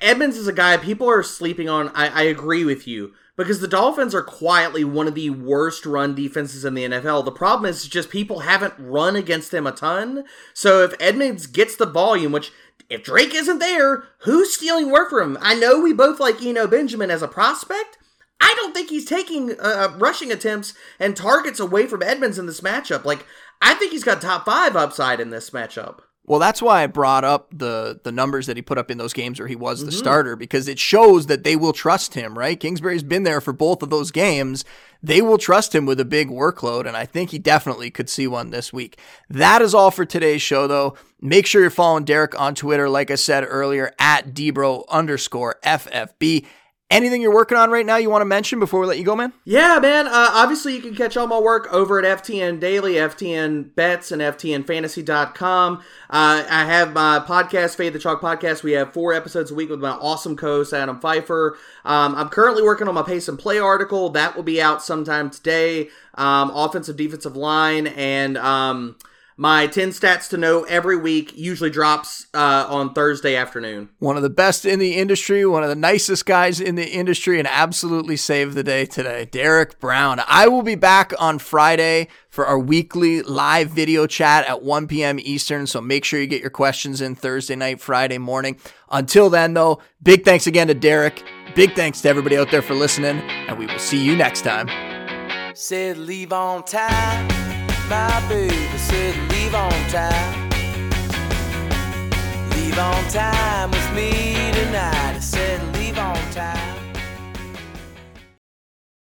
Edmonds 0.00 0.36
is 0.36 0.48
a 0.48 0.52
guy 0.52 0.76
people 0.76 1.08
are 1.08 1.22
sleeping 1.22 1.68
on. 1.68 1.88
I, 1.90 2.08
I 2.08 2.22
agree 2.22 2.64
with 2.64 2.86
you 2.86 3.14
because 3.38 3.60
the 3.60 3.68
Dolphins 3.68 4.16
are 4.16 4.22
quietly 4.22 4.82
one 4.82 5.06
of 5.06 5.14
the 5.14 5.30
worst 5.30 5.86
run 5.86 6.12
defenses 6.14 6.64
in 6.64 6.74
the 6.74 6.84
NFL. 6.84 7.24
The 7.24 7.30
problem 7.30 7.70
is 7.70 7.86
just 7.86 8.10
people 8.10 8.40
haven't 8.40 8.74
run 8.76 9.14
against 9.14 9.52
them 9.52 9.64
a 9.64 9.72
ton. 9.72 10.24
So 10.52 10.82
if 10.82 10.92
Edmonds 10.98 11.46
gets 11.46 11.76
the 11.76 11.86
volume, 11.86 12.32
which 12.32 12.50
if 12.90 13.04
Drake 13.04 13.34
isn't 13.36 13.60
there, 13.60 14.02
who's 14.22 14.52
stealing 14.52 14.90
work 14.90 15.10
from 15.10 15.36
him? 15.36 15.38
I 15.40 15.54
know 15.54 15.80
we 15.80 15.92
both 15.92 16.18
like 16.18 16.42
Eno 16.42 16.66
Benjamin 16.66 17.12
as 17.12 17.22
a 17.22 17.28
prospect. 17.28 17.96
I 18.40 18.52
don't 18.56 18.74
think 18.74 18.90
he's 18.90 19.04
taking 19.04 19.58
uh, 19.60 19.94
rushing 19.96 20.32
attempts 20.32 20.74
and 20.98 21.16
targets 21.16 21.60
away 21.60 21.86
from 21.86 22.02
Edmonds 22.02 22.40
in 22.40 22.46
this 22.46 22.60
matchup. 22.60 23.04
Like, 23.04 23.24
I 23.62 23.74
think 23.74 23.92
he's 23.92 24.04
got 24.04 24.20
top 24.20 24.46
five 24.46 24.74
upside 24.74 25.20
in 25.20 25.30
this 25.30 25.50
matchup. 25.50 26.00
Well, 26.28 26.38
that's 26.38 26.60
why 26.60 26.82
I 26.82 26.86
brought 26.86 27.24
up 27.24 27.48
the 27.50 28.00
the 28.04 28.12
numbers 28.12 28.46
that 28.46 28.56
he 28.56 28.62
put 28.62 28.76
up 28.76 28.90
in 28.90 28.98
those 28.98 29.14
games 29.14 29.40
where 29.40 29.48
he 29.48 29.56
was 29.56 29.80
the 29.80 29.90
mm-hmm. 29.90 29.98
starter 29.98 30.36
because 30.36 30.68
it 30.68 30.78
shows 30.78 31.26
that 31.26 31.42
they 31.42 31.56
will 31.56 31.72
trust 31.72 32.12
him, 32.12 32.38
right? 32.38 32.60
Kingsbury's 32.60 33.02
been 33.02 33.22
there 33.22 33.40
for 33.40 33.54
both 33.54 33.82
of 33.82 33.88
those 33.88 34.10
games. 34.10 34.62
They 35.02 35.22
will 35.22 35.38
trust 35.38 35.74
him 35.74 35.86
with 35.86 35.98
a 36.00 36.04
big 36.04 36.28
workload, 36.28 36.86
and 36.86 36.96
I 36.96 37.06
think 37.06 37.30
he 37.30 37.38
definitely 37.38 37.90
could 37.90 38.10
see 38.10 38.26
one 38.26 38.50
this 38.50 38.74
week. 38.74 38.98
That 39.30 39.62
is 39.62 39.72
all 39.72 39.90
for 39.90 40.04
today's 40.04 40.42
show, 40.42 40.66
though. 40.66 40.96
Make 41.20 41.46
sure 41.46 41.62
you're 41.62 41.70
following 41.70 42.04
Derek 42.04 42.38
on 42.38 42.54
Twitter, 42.54 42.90
like 42.90 43.10
I 43.10 43.14
said 43.14 43.46
earlier, 43.48 43.92
at 43.98 44.34
Debro 44.34 44.86
underscore 44.88 45.58
FFB. 45.64 46.44
Anything 46.90 47.20
you're 47.20 47.34
working 47.34 47.58
on 47.58 47.70
right 47.70 47.84
now 47.84 47.96
you 47.96 48.08
want 48.08 48.22
to 48.22 48.26
mention 48.26 48.58
before 48.58 48.80
we 48.80 48.86
let 48.86 48.96
you 48.98 49.04
go, 49.04 49.14
man? 49.14 49.34
Yeah, 49.44 49.78
man. 49.78 50.06
Uh, 50.06 50.30
obviously, 50.32 50.74
you 50.74 50.80
can 50.80 50.94
catch 50.94 51.18
all 51.18 51.26
my 51.26 51.38
work 51.38 51.70
over 51.70 52.02
at 52.02 52.24
FTN 52.24 52.60
Daily, 52.60 52.94
FTN 52.94 53.74
Bets, 53.74 54.10
and 54.10 54.22
FTNFantasy.com. 54.22 55.76
Uh, 56.08 56.44
I 56.48 56.64
have 56.64 56.94
my 56.94 57.18
podcast, 57.18 57.76
Fade 57.76 57.92
the 57.92 57.98
Chalk 57.98 58.22
Podcast. 58.22 58.62
We 58.62 58.72
have 58.72 58.94
four 58.94 59.12
episodes 59.12 59.50
a 59.50 59.54
week 59.54 59.68
with 59.68 59.80
my 59.80 59.90
awesome 59.90 60.34
co 60.34 60.46
host, 60.46 60.72
Adam 60.72 60.98
Pfeifer. 60.98 61.56
Um, 61.84 62.14
I'm 62.14 62.30
currently 62.30 62.62
working 62.62 62.88
on 62.88 62.94
my 62.94 63.02
Pace 63.02 63.28
and 63.28 63.38
Play 63.38 63.58
article. 63.58 64.08
That 64.08 64.34
will 64.34 64.42
be 64.42 64.62
out 64.62 64.82
sometime 64.82 65.28
today. 65.28 65.90
Um, 66.14 66.50
offensive, 66.54 66.96
defensive 66.96 67.36
line, 67.36 67.88
and. 67.88 68.38
Um, 68.38 68.96
my 69.38 69.68
10 69.68 69.90
stats 69.90 70.28
to 70.30 70.36
know 70.36 70.64
every 70.64 70.96
week 70.96 71.32
usually 71.36 71.70
drops 71.70 72.26
uh, 72.34 72.66
on 72.68 72.92
Thursday 72.92 73.36
afternoon. 73.36 73.88
One 74.00 74.16
of 74.16 74.24
the 74.24 74.28
best 74.28 74.66
in 74.66 74.80
the 74.80 74.96
industry, 74.96 75.46
one 75.46 75.62
of 75.62 75.68
the 75.68 75.76
nicest 75.76 76.26
guys 76.26 76.60
in 76.60 76.74
the 76.74 76.90
industry, 76.90 77.38
and 77.38 77.46
absolutely 77.46 78.16
saved 78.16 78.54
the 78.54 78.64
day 78.64 78.84
today. 78.84 79.26
Derek 79.26 79.78
Brown. 79.78 80.20
I 80.26 80.48
will 80.48 80.64
be 80.64 80.74
back 80.74 81.12
on 81.20 81.38
Friday 81.38 82.08
for 82.28 82.46
our 82.46 82.58
weekly 82.58 83.22
live 83.22 83.70
video 83.70 84.08
chat 84.08 84.44
at 84.48 84.64
1 84.64 84.88
p.m. 84.88 85.20
Eastern. 85.20 85.68
So 85.68 85.80
make 85.80 86.04
sure 86.04 86.20
you 86.20 86.26
get 86.26 86.40
your 86.40 86.50
questions 86.50 87.00
in 87.00 87.14
Thursday 87.14 87.54
night, 87.54 87.80
Friday 87.80 88.18
morning. 88.18 88.58
Until 88.90 89.30
then, 89.30 89.54
though, 89.54 89.80
big 90.02 90.24
thanks 90.24 90.48
again 90.48 90.66
to 90.66 90.74
Derek. 90.74 91.22
Big 91.54 91.76
thanks 91.76 92.00
to 92.00 92.08
everybody 92.08 92.36
out 92.36 92.50
there 92.50 92.62
for 92.62 92.74
listening, 92.74 93.20
and 93.20 93.56
we 93.56 93.66
will 93.66 93.78
see 93.78 94.04
you 94.04 94.16
next 94.16 94.42
time. 94.42 94.68
Said 95.54 95.96
leave 95.96 96.32
on 96.32 96.64
time 96.64 97.37
my 97.88 98.22
baby 98.28 98.76
said 98.76 99.14
leave 99.30 99.54
on 99.54 99.72
time. 99.88 100.50
Leave 102.50 102.78
on 102.78 103.02
time 103.08 103.70
with 103.70 103.92
me 103.94 104.52
tonight. 104.52 105.16
I 105.16 105.20
said 105.20 105.60
leave 105.74 105.98
on 105.98 106.16
time. 106.30 106.67